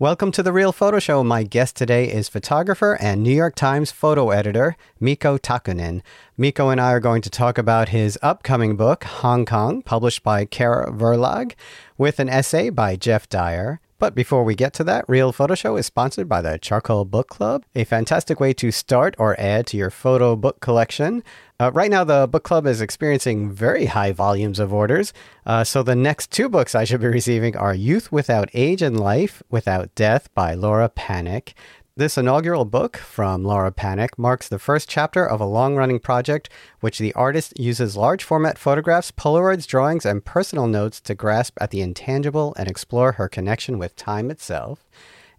Welcome 0.00 0.32
to 0.32 0.42
the 0.42 0.52
Real 0.52 0.72
Photo 0.72 0.98
Show. 0.98 1.22
My 1.22 1.44
guest 1.44 1.76
today 1.76 2.10
is 2.10 2.28
photographer 2.28 2.98
and 3.00 3.22
New 3.22 3.32
York 3.32 3.54
Times 3.54 3.92
photo 3.92 4.30
editor 4.30 4.76
Mikko 4.98 5.38
Takkunen. 5.38 6.02
Mikko 6.36 6.70
and 6.70 6.80
I 6.80 6.90
are 6.90 6.98
going 6.98 7.22
to 7.22 7.30
talk 7.30 7.58
about 7.58 7.90
his 7.90 8.18
upcoming 8.20 8.74
book, 8.74 9.04
Hong 9.04 9.46
Kong, 9.46 9.82
published 9.82 10.24
by 10.24 10.46
Kehrer 10.46 10.88
Verlag, 10.98 11.52
with 11.96 12.18
an 12.18 12.28
essay 12.28 12.70
by 12.70 12.96
Geoff 12.96 13.28
Dyer. 13.28 13.78
But 14.04 14.14
before 14.14 14.44
we 14.44 14.54
get 14.54 14.74
to 14.74 14.84
that, 14.84 15.06
Real 15.08 15.32
Photo 15.32 15.54
Show 15.54 15.76
is 15.78 15.86
sponsored 15.86 16.28
by 16.28 16.42
the 16.42 16.58
Charcoal 16.58 17.06
Book 17.06 17.26
Club, 17.28 17.64
a 17.74 17.84
fantastic 17.84 18.38
way 18.38 18.52
to 18.52 18.70
start 18.70 19.14
or 19.18 19.34
add 19.40 19.66
to 19.68 19.78
your 19.78 19.88
photo 19.88 20.36
book 20.36 20.60
collection. 20.60 21.24
Uh, 21.58 21.70
right 21.72 21.90
now, 21.90 22.04
the 22.04 22.26
book 22.26 22.42
club 22.42 22.66
is 22.66 22.82
experiencing 22.82 23.50
very 23.50 23.86
high 23.86 24.12
volumes 24.12 24.58
of 24.58 24.74
orders. 24.74 25.14
Uh, 25.46 25.64
so, 25.64 25.82
the 25.82 25.96
next 25.96 26.30
two 26.30 26.50
books 26.50 26.74
I 26.74 26.84
should 26.84 27.00
be 27.00 27.06
receiving 27.06 27.56
are 27.56 27.74
Youth 27.74 28.12
Without 28.12 28.50
Age 28.52 28.82
and 28.82 29.00
Life 29.00 29.42
Without 29.48 29.94
Death 29.94 30.28
by 30.34 30.52
Laura 30.52 30.90
Pannack. 30.90 31.54
This 31.96 32.18
inaugural 32.18 32.64
book 32.64 32.96
from 32.96 33.44
Laura 33.44 33.70
Pannack 33.70 34.18
marks 34.18 34.48
the 34.48 34.58
first 34.58 34.88
chapter 34.88 35.24
of 35.24 35.40
a 35.40 35.44
long 35.44 35.76
running 35.76 36.00
project 36.00 36.50
which 36.80 36.98
the 36.98 37.12
artist 37.12 37.56
uses 37.56 37.96
large 37.96 38.24
format 38.24 38.58
photographs, 38.58 39.12
Polaroids, 39.12 39.64
drawings, 39.64 40.04
and 40.04 40.24
personal 40.24 40.66
notes 40.66 41.00
to 41.02 41.14
grasp 41.14 41.56
at 41.60 41.70
the 41.70 41.80
intangible 41.80 42.52
and 42.58 42.66
explore 42.66 43.12
her 43.12 43.28
connection 43.28 43.78
with 43.78 43.94
time 43.94 44.28
itself. 44.28 44.84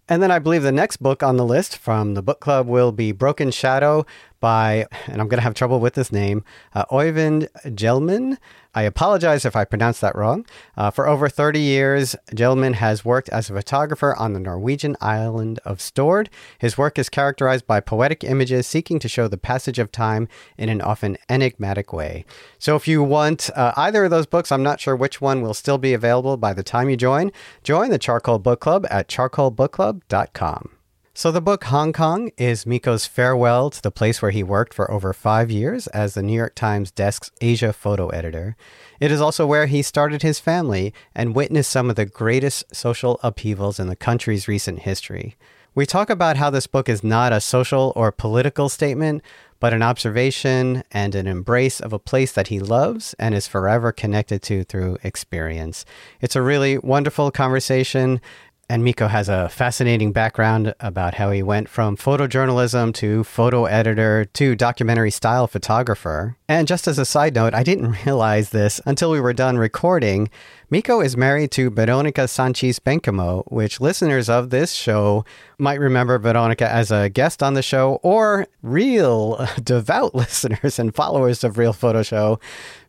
And 0.08 0.22
then 0.22 0.30
I 0.30 0.38
believe 0.38 0.62
the 0.62 0.72
next 0.72 0.96
book 0.96 1.22
on 1.22 1.36
the 1.36 1.44
list 1.44 1.76
from 1.76 2.14
the 2.14 2.22
book 2.22 2.40
club 2.40 2.66
will 2.66 2.90
be 2.90 3.12
Broken 3.12 3.50
Shadow 3.50 4.06
by, 4.40 4.86
and 5.08 5.20
I'm 5.20 5.28
going 5.28 5.36
to 5.36 5.44
have 5.44 5.52
trouble 5.52 5.78
with 5.78 5.92
this 5.92 6.10
name, 6.10 6.42
uh, 6.74 6.86
Oyvind 6.86 7.48
Hjelmen. 7.66 8.38
I 8.76 8.82
apologize 8.82 9.46
if 9.46 9.56
I 9.56 9.64
pronounced 9.64 10.02
that 10.02 10.14
wrong. 10.14 10.44
Uh, 10.76 10.90
for 10.90 11.08
over 11.08 11.30
30 11.30 11.58
years, 11.58 12.14
Hjelmen 12.30 12.74
has 12.74 13.06
worked 13.06 13.30
as 13.30 13.48
a 13.48 13.54
photographer 13.54 14.14
on 14.14 14.34
the 14.34 14.38
Norwegian 14.38 14.96
island 15.00 15.60
of 15.64 15.78
Stord. 15.78 16.28
His 16.58 16.76
work 16.76 16.98
is 16.98 17.08
characterized 17.08 17.66
by 17.66 17.80
poetic 17.80 18.22
images 18.22 18.66
seeking 18.66 18.98
to 18.98 19.08
show 19.08 19.28
the 19.28 19.38
passage 19.38 19.78
of 19.78 19.90
time 19.90 20.28
in 20.58 20.68
an 20.68 20.82
often 20.82 21.16
enigmatic 21.30 21.94
way. 21.94 22.26
So 22.58 22.76
if 22.76 22.86
you 22.86 23.02
want 23.02 23.48
uh, 23.56 23.72
either 23.78 24.04
of 24.04 24.10
those 24.10 24.26
books, 24.26 24.52
I'm 24.52 24.62
not 24.62 24.78
sure 24.78 24.94
which 24.94 25.22
one 25.22 25.40
will 25.40 25.54
still 25.54 25.78
be 25.78 25.94
available 25.94 26.36
by 26.36 26.52
the 26.52 26.62
time 26.62 26.90
you 26.90 26.98
join. 26.98 27.32
Join 27.64 27.88
the 27.88 27.98
Charcoal 27.98 28.38
Book 28.38 28.60
Club 28.60 28.86
at 28.90 29.08
charcoalbookclub.com. 29.08 30.75
So, 31.18 31.32
the 31.32 31.40
book 31.40 31.64
Hong 31.64 31.94
Kong 31.94 32.30
is 32.36 32.66
Mikko's 32.66 33.06
farewell 33.06 33.70
to 33.70 33.80
the 33.80 33.90
place 33.90 34.20
where 34.20 34.32
he 34.32 34.42
worked 34.42 34.74
for 34.74 34.90
over 34.90 35.14
five 35.14 35.50
years 35.50 35.86
as 35.86 36.12
the 36.12 36.22
New 36.22 36.34
York 36.34 36.54
Times 36.54 36.90
desk's 36.90 37.32
Asia 37.40 37.72
photo 37.72 38.08
editor. 38.08 38.54
It 39.00 39.10
is 39.10 39.18
also 39.18 39.46
where 39.46 39.64
he 39.64 39.80
started 39.80 40.20
his 40.20 40.38
family 40.38 40.92
and 41.14 41.34
witnessed 41.34 41.70
some 41.70 41.88
of 41.88 41.96
the 41.96 42.04
greatest 42.04 42.76
social 42.76 43.18
upheavals 43.22 43.80
in 43.80 43.88
the 43.88 43.96
country's 43.96 44.46
recent 44.46 44.80
history. 44.80 45.36
We 45.74 45.86
talk 45.86 46.10
about 46.10 46.36
how 46.36 46.50
this 46.50 46.66
book 46.66 46.86
is 46.86 47.02
not 47.02 47.32
a 47.32 47.40
social 47.40 47.94
or 47.96 48.12
political 48.12 48.68
statement, 48.68 49.22
but 49.60 49.72
an 49.72 49.82
observation 49.82 50.82
and 50.90 51.14
an 51.14 51.26
embrace 51.26 51.80
of 51.80 51.92
a 51.92 51.98
place 51.98 52.32
that 52.32 52.48
he 52.48 52.60
loves 52.60 53.14
and 53.18 53.34
is 53.34 53.46
forever 53.46 53.92
connected 53.92 54.42
to 54.42 54.64
through 54.64 54.98
experience. 55.02 55.84
It's 56.20 56.36
a 56.36 56.42
really 56.42 56.78
wonderful 56.78 57.30
conversation. 57.30 58.20
And 58.68 58.82
Mikko 58.82 59.06
has 59.06 59.28
a 59.28 59.48
fascinating 59.48 60.10
background 60.10 60.74
about 60.80 61.14
how 61.14 61.30
he 61.30 61.40
went 61.40 61.68
from 61.68 61.96
photojournalism 61.96 62.92
to 62.94 63.22
photo 63.22 63.66
editor 63.66 64.24
to 64.24 64.56
documentary 64.56 65.12
style 65.12 65.46
photographer. 65.46 66.36
And 66.48 66.66
just 66.66 66.88
as 66.88 66.98
a 66.98 67.04
side 67.04 67.36
note, 67.36 67.54
I 67.54 67.62
didn't 67.62 67.96
realize 68.06 68.50
this 68.50 68.80
until 68.84 69.12
we 69.12 69.20
were 69.20 69.32
done 69.32 69.56
recording. 69.56 70.30
Mikko 70.68 71.00
is 71.00 71.16
married 71.16 71.52
to 71.52 71.70
Veronica 71.70 72.26
Sanchez 72.26 72.80
Bencomo, 72.80 73.44
which 73.46 73.80
listeners 73.80 74.28
of 74.28 74.50
this 74.50 74.72
show 74.72 75.24
might 75.60 75.78
remember 75.78 76.18
Veronica 76.18 76.68
as 76.68 76.90
a 76.90 77.08
guest 77.08 77.40
on 77.40 77.54
the 77.54 77.62
show, 77.62 78.00
or 78.02 78.48
real 78.62 79.46
devout 79.62 80.12
listeners 80.16 80.80
and 80.80 80.92
followers 80.92 81.44
of 81.44 81.56
Real 81.56 81.72
Photo 81.72 82.02
Show 82.02 82.40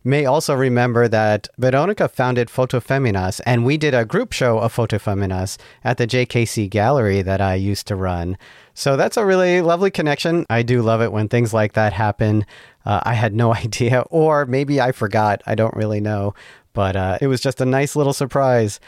may 0.02 0.26
also 0.26 0.54
remember 0.54 1.06
that 1.06 1.46
Veronica 1.56 2.08
founded 2.08 2.48
Fotofeminas, 2.48 3.40
and 3.46 3.64
we 3.64 3.76
did 3.76 3.94
a 3.94 4.04
group 4.04 4.32
show 4.32 4.58
of 4.58 4.74
Fotofeminas 4.74 5.56
at 5.84 5.98
the 5.98 6.06
JKC 6.08 6.68
Gallery 6.68 7.22
that 7.22 7.40
I 7.40 7.54
used 7.54 7.86
to 7.86 7.94
run. 7.94 8.36
So 8.74 8.96
that's 8.96 9.16
a 9.16 9.24
really 9.24 9.60
lovely 9.60 9.92
connection. 9.92 10.46
I 10.50 10.62
do 10.62 10.82
love 10.82 11.00
it 11.00 11.12
when 11.12 11.28
things 11.28 11.54
like 11.54 11.74
that 11.74 11.92
happen. 11.92 12.44
Uh, 12.84 13.00
I 13.04 13.14
had 13.14 13.34
no 13.34 13.54
idea, 13.64 14.00
or 14.10 14.46
maybe 14.46 14.80
I 14.80 14.90
forgot. 14.90 15.42
I 15.46 15.54
don't 15.54 15.76
really 15.76 16.00
know. 16.00 16.34
But 16.78 16.94
uh, 16.94 17.18
it 17.20 17.26
was 17.26 17.40
just 17.40 17.60
a 17.60 17.64
nice 17.64 17.96
little 17.96 18.12
surprise. 18.12 18.78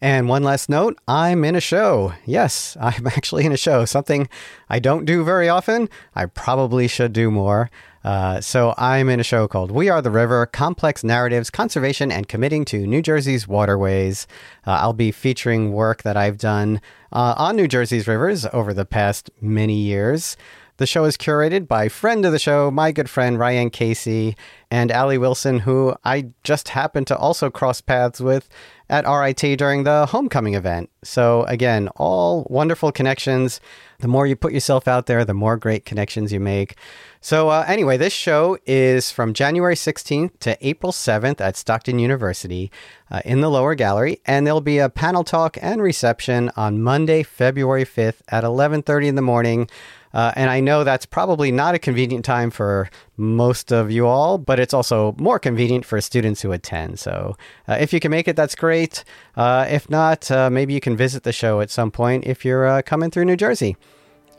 And 0.00 0.28
one 0.28 0.44
last 0.44 0.68
note 0.68 0.96
I'm 1.08 1.42
in 1.42 1.56
a 1.56 1.60
show. 1.60 2.12
Yes, 2.24 2.76
I'm 2.80 3.08
actually 3.08 3.44
in 3.44 3.50
a 3.50 3.56
show, 3.56 3.84
something 3.84 4.28
I 4.68 4.78
don't 4.78 5.04
do 5.04 5.24
very 5.24 5.48
often. 5.48 5.88
I 6.14 6.26
probably 6.26 6.86
should 6.86 7.12
do 7.12 7.28
more. 7.28 7.68
Uh, 8.04 8.40
so 8.40 8.72
I'm 8.78 9.08
in 9.08 9.18
a 9.18 9.24
show 9.24 9.48
called 9.48 9.72
We 9.72 9.88
Are 9.88 10.00
the 10.00 10.12
River 10.12 10.46
Complex 10.46 11.02
Narratives, 11.02 11.50
Conservation, 11.50 12.12
and 12.12 12.28
Committing 12.28 12.64
to 12.66 12.86
New 12.86 13.02
Jersey's 13.02 13.48
Waterways. 13.48 14.28
Uh, 14.64 14.78
I'll 14.82 14.92
be 14.92 15.10
featuring 15.10 15.72
work 15.72 16.04
that 16.04 16.16
I've 16.16 16.38
done 16.38 16.80
uh, 17.10 17.34
on 17.36 17.56
New 17.56 17.66
Jersey's 17.66 18.06
rivers 18.06 18.46
over 18.52 18.72
the 18.72 18.86
past 18.86 19.28
many 19.40 19.74
years. 19.74 20.36
The 20.80 20.86
show 20.86 21.04
is 21.04 21.18
curated 21.18 21.68
by 21.68 21.90
friend 21.90 22.24
of 22.24 22.32
the 22.32 22.38
show, 22.38 22.70
my 22.70 22.90
good 22.90 23.10
friend 23.10 23.38
Ryan 23.38 23.68
Casey, 23.68 24.34
and 24.70 24.90
Ali 24.90 25.18
Wilson, 25.18 25.58
who 25.58 25.94
I 26.06 26.30
just 26.42 26.70
happened 26.70 27.06
to 27.08 27.18
also 27.18 27.50
cross 27.50 27.82
paths 27.82 28.18
with 28.18 28.48
at 28.88 29.06
RIT 29.06 29.58
during 29.58 29.84
the 29.84 30.06
homecoming 30.06 30.54
event. 30.54 30.88
So, 31.04 31.42
again, 31.42 31.88
all 31.96 32.46
wonderful 32.48 32.92
connections. 32.92 33.60
The 33.98 34.08
more 34.08 34.26
you 34.26 34.36
put 34.36 34.54
yourself 34.54 34.88
out 34.88 35.04
there, 35.04 35.22
the 35.22 35.34
more 35.34 35.58
great 35.58 35.84
connections 35.84 36.32
you 36.32 36.40
make. 36.40 36.76
So, 37.20 37.50
uh, 37.50 37.66
anyway, 37.68 37.98
this 37.98 38.14
show 38.14 38.56
is 38.64 39.10
from 39.10 39.34
January 39.34 39.74
16th 39.74 40.38
to 40.40 40.56
April 40.66 40.92
7th 40.92 41.42
at 41.42 41.58
Stockton 41.58 41.98
University 41.98 42.70
uh, 43.10 43.20
in 43.26 43.42
the 43.42 43.50
lower 43.50 43.74
gallery, 43.74 44.22
and 44.24 44.46
there'll 44.46 44.62
be 44.62 44.78
a 44.78 44.88
panel 44.88 45.24
talk 45.24 45.58
and 45.60 45.82
reception 45.82 46.50
on 46.56 46.82
Monday, 46.82 47.22
February 47.22 47.84
5th 47.84 48.22
at 48.28 48.44
11:30 48.44 49.08
in 49.08 49.14
the 49.16 49.22
morning. 49.22 49.68
Uh, 50.12 50.32
and 50.36 50.50
I 50.50 50.60
know 50.60 50.84
that's 50.84 51.06
probably 51.06 51.52
not 51.52 51.74
a 51.74 51.78
convenient 51.78 52.24
time 52.24 52.50
for 52.50 52.90
most 53.16 53.72
of 53.72 53.90
you 53.90 54.06
all, 54.06 54.38
but 54.38 54.58
it's 54.58 54.74
also 54.74 55.14
more 55.18 55.38
convenient 55.38 55.84
for 55.84 56.00
students 56.00 56.42
who 56.42 56.52
attend. 56.52 56.98
So 56.98 57.36
uh, 57.68 57.76
if 57.80 57.92
you 57.92 58.00
can 58.00 58.10
make 58.10 58.28
it, 58.28 58.36
that's 58.36 58.54
great. 58.54 59.04
Uh, 59.36 59.66
if 59.68 59.88
not, 59.88 60.30
uh, 60.30 60.50
maybe 60.50 60.74
you 60.74 60.80
can 60.80 60.96
visit 60.96 61.22
the 61.22 61.32
show 61.32 61.60
at 61.60 61.70
some 61.70 61.90
point 61.90 62.24
if 62.26 62.44
you're 62.44 62.66
uh, 62.66 62.82
coming 62.82 63.10
through 63.10 63.26
New 63.26 63.36
Jersey. 63.36 63.76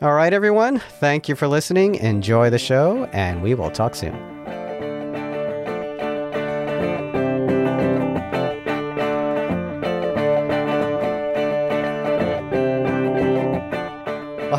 All 0.00 0.14
right, 0.14 0.32
everyone. 0.32 0.80
Thank 0.98 1.28
you 1.28 1.36
for 1.36 1.46
listening. 1.46 1.94
Enjoy 1.94 2.50
the 2.50 2.58
show, 2.58 3.04
and 3.12 3.40
we 3.40 3.54
will 3.54 3.70
talk 3.70 3.94
soon. 3.94 4.61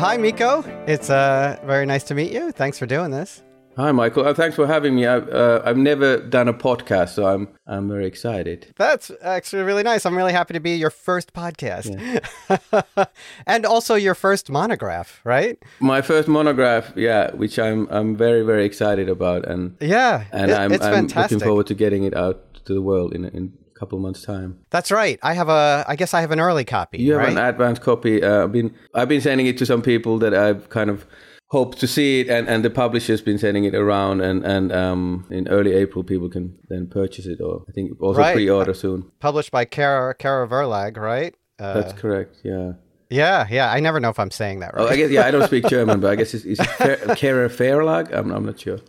Hi, 0.04 0.18
Mikko. 0.18 0.62
It's 0.86 1.08
uh, 1.08 1.58
very 1.64 1.86
nice 1.86 2.04
to 2.04 2.14
meet 2.14 2.30
you. 2.30 2.52
Thanks 2.52 2.78
for 2.78 2.84
doing 2.84 3.10
this. 3.10 3.42
Hi, 3.78 3.90
Michael. 3.90 4.26
Uh, 4.26 4.34
thanks 4.34 4.54
for 4.54 4.66
having 4.66 4.96
me. 4.96 5.06
I've, 5.06 5.26
uh, 5.30 5.62
I've 5.64 5.78
never 5.78 6.18
done 6.18 6.46
a 6.46 6.52
podcast, 6.52 7.14
so 7.14 7.26
I'm 7.26 7.48
I'm 7.66 7.88
very 7.88 8.04
excited. 8.04 8.74
That's 8.76 9.10
actually 9.22 9.62
really 9.62 9.82
nice. 9.82 10.04
I'm 10.04 10.14
really 10.14 10.34
happy 10.34 10.52
to 10.52 10.60
be 10.60 10.76
your 10.76 10.90
first 10.90 11.32
podcast, 11.32 11.88
yeah. 11.88 13.06
and 13.46 13.64
also 13.64 13.94
your 13.94 14.14
first 14.14 14.50
monograph, 14.50 15.22
right? 15.24 15.56
My 15.80 16.02
first 16.02 16.28
monograph, 16.28 16.92
yeah, 16.96 17.30
which 17.34 17.58
I'm 17.58 17.88
I'm 17.90 18.14
very 18.14 18.42
very 18.42 18.66
excited 18.66 19.08
about, 19.08 19.46
and 19.46 19.74
yeah, 19.80 20.24
and 20.32 20.50
it, 20.50 20.54
I'm, 20.54 20.72
I'm 20.82 21.06
looking 21.06 21.40
forward 21.40 21.66
to 21.68 21.74
getting 21.74 22.04
it 22.04 22.14
out 22.14 22.62
to 22.66 22.74
the 22.74 22.82
world 22.82 23.14
in 23.14 23.24
in 23.24 23.54
couple 23.74 23.98
months 23.98 24.22
time. 24.22 24.58
That's 24.70 24.90
right. 24.90 25.18
I 25.22 25.34
have 25.34 25.48
a. 25.48 25.84
I 25.86 25.96
guess 25.96 26.14
I 26.14 26.20
have 26.20 26.30
an 26.30 26.40
early 26.40 26.64
copy. 26.64 26.98
You 26.98 27.12
have 27.12 27.22
right? 27.22 27.32
an 27.32 27.38
advanced 27.38 27.82
copy. 27.82 28.22
Uh, 28.22 28.44
I've 28.44 28.52
been 28.52 28.74
I've 28.94 29.08
been 29.08 29.20
sending 29.20 29.46
it 29.46 29.58
to 29.58 29.66
some 29.66 29.82
people 29.82 30.18
that 30.18 30.34
I've 30.34 30.68
kind 30.70 30.90
of 30.90 31.06
hoped 31.48 31.78
to 31.78 31.86
see 31.86 32.20
it, 32.20 32.28
and, 32.28 32.48
and 32.48 32.64
the 32.64 32.70
publisher's 32.70 33.20
been 33.20 33.38
sending 33.38 33.64
it 33.64 33.74
around, 33.74 34.20
and 34.20 34.44
and 34.44 34.72
um, 34.72 35.26
in 35.30 35.48
early 35.48 35.72
April 35.74 36.04
people 36.04 36.28
can 36.28 36.56
then 36.68 36.86
purchase 36.86 37.26
it, 37.26 37.40
or 37.40 37.64
I 37.68 37.72
think 37.72 38.00
also 38.00 38.20
right. 38.20 38.34
pre-order 38.34 38.74
soon. 38.74 39.10
Published 39.20 39.50
by 39.50 39.64
Kehrer 39.64 40.14
Kehrer 40.14 40.48
Verlag, 40.48 40.96
right? 40.96 41.34
Uh, 41.58 41.74
That's 41.74 41.92
correct. 41.92 42.36
Yeah. 42.42 42.72
Yeah, 43.10 43.46
yeah. 43.48 43.70
I 43.70 43.78
never 43.80 44.00
know 44.00 44.08
if 44.08 44.18
I'm 44.18 44.30
saying 44.30 44.60
that 44.60 44.74
right. 44.74 44.82
Oh, 44.82 44.88
I 44.88 44.96
guess 44.96 45.10
yeah. 45.10 45.26
I 45.26 45.30
don't 45.30 45.46
speak 45.46 45.66
German, 45.68 46.00
but 46.00 46.10
I 46.10 46.16
guess 46.16 46.34
it's, 46.34 46.44
it's 46.44 46.60
Kehrer 46.60 47.48
Verlag. 47.48 48.12
I'm 48.12 48.32
I'm 48.32 48.44
not 48.44 48.58
sure 48.58 48.80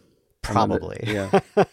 probably. 0.54 1.04
yeah. 1.06 1.40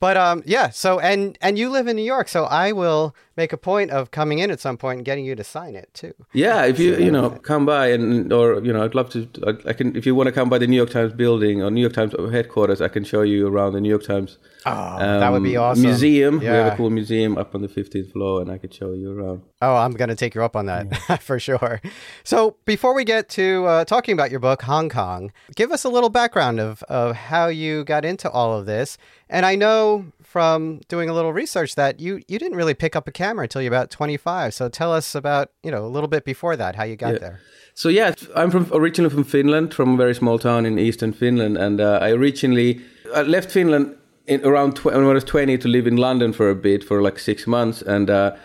But 0.00 0.16
um 0.16 0.42
yeah 0.46 0.70
so 0.70 0.98
and 0.98 1.36
and 1.40 1.58
you 1.58 1.68
live 1.70 1.86
in 1.86 1.96
new 1.96 2.02
york 2.02 2.28
so 2.28 2.44
i 2.44 2.72
will 2.72 3.14
make 3.36 3.52
a 3.52 3.56
point 3.56 3.90
of 3.90 4.10
coming 4.10 4.38
in 4.38 4.50
at 4.50 4.60
some 4.60 4.76
point 4.76 4.98
and 4.98 5.04
getting 5.04 5.24
you 5.24 5.34
to 5.34 5.44
sign 5.44 5.74
it 5.74 5.88
too 5.94 6.12
yeah 6.32 6.64
if 6.64 6.78
you 6.78 6.96
you 6.96 7.10
know 7.10 7.30
come 7.30 7.64
by 7.64 7.88
and 7.88 8.32
or 8.32 8.62
you 8.64 8.72
know 8.72 8.84
i'd 8.84 8.94
love 8.94 9.10
to 9.10 9.28
i, 9.66 9.72
can 9.72 9.94
if 9.96 10.06
you 10.06 10.14
want 10.14 10.26
to 10.26 10.32
come 10.32 10.48
by 10.48 10.58
the 10.58 10.66
new 10.66 10.76
york 10.76 10.90
times 10.90 11.12
building 11.12 11.62
or 11.62 11.70
new 11.70 11.80
york 11.80 11.92
times 11.92 12.12
headquarters 12.32 12.80
i 12.80 12.88
can 12.88 13.04
show 13.04 13.22
you 13.22 13.46
around 13.46 13.72
the 13.72 13.80
new 13.80 13.88
york 13.88 14.04
times 14.04 14.38
oh 14.66 14.72
um, 14.72 15.20
that 15.20 15.30
would 15.30 15.42
be 15.42 15.56
um, 15.56 15.64
awesome 15.64 15.82
museum 15.82 16.40
yeah. 16.42 16.50
we 16.50 16.56
have 16.56 16.72
a 16.72 16.76
cool 16.76 16.90
museum 16.90 17.38
up 17.38 17.54
on 17.54 17.62
the 17.62 17.68
15th 17.68 18.12
floor 18.12 18.40
and 18.40 18.50
i 18.50 18.58
could 18.58 18.72
show 18.72 18.92
you 18.92 19.18
around 19.18 19.42
Oh, 19.62 19.76
I'm 19.76 19.92
going 19.92 20.08
to 20.08 20.16
take 20.16 20.34
you 20.34 20.42
up 20.42 20.56
on 20.56 20.66
that 20.66 20.86
yeah. 20.90 21.16
for 21.20 21.38
sure. 21.38 21.82
So, 22.24 22.56
before 22.64 22.94
we 22.94 23.04
get 23.04 23.28
to 23.30 23.66
uh, 23.66 23.84
talking 23.84 24.14
about 24.14 24.30
your 24.30 24.40
book, 24.40 24.62
Hong 24.62 24.88
Kong, 24.88 25.32
give 25.54 25.70
us 25.70 25.84
a 25.84 25.90
little 25.90 26.08
background 26.08 26.60
of, 26.60 26.82
of 26.84 27.14
how 27.14 27.48
you 27.48 27.84
got 27.84 28.06
into 28.06 28.30
all 28.30 28.58
of 28.58 28.64
this. 28.64 28.96
And 29.28 29.44
I 29.44 29.56
know 29.56 30.06
from 30.30 30.78
doing 30.86 31.08
a 31.08 31.12
little 31.12 31.32
research 31.32 31.74
that 31.74 31.98
you, 31.98 32.22
you 32.28 32.38
didn't 32.38 32.56
really 32.56 32.72
pick 32.72 32.94
up 32.94 33.08
a 33.08 33.10
camera 33.10 33.42
until 33.42 33.60
you're 33.60 33.72
about 33.72 33.90
25. 33.90 34.54
So, 34.54 34.68
tell 34.68 34.92
us 34.92 35.16
about, 35.16 35.50
you 35.64 35.72
know, 35.72 35.84
a 35.84 35.88
little 35.88 36.06
bit 36.06 36.24
before 36.24 36.54
that, 36.56 36.76
how 36.76 36.84
you 36.84 36.94
got 36.94 37.14
yeah. 37.14 37.18
there. 37.18 37.40
So, 37.74 37.88
yeah, 37.88 38.14
I'm 38.36 38.52
from 38.52 38.68
originally 38.72 39.12
from 39.12 39.24
Finland, 39.24 39.74
from 39.74 39.94
a 39.94 39.96
very 39.96 40.14
small 40.14 40.38
town 40.38 40.66
in 40.66 40.78
eastern 40.78 41.12
Finland. 41.12 41.56
And 41.58 41.80
uh, 41.80 41.98
I 42.00 42.10
originally 42.12 42.80
I 43.12 43.22
left 43.22 43.50
Finland 43.50 43.96
in 44.26 44.40
around 44.44 44.76
tw- 44.76 44.84
when 44.84 45.02
I 45.02 45.12
was 45.12 45.24
20 45.24 45.58
to 45.58 45.68
live 45.68 45.88
in 45.88 45.96
London 45.96 46.32
for 46.32 46.48
a 46.48 46.54
bit, 46.54 46.84
for 46.84 47.02
like 47.02 47.18
six 47.18 47.48
months. 47.48 47.82
And 47.82 48.08
uh, 48.08 48.36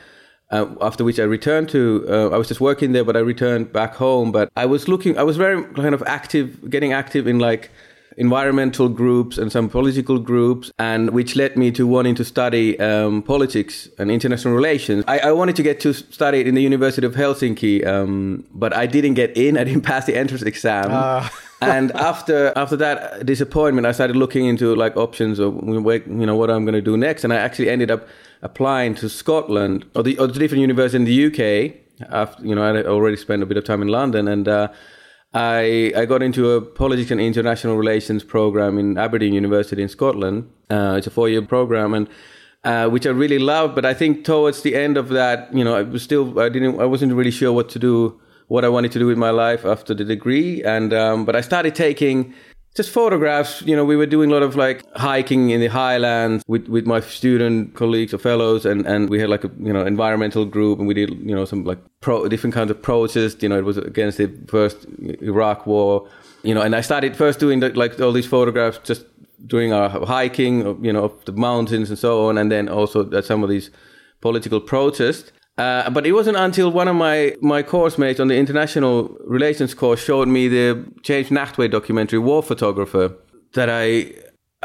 uh, 0.51 0.65
after 0.81 1.03
which 1.03 1.19
I 1.19 1.23
returned 1.23 1.69
to, 1.69 2.03
uh, 2.09 2.29
I 2.29 2.37
was 2.37 2.47
just 2.47 2.61
working 2.61 2.93
there, 2.93 3.03
but 3.03 3.15
I 3.15 3.19
returned 3.19 3.71
back 3.71 3.93
home. 3.95 4.31
But 4.31 4.49
I 4.55 4.65
was 4.65 4.87
looking, 4.87 5.19
I 5.19 5.23
was 5.23 5.37
very 5.37 5.63
kind 5.75 5.93
of 5.93 6.01
active, 6.07 6.67
getting 6.71 6.93
active 6.93 7.27
in 7.27 7.37
like 7.37 7.69
environmental 8.17 8.87
groups 8.87 9.37
and 9.37 9.51
some 9.51 9.69
political 9.69 10.19
groups, 10.19 10.71
and 10.79 11.11
which 11.11 11.35
led 11.35 11.57
me 11.57 11.71
to 11.71 11.85
wanting 11.85 12.15
to 12.15 12.23
study 12.23 12.79
um, 12.79 13.21
politics 13.21 13.89
and 13.97 14.09
international 14.09 14.53
relations. 14.53 15.03
I, 15.07 15.19
I, 15.19 15.31
wanted 15.31 15.55
to 15.57 15.63
get 15.63 15.79
to 15.81 15.93
study 15.93 16.39
it 16.39 16.47
in 16.47 16.55
the 16.55 16.61
University 16.61 17.05
of 17.05 17.15
Helsinki, 17.15 17.85
um, 17.85 18.45
but 18.53 18.75
I 18.75 18.85
didn't 18.85 19.15
get 19.15 19.35
in. 19.35 19.57
I 19.61 19.63
didn't 19.63 19.81
pass 19.81 20.05
the 20.05 20.15
entrance 20.15 20.43
exam. 20.43 20.91
Uh. 20.91 21.27
and 21.61 21.91
after 21.93 22.53
after 22.55 22.75
that 22.77 23.25
disappointment, 23.25 23.87
I 23.87 23.91
started 23.91 24.15
looking 24.15 24.45
into 24.45 24.75
like 24.75 24.95
options 24.97 25.39
of 25.39 25.55
you 25.65 26.25
know 26.25 26.35
what 26.35 26.49
I'm 26.49 26.65
going 26.65 26.75
to 26.75 26.81
do 26.81 26.97
next, 26.97 27.23
and 27.23 27.33
I 27.33 27.37
actually 27.37 27.69
ended 27.69 27.91
up 27.91 28.07
applying 28.41 28.95
to 28.95 29.09
Scotland 29.09 29.85
or 29.95 30.03
the 30.03 30.17
or 30.19 30.27
the 30.27 30.39
different 30.39 30.61
universities 30.61 30.95
in 30.95 31.05
the 31.05 31.25
UK. 31.27 31.81
After, 32.09 32.45
you 32.45 32.53
know, 32.53 32.61
I 32.61 32.83
already 32.83 33.15
spent 33.15 33.41
a 33.41 33.45
bit 33.45 33.55
of 33.55 33.63
time 33.63 33.81
in 33.81 33.87
London, 33.87 34.27
and 34.27 34.47
uh, 34.47 34.67
I 35.35 35.91
I 35.95 36.05
got 36.05 36.23
into 36.23 36.51
a 36.51 36.61
politics 36.61 37.11
and 37.11 37.19
international 37.19 37.75
relations 37.75 38.23
program 38.23 38.79
in 38.79 38.97
Aberdeen 38.97 39.33
University 39.33 39.81
in 39.81 39.89
Scotland. 39.89 40.49
Uh, 40.69 40.95
it's 40.97 41.07
a 41.07 41.11
four 41.11 41.27
year 41.27 41.41
program, 41.41 41.93
and 41.93 42.07
uh, 42.63 42.87
which 42.87 43.05
I 43.05 43.09
really 43.09 43.37
loved. 43.37 43.75
But 43.75 43.85
I 43.85 43.93
think 43.93 44.23
towards 44.23 44.61
the 44.61 44.75
end 44.75 44.95
of 44.97 45.09
that, 45.09 45.53
you 45.53 45.63
know, 45.63 45.75
I 45.75 45.81
was 45.83 46.03
still 46.03 46.39
I 46.39 46.47
didn't 46.47 46.79
I 46.79 46.85
wasn't 46.85 47.13
really 47.13 47.31
sure 47.31 47.51
what 47.51 47.67
to 47.69 47.79
do, 47.79 48.19
what 48.47 48.63
I 48.63 48.69
wanted 48.69 48.93
to 48.93 48.99
do 48.99 49.07
with 49.07 49.17
my 49.17 49.31
life 49.31 49.65
after 49.65 49.93
the 49.93 50.05
degree, 50.05 50.63
and 50.63 50.93
um, 50.93 51.25
but 51.25 51.35
I 51.35 51.41
started 51.41 51.75
taking 51.75 52.33
just 52.75 52.89
photographs. 52.89 53.61
You 53.61 53.75
know, 53.75 53.85
we 53.85 53.95
were 53.95 54.05
doing 54.05 54.29
a 54.29 54.33
lot 54.33 54.43
of 54.43 54.55
like 54.55 54.83
hiking 54.95 55.49
in 55.49 55.61
the 55.61 55.67
highlands 55.67 56.43
with, 56.47 56.67
with 56.67 56.85
my 56.85 56.99
student 56.99 57.73
colleagues 57.73 58.13
or 58.13 58.17
fellows, 58.17 58.65
and, 58.65 58.85
and 58.85 59.09
we 59.09 59.19
had 59.19 59.29
like 59.29 59.45
a 59.45 59.51
you 59.59 59.71
know 59.71 59.85
environmental 59.85 60.45
group, 60.45 60.79
and 60.79 60.87
we 60.87 60.93
did 60.93 61.09
you 61.09 61.33
know 61.33 61.45
some 61.45 61.63
like 61.63 61.79
pro 62.01 62.27
different 62.27 62.53
kinds 62.53 62.69
of 62.69 62.81
protests. 62.81 63.41
You 63.41 63.49
know, 63.49 63.57
it 63.57 63.65
was 63.65 63.77
against 63.77 64.17
the 64.17 64.31
first 64.47 64.85
Iraq 65.21 65.65
war. 65.65 66.07
You 66.43 66.53
know, 66.53 66.61
and 66.61 66.75
I 66.75 66.81
started 66.81 67.15
first 67.15 67.39
doing 67.39 67.61
the, 67.61 67.69
like 67.69 67.99
all 67.99 68.11
these 68.11 68.27
photographs 68.27 68.79
just 68.83 69.05
doing 69.47 69.73
our 69.73 69.89
hiking, 70.05 70.83
you 70.83 70.93
know, 70.93 71.05
of 71.05 71.25
the 71.25 71.31
mountains 71.31 71.89
and 71.89 71.97
so 71.97 72.27
on, 72.27 72.37
and 72.37 72.51
then 72.51 72.67
also 72.67 73.09
at 73.11 73.25
some 73.25 73.41
of 73.43 73.49
these 73.49 73.71
political 74.21 74.59
protests. 74.59 75.31
Uh, 75.57 75.89
but 75.89 76.05
it 76.05 76.11
wasn't 76.11 76.35
until 76.35 76.69
one 76.69 76.87
of 76.87 76.95
my, 76.95 77.33
my 77.41 77.63
course 77.63 77.97
mates 77.97 78.19
on 78.19 78.27
the 78.27 78.35
international 78.35 79.15
relations 79.25 79.73
course 79.73 80.03
showed 80.03 80.27
me 80.27 80.49
the 80.49 80.85
James 81.01 81.29
Nachtwey 81.29 81.71
documentary 81.71 82.19
War 82.19 82.43
Photographer 82.43 83.15
that 83.53 83.69
I 83.69 84.11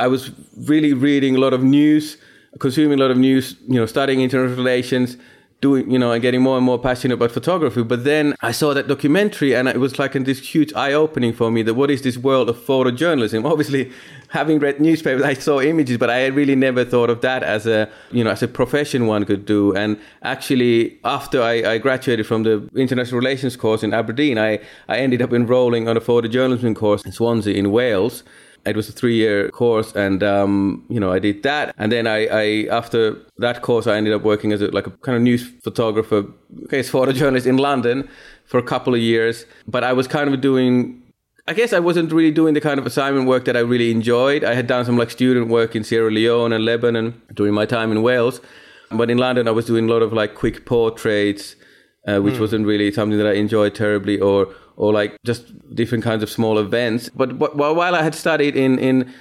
I 0.01 0.07
was 0.07 0.31
really 0.57 0.95
reading 0.95 1.37
a 1.37 1.39
lot 1.39 1.53
of 1.53 1.63
news, 1.63 2.17
consuming 2.59 2.99
a 2.99 3.03
lot 3.03 3.11
of 3.11 3.19
news, 3.19 3.57
you 3.69 3.75
know, 3.75 3.87
studying 3.87 4.23
international 4.23 4.57
relations, 4.57 5.19
doing, 5.61 5.91
you 5.91 5.99
know, 5.99 6.11
and 6.13 6.23
getting 6.23 6.41
more 6.41 6.57
and 6.57 6.65
more 6.65 6.79
passionate 6.79 7.15
about 7.15 7.31
photography. 7.31 7.83
But 7.83 8.05
then 8.05 8.35
I 8.41 8.53
saw 8.53 8.73
that 8.73 8.89
documentary 8.89 9.55
and 9.55 9.69
it 9.69 9.79
was 9.79 9.99
like 9.99 10.13
this 10.13 10.41
huge 10.55 10.73
eye 10.73 10.95
opening 10.95 11.35
for 11.35 11.51
me 11.51 11.63
that 11.63 11.75
what 11.75 11.91
is 11.91 12.01
this 12.03 12.17
world 12.17 12.49
of 12.49 12.57
photojournalism? 12.57 13.45
Obviously, 13.45 13.93
having 14.31 14.59
read 14.59 14.81
newspapers, 14.81 15.23
I 15.33 15.35
saw 15.35 15.61
images, 15.61 15.99
but 15.99 16.11
I 16.11 16.27
really 16.27 16.57
never 16.57 16.85
thought 16.85 17.11
of 17.11 17.21
that 17.21 17.43
as 17.43 17.67
a, 17.67 17.89
you 18.11 18.25
know, 18.25 18.31
as 18.31 18.43
a 18.43 18.49
profession 18.49 19.07
one 19.07 19.25
could 19.25 19.45
do. 19.45 19.75
And 19.77 20.01
actually, 20.23 20.99
after 21.05 21.43
I, 21.43 21.73
I 21.73 21.79
graduated 21.79 22.27
from 22.27 22.45
the 22.45 22.69
international 22.75 23.19
relations 23.19 23.57
course 23.57 23.83
in 23.83 23.93
Aberdeen, 23.93 24.39
I, 24.39 24.61
I 24.89 24.99
ended 24.99 25.21
up 25.23 25.33
enrolling 25.33 25.89
on 25.89 25.97
a 25.97 26.01
photojournalism 26.01 26.75
course 26.75 27.05
in 27.05 27.13
Swansea 27.13 27.55
in 27.55 27.71
Wales 27.71 28.25
it 28.67 28.77
was 28.77 28.89
a 28.89 28.93
three-year 28.93 29.51
course, 29.51 29.93
and 29.95 30.23
um, 30.23 30.85
you 30.89 31.01
know 31.01 31.11
I 31.11 31.19
did 31.19 31.43
that, 31.45 31.75
and 31.79 31.91
then 31.91 32.07
I, 32.07 32.27
I, 32.27 32.67
after 32.71 33.17
that 33.39 33.63
course 33.63 33.87
I 33.87 33.97
ended 33.97 34.13
up 34.13 34.23
working 34.23 34.53
as 34.53 34.61
a, 34.61 34.69
like 34.69 34.87
a 34.87 34.91
kind 34.91 35.17
of 35.17 35.23
news 35.23 35.49
photographer, 35.63 36.27
case 36.69 36.91
photojournalist 36.91 37.47
in 37.47 37.57
London 37.57 38.09
for 38.45 38.59
a 38.59 38.63
couple 38.63 38.95
of 38.95 39.01
years. 39.01 39.47
But 39.67 39.83
I 39.83 39.93
was 39.93 40.07
kind 40.07 40.33
of 40.33 40.41
doing, 40.41 41.00
I 41.49 41.55
guess 41.55 41.73
I 41.73 41.81
wasn't 41.81 42.13
really 42.13 42.31
doing 42.31 42.55
the 42.55 42.61
kind 42.61 42.79
of 42.79 42.87
assignment 42.87 43.27
work 43.27 43.45
that 43.47 43.57
I 43.57 43.61
really 43.61 43.91
enjoyed. 43.91 44.45
I 44.45 44.55
had 44.55 44.67
done 44.67 44.85
some 44.85 44.97
like 44.97 45.11
student 45.11 45.49
work 45.49 45.75
in 45.75 45.85
Sierra 45.85 46.11
Leone 46.11 46.53
and 46.53 46.65
Lebanon 46.65 47.21
during 47.35 47.55
my 47.55 47.67
time 47.67 47.91
in 47.93 48.03
Wales, 48.03 48.41
but 48.91 49.11
in 49.11 49.19
London 49.19 49.49
I 49.49 49.53
was 49.53 49.67
doing 49.67 49.89
a 49.89 49.93
lot 49.93 50.03
of 50.03 50.13
like 50.13 50.35
quick 50.35 50.67
portraits. 50.67 51.57
Uh, 52.09 52.19
which 52.19 52.37
mm. 52.37 52.41
wasn't 52.41 52.67
really 52.67 52.91
something 52.91 53.19
that 53.19 53.27
I 53.27 53.35
enjoyed 53.35 53.75
terribly, 53.75 54.19
or 54.19 54.55
or 54.81 54.91
like 54.91 55.23
just 55.23 55.53
different 55.75 56.03
kinds 56.03 56.23
of 56.23 56.31
small 56.31 56.59
events. 56.59 57.11
But, 57.11 57.39
but 57.39 57.55
while 57.55 57.95
I 57.95 58.03
had 58.03 58.15
studied 58.15 58.57
in, 58.57 58.79
in 58.79 59.13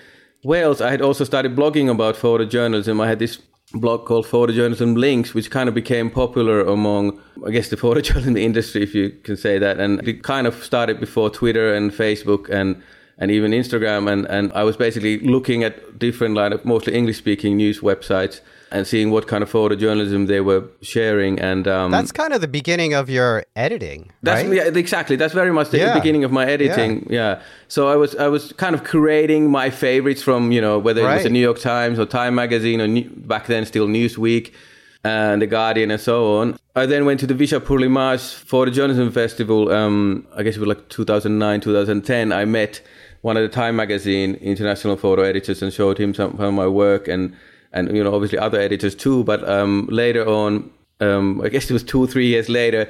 Wales, 0.45 0.79
I 0.79 0.89
had 0.89 1.01
also 1.01 1.25
started 1.25 1.53
blogging 1.57 1.91
about 1.91 2.15
photojournalism. 2.15 3.01
I 3.03 3.09
had 3.09 3.19
this 3.19 3.39
blog 3.73 4.05
called 4.05 4.25
Photojournalism 4.25 4.97
Links, 4.97 5.33
which 5.33 5.51
kind 5.51 5.69
of 5.69 5.75
became 5.75 6.09
popular 6.09 6.61
among, 6.61 7.19
I 7.45 7.51
guess, 7.51 7.69
the 7.69 7.75
photojournalism 7.77 8.39
industry, 8.49 8.83
if 8.83 8.95
you 8.95 9.11
can 9.23 9.37
say 9.37 9.59
that. 9.59 9.79
And 9.79 10.07
it 10.07 10.23
kind 10.23 10.47
of 10.47 10.63
started 10.63 10.99
before 10.99 11.29
Twitter 11.29 11.73
and 11.73 11.91
Facebook 11.91 12.49
and 12.49 12.81
and 13.21 13.31
even 13.31 13.51
Instagram. 13.51 14.09
And, 14.09 14.25
and 14.27 14.51
I 14.53 14.63
was 14.63 14.77
basically 14.77 15.19
looking 15.19 15.63
at 15.63 15.99
different, 15.99 16.35
like 16.35 16.63
mostly 16.63 16.95
English 16.95 17.17
speaking 17.17 17.57
news 17.57 17.81
websites 17.81 18.39
and 18.71 18.85
seeing 18.85 19.11
what 19.11 19.27
kind 19.27 19.43
of 19.43 19.51
photojournalism 19.51 20.27
they 20.27 20.41
were 20.41 20.63
sharing. 20.81 21.39
And 21.39 21.67
um, 21.67 21.91
that's 21.91 22.11
kind 22.11 22.33
of 22.33 22.41
the 22.41 22.47
beginning 22.47 22.93
of 22.93 23.09
your 23.09 23.45
editing. 23.55 24.11
That's 24.23 24.47
right? 24.47 24.55
yeah, 24.55 24.79
exactly. 24.79 25.15
That's 25.15 25.33
very 25.33 25.51
much 25.51 25.69
the 25.69 25.79
yeah. 25.79 25.93
beginning 25.93 26.23
of 26.23 26.31
my 26.31 26.45
editing. 26.45 27.07
Yeah. 27.09 27.35
yeah. 27.35 27.41
So 27.67 27.87
I 27.87 27.95
was 27.95 28.15
I 28.15 28.27
was 28.27 28.53
kind 28.53 28.75
of 28.75 28.83
curating 28.83 29.49
my 29.49 29.69
favorites 29.69 30.21
from 30.21 30.51
you 30.51 30.61
know 30.61 30.79
whether 30.79 31.01
it 31.01 31.13
was 31.13 31.23
the 31.23 31.29
New 31.29 31.39
York 31.39 31.59
Times 31.59 31.99
or 31.99 32.05
Time 32.05 32.35
Magazine 32.35 32.81
or 32.81 32.87
New, 32.87 33.09
back 33.09 33.47
then 33.47 33.65
still 33.65 33.87
Newsweek 33.87 34.53
and 35.03 35.41
the 35.41 35.47
Guardian 35.47 35.91
and 35.91 36.01
so 36.01 36.37
on. 36.37 36.57
I 36.75 36.85
then 36.85 37.05
went 37.05 37.19
to 37.21 37.27
the 37.27 37.33
Visa 37.33 37.59
pour 37.59 37.79
l'Image 37.79 38.45
Photojournalism 38.45 39.13
Festival. 39.13 39.71
Um, 39.71 40.27
I 40.35 40.43
guess 40.43 40.55
it 40.55 40.59
was 40.59 40.67
like 40.67 40.89
2009, 40.89 41.61
2010. 41.61 42.31
I 42.31 42.45
met 42.45 42.81
one 43.21 43.35
of 43.35 43.43
the 43.43 43.49
Time 43.49 43.75
Magazine 43.75 44.35
international 44.35 44.95
photo 44.95 45.23
editors 45.23 45.61
and 45.61 45.73
showed 45.73 45.97
him 45.97 46.13
some 46.13 46.39
of 46.39 46.53
my 46.53 46.67
work 46.67 47.07
and 47.07 47.35
and 47.73 47.95
you 47.95 48.03
know 48.03 48.13
obviously 48.13 48.37
other 48.37 48.59
editors 48.59 48.95
too. 48.95 49.23
But 49.23 49.47
um, 49.47 49.87
later 49.91 50.27
on, 50.27 50.69
um, 50.99 51.41
I 51.41 51.49
guess 51.49 51.69
it 51.69 51.73
was 51.73 51.83
two 51.83 52.07
three 52.07 52.27
years 52.27 52.49
later, 52.49 52.89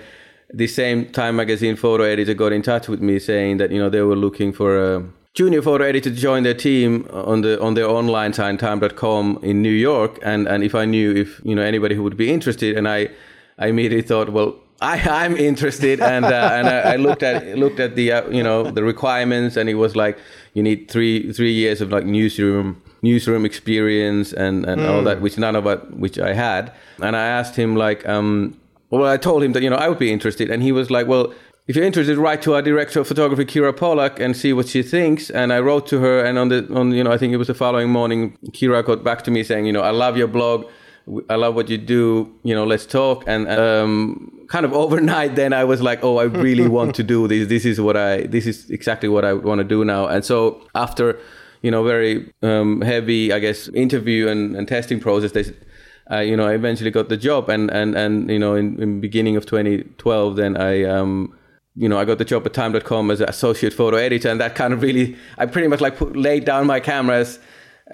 the 0.54 0.68
same 0.68 1.06
Time 1.12 1.36
magazine 1.36 1.76
photo 1.76 2.04
editor 2.04 2.34
got 2.34 2.52
in 2.52 2.62
touch 2.62 2.88
with 2.88 3.02
me 3.02 3.20
saying 3.20 3.58
that 3.58 3.72
you 3.72 3.80
know 3.80 3.90
they 3.90 4.02
were 4.02 4.16
looking 4.16 4.52
for 4.54 4.96
a 4.96 5.04
junior 5.34 5.62
photo 5.62 5.86
editor 5.86 6.10
to 6.10 6.16
join 6.16 6.44
their 6.44 6.54
team 6.54 7.08
on 7.12 7.42
the 7.42 7.62
on 7.62 7.74
their 7.74 7.88
online 7.88 8.34
site 8.34 8.60
time.com 8.60 9.40
in 9.44 9.62
New 9.62 9.78
York, 9.90 10.20
and 10.24 10.48
and 10.48 10.64
if 10.64 10.76
I 10.76 10.86
knew 10.86 11.16
if 11.16 11.42
you 11.44 11.56
know 11.56 11.62
anybody 11.62 11.96
who 11.96 12.04
would 12.04 12.18
be 12.18 12.32
interested, 12.32 12.78
and 12.78 12.88
I 12.88 13.10
I 13.58 13.68
immediately 13.68 14.08
thought, 14.08 14.30
well. 14.30 14.56
I, 14.82 14.98
I'm 15.24 15.36
interested, 15.36 16.00
and 16.14 16.24
uh, 16.24 16.52
and 16.54 16.70
I, 16.70 16.94
I, 16.94 16.96
looked 16.96 17.22
at 17.22 17.58
looked 17.58 17.82
at 17.82 17.98
the 17.98 18.14
uh, 18.14 18.30
you 18.30 18.42
know 18.42 18.72
the 18.72 18.82
requirements, 18.82 19.58
and 19.58 19.70
it 19.70 19.74
was 19.74 19.94
like 19.94 20.18
you 20.54 20.64
need 20.64 20.90
three 20.90 21.34
three 21.34 21.52
years 21.52 21.82
of 21.82 21.92
like 21.92 22.06
newsroom 22.06 22.82
newsroom 23.02 23.46
experience 23.46 24.34
and, 24.34 24.66
and 24.66 24.82
mm. 24.82 24.90
all 24.90 25.04
that, 25.04 25.18
hmm. 25.18 25.24
which 25.24 25.38
none 25.38 25.56
of 25.56 25.66
it, 25.66 25.92
which 25.92 26.20
I 26.20 26.34
had. 26.34 26.74
And 27.02 27.16
I 27.16 27.26
asked 27.26 27.56
him 27.56 27.76
like, 27.76 28.08
um, 28.08 28.60
well, 28.90 29.06
I 29.06 29.18
told 29.18 29.44
him 29.44 29.54
that, 29.54 29.64
you 29.64 29.70
know, 29.70 29.76
I 29.76 29.88
would 29.88 30.00
be 30.00 30.12
interested. 30.12 30.50
And 30.50 30.64
he 30.64 30.72
was 30.72 30.90
like, 30.90 31.08
well, 31.08 31.34
if 31.68 31.76
you're 31.76 31.86
interested, 31.86 32.18
write 32.18 32.42
to 32.42 32.56
our 32.56 32.64
director 32.64 33.00
of 33.00 33.08
photography, 33.08 33.46
Kira 33.46 33.78
Pollack, 33.78 34.20
and 34.20 34.36
see 34.36 34.54
what 34.54 34.68
she 34.68 34.82
thinks. 34.82 35.30
And 35.30 35.54
I 35.54 35.60
wrote 35.60 35.86
to 35.88 36.00
her, 36.00 36.26
and 36.26 36.40
on 36.40 36.50
the, 36.50 36.68
on, 36.74 36.92
you 36.94 37.04
know, 37.04 37.12
I 37.12 37.18
think 37.20 37.32
it 37.32 37.38
was 37.38 37.46
the 37.46 37.54
following 37.54 37.92
morning, 37.92 38.36
Kira 38.48 38.84
got 38.84 39.04
back 39.04 39.24
to 39.26 39.32
me 39.32 39.44
saying, 39.44 39.68
you 39.68 39.72
know, 39.72 39.82
I 39.82 39.92
love 39.92 40.18
your 40.18 40.28
blog. 40.28 40.66
I 41.30 41.36
love 41.36 41.54
what 41.54 41.70
you 41.70 41.78
do. 41.78 42.34
You 42.44 42.56
know, 42.56 42.66
let's 42.66 42.88
talk. 42.88 43.24
And 43.28 43.48
um, 43.48 44.46
kind 44.48 44.66
of 44.66 44.74
overnight, 44.84 45.36
then 45.36 45.54
I 45.54 45.64
was 45.64 45.80
like, 45.80 46.04
oh, 46.04 46.18
I 46.18 46.24
really 46.24 46.68
want 46.78 46.96
to 46.96 47.04
do 47.04 47.28
this. 47.28 47.48
This 47.48 47.66
is 47.66 47.80
what 47.80 47.96
I, 47.96 48.24
this 48.24 48.48
is 48.48 48.68
exactly 48.72 49.08
what 49.08 49.24
I 49.24 49.34
want 49.34 49.60
to 49.60 49.64
do 49.64 49.86
now. 49.86 50.08
And 50.08 50.26
so 50.26 50.66
after 50.74 51.20
you 51.62 51.72
know, 51.72 51.84
very 51.84 52.32
um, 52.42 52.82
heavy, 52.82 53.34
I 53.34 53.40
guess, 53.40 53.68
interview 53.70 54.28
and, 54.28 54.56
and 54.56 54.68
testing 54.68 55.00
process, 55.00 55.32
they, 55.32 55.46
uh, 56.12 56.20
you 56.20 56.36
know, 56.36 56.48
I 56.48 56.54
eventually 56.54 56.92
got 56.92 57.10
the 57.10 57.18
job. 57.18 57.50
And, 57.50 57.70
and, 57.72 57.96
and 57.96 58.30
you 58.30 58.40
know, 58.40 58.56
in, 58.56 58.82
in 58.82 59.02
beginning 59.02 59.36
of 59.36 59.46
2012, 59.46 60.36
then 60.36 60.58
I, 60.58 60.84
um, 60.84 61.36
you 61.76 61.88
know, 61.88 62.00
I 62.00 62.06
got 62.06 62.18
the 62.18 62.26
job 62.26 62.46
at 62.46 62.54
time.com 62.54 63.12
as 63.12 63.22
associate 63.22 63.74
photo 63.74 63.98
editor. 63.98 64.30
And 64.30 64.40
that 64.42 64.56
kind 64.56 64.74
of 64.74 64.82
really, 64.82 65.18
I 65.38 65.46
pretty 65.46 65.68
much 65.68 65.82
like 65.82 65.98
put, 65.98 66.16
laid 66.16 66.46
down 66.46 66.66
my 66.66 66.80
cameras 66.80 67.40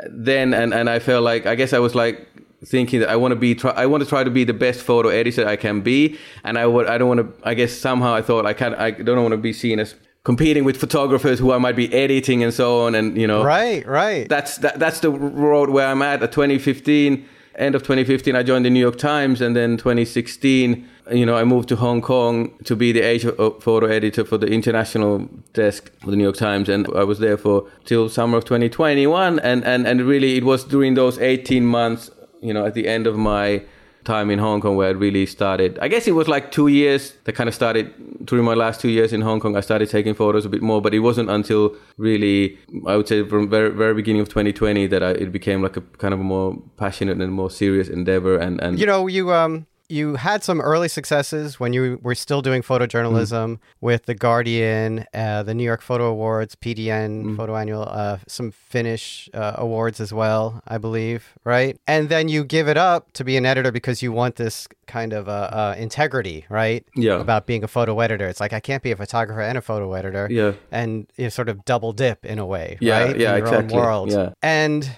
then. 0.09 0.53
And, 0.53 0.73
and 0.73 0.89
I 0.89 0.99
felt 0.99 1.23
like, 1.23 1.45
I 1.45 1.55
guess 1.55 1.73
I 1.73 1.79
was 1.79 1.95
like 1.95 2.27
thinking 2.65 2.99
that 2.99 3.09
I 3.09 3.15
want 3.15 3.31
to 3.31 3.35
be, 3.35 3.55
try, 3.55 3.71
I 3.71 3.85
want 3.85 4.03
to 4.03 4.09
try 4.09 4.23
to 4.23 4.29
be 4.29 4.43
the 4.43 4.53
best 4.53 4.81
photo 4.81 5.09
editor 5.09 5.47
I 5.47 5.55
can 5.55 5.81
be, 5.81 6.17
and 6.43 6.57
I 6.57 6.65
would, 6.65 6.87
I 6.87 6.97
don't 6.97 7.07
want 7.07 7.19
to. 7.19 7.47
I 7.47 7.53
guess 7.53 7.73
somehow 7.73 8.13
I 8.13 8.21
thought 8.21 8.45
I 8.45 8.53
can't, 8.53 8.75
I 8.75 8.91
don't 8.91 9.21
want 9.21 9.33
to 9.33 9.37
be 9.37 9.53
seen 9.53 9.79
as 9.79 9.95
competing 10.25 10.65
with 10.65 10.75
photographers 10.75 11.39
who 11.39 11.53
I 11.53 11.57
might 11.57 11.77
be 11.77 11.91
editing 11.93 12.43
and 12.43 12.53
so 12.53 12.81
on, 12.81 12.95
and 12.95 13.17
you 13.17 13.27
know, 13.27 13.43
right, 13.43 13.87
right. 13.87 14.27
That's 14.27 14.57
that, 14.57 14.77
that's 14.77 14.99
the 14.99 15.11
road 15.11 15.69
where 15.69 15.87
I'm 15.87 16.01
at. 16.01 16.21
At 16.21 16.33
2015, 16.33 17.25
end 17.55 17.75
of 17.75 17.83
2015, 17.83 18.35
I 18.35 18.43
joined 18.43 18.65
the 18.65 18.69
New 18.69 18.81
York 18.81 18.97
Times, 18.97 19.39
and 19.39 19.55
then 19.55 19.77
2016 19.77 20.85
you 21.11 21.25
know, 21.25 21.35
I 21.35 21.43
moved 21.43 21.69
to 21.69 21.75
Hong 21.75 22.01
Kong 22.01 22.57
to 22.63 22.75
be 22.75 22.91
the 22.91 23.01
Asia 23.01 23.35
uh, 23.39 23.51
photo 23.59 23.85
editor 23.87 24.25
for 24.25 24.37
the 24.37 24.47
international 24.47 25.29
desk 25.53 25.91
of 26.01 26.09
the 26.09 26.15
New 26.15 26.23
York 26.23 26.37
Times, 26.37 26.67
and 26.67 26.87
I 26.95 27.03
was 27.03 27.19
there 27.19 27.37
for 27.37 27.69
till 27.85 28.09
summer 28.09 28.37
of 28.37 28.45
2021. 28.45 29.39
And 29.39 29.63
and 29.63 29.85
and 29.87 30.01
really, 30.01 30.37
it 30.37 30.43
was 30.43 30.63
during 30.63 30.95
those 30.95 31.19
18 31.19 31.65
months, 31.65 32.09
you 32.41 32.53
know, 32.53 32.65
at 32.65 32.73
the 32.73 32.87
end 32.87 33.05
of 33.07 33.17
my 33.17 33.63
time 34.05 34.31
in 34.31 34.39
Hong 34.39 34.61
Kong 34.61 34.75
where 34.75 34.87
I 34.87 34.91
really 34.91 35.25
started. 35.25 35.77
I 35.81 35.87
guess 35.87 36.07
it 36.07 36.13
was 36.13 36.27
like 36.27 36.51
two 36.51 36.67
years 36.67 37.13
that 37.25 37.33
kind 37.33 37.49
of 37.49 37.55
started 37.55 37.93
during 38.25 38.45
my 38.45 38.53
last 38.53 38.79
two 38.79 38.89
years 38.89 39.11
in 39.11 39.21
Hong 39.21 39.39
Kong. 39.39 39.57
I 39.57 39.61
started 39.61 39.89
taking 39.89 40.13
photos 40.13 40.45
a 40.45 40.49
bit 40.49 40.61
more, 40.61 40.81
but 40.81 40.93
it 40.93 40.99
wasn't 40.99 41.29
until 41.29 41.75
really, 41.97 42.57
I 42.87 42.95
would 42.95 43.07
say, 43.07 43.27
from 43.27 43.49
very 43.49 43.71
very 43.71 43.93
beginning 43.93 44.21
of 44.21 44.29
2020 44.29 44.87
that 44.87 45.03
I, 45.03 45.11
it 45.11 45.31
became 45.31 45.61
like 45.61 45.75
a 45.75 45.81
kind 45.81 46.13
of 46.13 46.19
a 46.19 46.23
more 46.23 46.57
passionate 46.77 47.19
and 47.19 47.33
more 47.33 47.49
serious 47.49 47.89
endeavor. 47.89 48.37
And 48.37 48.61
and 48.61 48.79
you 48.79 48.85
know, 48.85 49.07
you 49.07 49.33
um 49.33 49.65
you 49.89 50.15
had 50.15 50.43
some 50.43 50.61
early 50.61 50.87
successes 50.87 51.59
when 51.59 51.73
you 51.73 51.99
were 52.01 52.15
still 52.15 52.41
doing 52.41 52.61
photojournalism 52.61 53.47
mm. 53.47 53.59
with 53.81 54.05
the 54.05 54.15
Guardian, 54.15 55.05
uh, 55.13 55.43
the 55.43 55.53
New 55.53 55.63
York 55.63 55.81
Photo 55.81 56.07
Awards, 56.07 56.55
PDN 56.55 57.23
mm. 57.23 57.37
Photo 57.37 57.55
Annual, 57.55 57.83
uh, 57.83 58.17
some 58.27 58.51
Finnish 58.51 59.29
uh, 59.33 59.53
awards 59.55 59.99
as 59.99 60.11
well, 60.11 60.61
I 60.67 60.77
believe, 60.77 61.33
right? 61.43 61.77
And 61.87 62.09
then 62.09 62.29
you 62.29 62.43
give 62.43 62.67
it 62.67 62.77
up 62.77 63.11
to 63.13 63.23
be 63.23 63.37
an 63.37 63.45
editor 63.45 63.71
because 63.71 64.01
you 64.01 64.11
want 64.11 64.35
this 64.37 64.67
kind 64.87 65.13
of 65.13 65.29
uh, 65.29 65.49
uh, 65.51 65.75
integrity, 65.77 66.45
right? 66.49 66.85
Yeah. 66.95 67.19
About 67.19 67.45
being 67.45 67.63
a 67.63 67.67
photo 67.67 67.99
editor, 67.99 68.27
it's 68.27 68.39
like 68.39 68.53
I 68.53 68.59
can't 68.59 68.83
be 68.83 68.91
a 68.91 68.95
photographer 68.95 69.41
and 69.41 69.57
a 69.57 69.61
photo 69.61 69.93
editor. 69.93 70.27
Yeah. 70.29 70.53
And 70.71 71.07
you 71.17 71.25
know, 71.25 71.29
sort 71.29 71.49
of 71.49 71.63
double 71.65 71.93
dip 71.93 72.25
in 72.25 72.39
a 72.39 72.45
way, 72.45 72.77
yeah, 72.81 72.99
right? 72.99 73.17
Yeah, 73.17 73.31
in 73.31 73.37
your 73.37 73.47
exactly. 73.47 73.77
Own 73.77 73.83
world. 73.83 74.11
Yeah. 74.11 74.33
And 74.41 74.89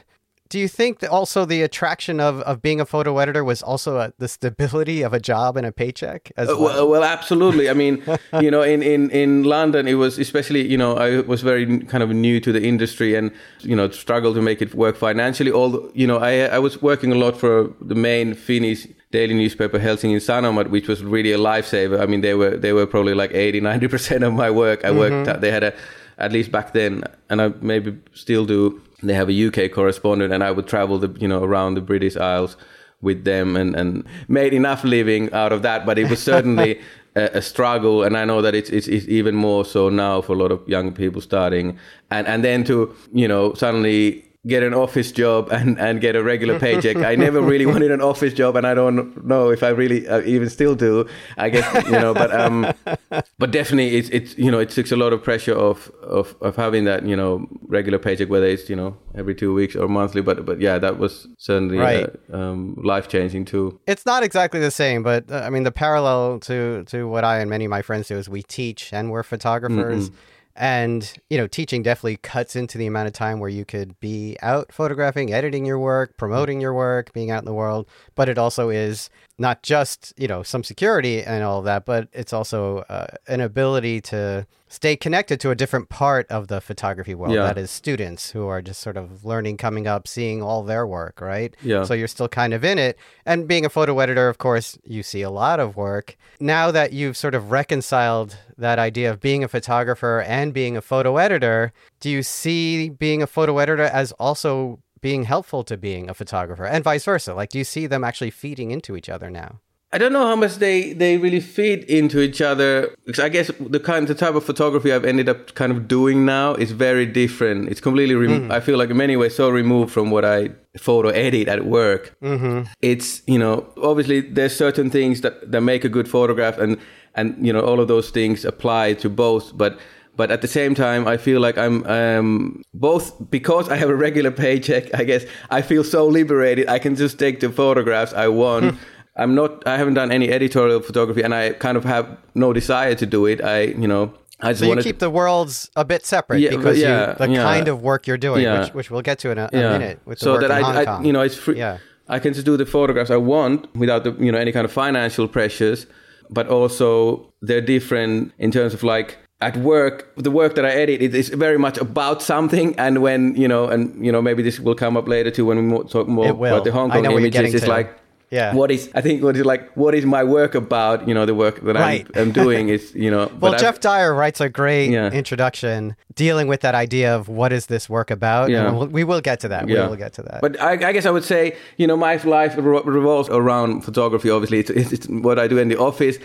do 0.50 0.60
you 0.60 0.68
think 0.68 1.00
that 1.00 1.10
also 1.10 1.46
the 1.46 1.62
attraction 1.62 2.20
of, 2.20 2.42
of 2.42 2.62
being 2.62 2.80
a 2.80 2.86
photo 2.86 3.18
editor 3.18 3.44
was 3.44 3.62
also 3.62 3.98
a, 3.98 4.13
the 4.18 4.27
stability 4.27 5.01
of 5.01 5.13
a 5.13 5.20
job 5.20 5.58
and 5.58 5.66
a 5.66 5.72
paycheck 5.72 6.32
as 6.38 6.48
well? 6.48 6.58
Uh, 6.58 6.62
well, 6.62 6.89
well, 6.89 7.04
absolutely. 7.04 7.70
I 7.70 7.74
mean, 7.74 8.04
you 8.42 8.51
know, 8.51 8.62
in, 8.62 8.82
in, 8.82 9.10
in 9.12 9.44
London, 9.44 9.88
it 9.88 9.96
was 9.96 10.18
especially, 10.18 10.68
you 10.68 10.77
know, 10.77 10.96
I 10.98 11.22
was 11.22 11.42
very 11.42 11.80
kind 11.80 12.04
of 12.04 12.10
new 12.10 12.39
to 12.39 12.51
the 12.51 12.63
industry 12.63 13.16
and, 13.16 13.32
you 13.62 13.75
know, 13.75 13.89
struggled 13.89 14.36
to 14.36 14.42
make 14.42 14.62
it 14.62 14.74
work 14.75 14.96
financially. 14.96 15.51
Although, 15.51 15.92
you 15.94 16.08
know, 16.08 16.18
I, 16.18 16.42
I 16.46 16.60
was 16.60 16.82
working 16.82 17.12
a 17.12 17.16
lot 17.16 17.38
for 17.38 17.72
the 17.82 17.96
main 17.96 18.34
Finnish 18.34 18.88
daily 19.12 19.34
newspaper 19.34 19.80
Helsingin 19.80 20.20
Sanomat, 20.20 20.70
which 20.70 20.88
was 20.88 21.04
really 21.04 21.32
a 21.32 21.38
lifesaver. 21.38 22.00
I 22.00 22.06
mean, 22.06 22.22
they 22.22 22.34
were, 22.34 22.58
they 22.58 22.74
were 22.74 22.86
probably 22.86 23.13
like 23.13 23.34
80, 23.34 23.62
90% 23.62 24.27
of 24.27 24.34
my 24.34 24.51
work. 24.51 24.84
I 24.84 24.92
worked, 24.92 25.27
mm-hmm. 25.27 25.39
they 25.39 25.51
had 25.51 25.63
a, 25.63 25.74
at 26.18 26.32
least 26.32 26.52
back 26.52 26.74
then, 26.74 27.04
and 27.30 27.42
I 27.42 27.50
maybe 27.62 27.98
still 28.14 28.46
do 28.46 28.82
they 29.04 29.14
have 29.14 29.30
a 29.30 29.48
UK 29.48 29.72
correspondent, 29.72 30.34
and 30.34 30.44
I 30.44 30.52
would 30.52 30.68
travel 30.68 30.98
the 30.98 31.16
you 31.20 31.28
know 31.28 31.44
around 31.44 31.76
the 31.76 31.82
British 31.82 32.18
Isles 32.18 32.58
with 33.02 33.26
them 33.26 33.56
and, 33.56 33.76
and 33.76 34.04
made 34.28 34.54
enough 34.54 34.84
living 34.84 35.32
out 35.32 35.54
of 35.54 35.62
that. 35.62 35.86
But 35.86 36.00
it 36.00 36.10
was 36.10 36.22
certainly 36.22 36.82
a, 37.16 37.38
a, 37.38 37.42
struggle, 37.42 38.04
and 38.04 38.18
I 38.18 38.26
know 38.26 38.42
that 38.42 38.56
it's, 38.56 38.72
it's, 38.72 38.88
it's 38.88 39.08
even 39.08 39.36
more 39.36 39.66
so 39.66 39.90
now 39.90 40.22
for 40.22 40.34
a 40.34 40.36
lot 40.36 40.52
of 40.52 40.68
young 40.68 40.92
people 40.94 41.22
starting, 41.22 41.78
and 42.10 42.28
and 42.28 42.44
then 42.44 42.64
to 42.66 42.96
you 43.14 43.28
know 43.28 43.54
suddenly 43.54 44.26
get 44.48 44.63
an 44.63 44.74
office 44.74 45.12
job 45.12 45.50
and, 45.51 45.80
and 45.80 46.01
get 46.01 46.16
a 46.16 46.24
regular 46.24 46.60
paycheck. 46.60 46.98
I 46.98 47.16
never 47.16 47.42
really 47.42 47.66
wanted 47.74 47.92
an 47.92 48.01
office 48.01 48.34
job, 48.34 48.56
and 48.56 48.66
I 48.66 48.74
don't 48.74 49.25
know 49.25 49.50
if 49.50 49.63
I 49.63 49.70
really 49.70 50.08
uh, 50.08 50.22
even 50.22 50.50
still 50.50 50.75
do. 50.75 51.08
I 51.38 51.50
guess 51.50 51.86
you 51.86 51.92
know, 51.92 52.13
but 52.13 52.34
um, 52.34 52.74
but 53.38 53.51
definitely 53.51 53.98
it's 53.98 54.10
it's 54.10 54.38
you 54.38 54.50
know 54.50 54.60
it 54.60 54.70
takes 54.70 54.92
a 54.92 54.96
lot 54.96 55.13
of 55.13 55.24
pressure 55.24 55.54
of 55.54 55.92
of 56.01 56.36
of 56.42 56.56
having 56.56 56.86
that 56.86 57.06
you 57.06 57.16
know 57.16 57.48
regular 57.68 58.00
paycheck, 58.00 58.30
whether 58.30 58.48
it's 58.48 58.70
you 58.70 58.75
know 58.75 58.98
every 59.16 59.36
two 59.36 59.54
weeks 59.54 59.75
or 59.75 59.88
monthly. 59.88 60.22
But 60.22 60.46
but 60.46 60.62
yeah, 60.62 60.80
that 60.80 60.98
was 60.98 61.27
certainly 61.38 61.80
uh, 61.80 61.82
right. 61.82 62.10
uh, 62.34 62.38
um, 62.38 62.75
life 62.84 63.08
changing 63.08 63.46
too. 63.46 63.80
It's 63.88 64.06
not 64.06 64.24
exactly 64.24 64.60
the 64.60 64.72
same, 64.72 65.04
but 65.04 65.30
uh, 65.30 65.42
I 65.46 65.50
mean 65.50 65.63
the 65.63 65.72
parallel 65.72 66.39
to 66.42 66.84
to 66.86 67.08
what 67.08 67.24
I 67.24 67.39
and 67.39 67.50
many 67.50 67.66
of 67.66 67.70
my 67.70 67.82
friends 67.82 68.08
do 68.08 68.18
is 68.18 68.30
we 68.30 68.44
teach 68.44 68.94
and 68.94 69.12
we're 69.12 69.24
photographers. 69.24 70.10
Mm-hmm 70.10 70.34
and, 70.58 71.14
you 71.30 71.38
know, 71.38 71.48
teaching 71.48 71.84
definitely 71.84 72.18
cuts 72.18 72.56
into 72.56 72.78
the 72.78 72.88
amount 72.88 73.08
of 73.08 73.14
time 73.14 73.40
where 73.40 73.50
you 73.50 73.64
could 73.64 74.00
be 74.00 74.36
out 74.42 74.74
photographing, 74.74 75.32
editing 75.32 75.66
your 75.66 75.78
work, 75.78 76.18
promoting 76.18 76.60
your 76.60 76.74
work, 76.74 77.14
being 77.14 77.30
out 77.30 77.40
in 77.40 77.46
the 77.46 77.54
world. 77.54 77.88
But 78.16 78.28
it 78.28 78.40
also 78.40 78.70
is 78.70 79.10
not 79.39 79.62
just, 79.63 80.13
you 80.17 80.27
know, 80.27 80.44
some 80.44 80.63
security 80.63 81.24
and 81.24 81.44
all 81.44 81.60
of 81.60 81.65
that, 81.65 81.86
but 81.86 82.08
it's 82.12 82.34
also 82.34 82.79
uh, 82.89 83.08
an 83.27 83.41
ability 83.41 84.01
to 84.01 84.48
stay 84.70 84.96
connected 84.96 85.39
to 85.39 85.50
a 85.50 85.56
different 85.56 85.89
part 85.89 86.27
of 86.29 86.48
the 86.48 86.60
photography 86.60 87.15
world 87.15 87.34
yeah. 87.34 87.44
that 87.44 87.58
is 87.58 87.72
students 87.72 88.32
who 88.32 88.48
are 88.48 88.62
just 88.62 88.82
sort 88.82 88.98
of 88.98 89.24
learning 89.24 89.58
coming 89.58 89.88
up 89.88 90.08
seeing 90.08 90.41
all 90.41 90.63
their 90.63 90.86
work 90.86 91.22
right? 91.22 91.56
Yeah. 91.62 91.84
So 91.84 91.94
you're 91.94 92.08
still 92.08 92.27
kind 92.27 92.53
of 92.53 92.65
in 92.65 92.77
it. 92.77 92.98
And 93.25 93.48
being 93.48 93.65
a 93.65 93.70
photo 93.70 94.00
editor 94.00 94.27
of 94.27 94.38
course 94.38 94.77
you 94.84 95.03
see 95.03 95.22
a 95.22 95.29
lot 95.29 95.60
of 95.60 95.77
work. 95.77 96.17
Now 96.39 96.72
that 96.72 96.91
you've 96.94 97.15
sort 97.15 97.36
of 97.36 97.51
reconciled 97.51 98.38
that 98.58 98.79
idea 98.79 99.12
of 99.12 99.20
being 99.22 99.44
a 99.44 99.48
photographer 99.48 100.22
and 100.27 100.53
being 100.53 100.75
a 100.75 100.82
photo 100.82 101.17
editor 101.17 101.72
do 102.00 102.10
you 102.10 102.24
see 102.24 102.89
being 102.89 103.22
a 103.22 103.27
photo 103.27 103.60
editor 103.60 103.84
as 103.84 104.12
also 104.13 104.79
being 105.01 105.24
helpful 105.24 105.63
to 105.63 105.77
being 105.77 106.10
a 106.10 106.13
photographer 106.13 106.66
and 106.66 106.84
vice 106.84 107.06
versa 107.06 107.34
like 107.34 107.50
do 107.50 107.58
you 107.58 107.63
see 107.63 107.88
them 107.88 108.04
actually 108.04 108.32
feeding 108.32 108.72
into 108.72 108.96
each 108.96 109.10
other 109.10 109.30
now 109.30 109.60
I 109.94 109.98
don't 109.98 110.12
know 110.12 110.27
how 110.27 110.36
much 110.36 110.56
they, 110.56 110.92
they 110.92 111.18
really 111.18 111.39
feed 111.39 111.86
into 111.86 112.20
each 112.20 112.42
other. 112.42 112.94
Because 113.06 113.24
I 113.24 113.30
guess 113.30 113.50
the 113.60 113.80
kind 113.80 114.06
the 114.06 114.16
type 114.16 114.36
of 114.36 114.44
photography 114.44 114.92
I've 114.92 115.06
ended 115.06 115.30
up 115.30 115.56
kind 115.56 115.72
of 115.72 115.88
doing 115.88 116.25
now 116.25 116.56
is 116.56 116.74
very 116.74 117.06
different. 117.06 117.70
It's 117.70 117.80
completely 117.80 118.16
rem- 118.16 118.50
mm. 118.50 118.51
I 118.51 118.60
feel 118.60 118.77
like 118.77 118.89
in 118.89 118.98
many 118.98 119.16
ways 119.16 119.36
so 119.36 119.50
removed 119.50 119.94
from 119.94 120.12
what 120.12 120.25
I 120.25 120.50
photo 120.77 121.08
edit 121.10 121.48
at 121.48 121.66
work. 121.66 122.18
Mm-hmm. 122.22 122.70
It's 122.82 123.22
you 123.27 123.39
know 123.39 123.66
obviously 123.82 124.20
there's 124.20 124.56
certain 124.56 124.89
things 124.89 125.22
that 125.22 125.51
that 125.51 125.62
make 125.62 125.86
a 125.86 125.89
good 125.89 126.10
photograph 126.10 126.58
and 126.58 126.77
and 127.16 127.36
you 127.46 127.54
know 127.54 127.62
all 127.62 127.80
of 127.80 127.88
those 127.88 128.10
things 128.10 128.44
apply 128.44 128.94
to 128.96 129.10
both, 129.10 129.58
but 129.58 129.80
but 130.18 130.32
at 130.32 130.42
the 130.42 130.48
same 130.48 130.74
time, 130.76 131.08
I 131.08 131.16
feel 131.18 131.40
like 131.40 131.58
I'm 131.58 131.86
um, 131.86 132.64
both 132.74 133.14
because 133.30 133.70
I 133.70 133.78
have 133.78 133.90
a 133.90 133.96
regular 133.96 134.32
paycheck. 134.32 134.94
I 134.94 135.04
guess 135.04 135.26
I 135.52 135.62
feel 135.62 135.84
so 135.84 136.08
liberated. 136.08 136.68
I 136.68 136.80
can 136.80 136.96
just 136.96 137.20
take 137.20 137.40
the 137.40 137.52
photographs 137.52 138.14
I 138.14 138.28
want. 138.28 138.78
I'm 139.16 139.36
not. 139.36 139.66
I 139.68 139.78
haven't 139.78 139.94
done 139.94 140.12
any 140.12 140.32
editorial 140.32 140.82
photography, 140.82 141.22
and 141.22 141.34
I 141.34 141.54
kind 141.54 141.78
of 141.78 141.86
have 141.86 142.18
no 142.34 142.52
desire 142.52 142.96
to 142.96 143.06
do 143.06 143.28
it. 143.28 143.44
I, 143.44 143.62
you 143.62 143.88
know, 143.88 144.14
I 144.40 144.52
just 144.52 144.62
so 144.62 144.68
want 144.68 144.80
to 144.80 144.84
keep 144.84 145.00
the 145.00 145.10
worlds 145.10 145.70
a 145.76 145.86
bit 145.86 146.06
separate 146.06 146.40
yeah, 146.40 146.50
because 146.50 146.80
yeah, 146.80 147.10
you, 147.10 147.16
the 147.16 147.30
yeah. 147.34 147.44
kind 147.44 147.68
of 147.68 147.82
work 147.82 148.08
you're 148.08 148.18
doing, 148.18 148.44
which, 148.60 148.74
which, 148.74 148.92
we'll 148.92 149.02
get 149.02 149.20
to 149.20 149.32
in 149.32 149.38
a, 149.38 149.50
a 149.54 149.56
minute. 149.56 150.00
With 150.06 150.20
so 150.20 150.40
that 150.40 150.52
I, 150.52 150.84
I, 150.84 151.02
you 151.02 151.14
know, 151.14 151.22
it's 151.22 151.36
free. 151.36 151.58
Yeah. 151.58 151.78
I 152.10 152.20
can 152.20 152.34
just 152.34 152.46
do 152.46 152.56
the 152.56 152.66
photographs 152.66 153.12
I 153.12 153.18
want 153.18 153.76
without 153.76 154.04
the, 154.04 154.14
you 154.14 154.32
know, 154.32 154.38
any 154.38 154.52
kind 154.52 154.66
of 154.66 154.72
financial 154.72 155.28
pressures. 155.28 155.86
But 156.30 156.48
also, 156.48 157.34
they're 157.42 157.62
different 157.62 158.34
in 158.38 158.52
terms 158.52 158.74
of 158.74 158.84
like 158.84 159.18
at 159.39 159.56
work 159.58 160.12
the 160.15 160.32
work 160.32 160.56
that 160.56 160.65
i 160.65 160.70
edit 160.70 161.01
it 161.01 161.13
is 161.13 161.29
very 161.29 161.60
much 161.60 161.77
about 161.77 162.22
something 162.22 162.75
and 162.77 163.01
when 163.01 163.36
you 163.36 163.48
know 163.48 163.67
and 163.67 164.03
you 164.03 164.12
know 164.12 164.22
maybe 164.22 164.41
this 164.41 164.60
will 164.60 164.75
come 164.75 164.98
up 164.98 165.08
later 165.08 165.29
too 165.29 165.46
when 165.46 165.70
we 165.70 165.84
talk 165.89 166.08
more 166.08 166.29
about 166.29 166.63
the 166.63 166.72
hong 166.72 166.89
kong 166.89 167.06
images 167.06 167.53
it's 167.53 167.67
like 167.67 167.96
yeah 168.29 168.53
what 168.53 168.72
is 168.72 168.89
i 168.94 169.00
think 169.00 169.24
what 169.24 169.38
is 169.38 169.46
like 169.46 169.72
what 169.77 169.96
is 169.96 170.06
my 170.06 170.24
work 170.24 170.53
about 170.53 171.08
you 171.08 171.13
know 171.13 171.25
the 171.25 171.36
work 171.36 171.62
that 171.62 171.75
right. 171.75 172.08
I'm, 172.15 172.24
I'm, 172.24 172.32
doing 172.32 172.67
is 172.67 172.94
you 172.94 173.10
know 173.10 173.32
well 173.39 173.53
Geoff 173.53 173.75
I've, 173.75 173.79
dyer 173.79 174.13
writes 174.13 174.41
a 174.41 174.50
great 174.50 174.89
yeah. 174.89 175.10
introduction 175.12 175.96
dealing 176.15 176.48
with 176.48 176.62
that 176.62 176.75
idea 176.75 177.15
of 177.15 177.29
what 177.29 177.53
is 177.53 177.67
this 177.67 177.89
work 177.89 178.12
about 178.12 178.50
yeah. 178.50 178.70
We'll, 178.72 178.88
we 178.88 179.06
will 179.06 179.22
get 179.22 179.39
to 179.41 179.48
that 179.50 179.70
yeah. 179.70 179.84
we 179.84 179.89
will 179.89 179.96
get 179.96 180.13
to 180.13 180.24
that 180.24 180.41
but 180.41 180.60
I, 180.60 180.72
I, 180.72 180.91
guess 180.91 181.06
i 181.06 181.12
would 181.12 181.24
say 181.24 181.56
you 181.77 181.88
know 181.88 181.96
my 181.96 182.17
life 182.17 182.58
revolves 182.58 183.29
around 183.29 183.82
photography 183.86 184.29
obviously 184.29 184.60
it's, 184.60 184.72
it's, 184.72 184.91
it's 184.91 185.08
what 185.08 185.39
i 185.39 185.48
do 185.48 185.58
in 185.58 185.70
the 185.70 185.77
office 185.77 186.17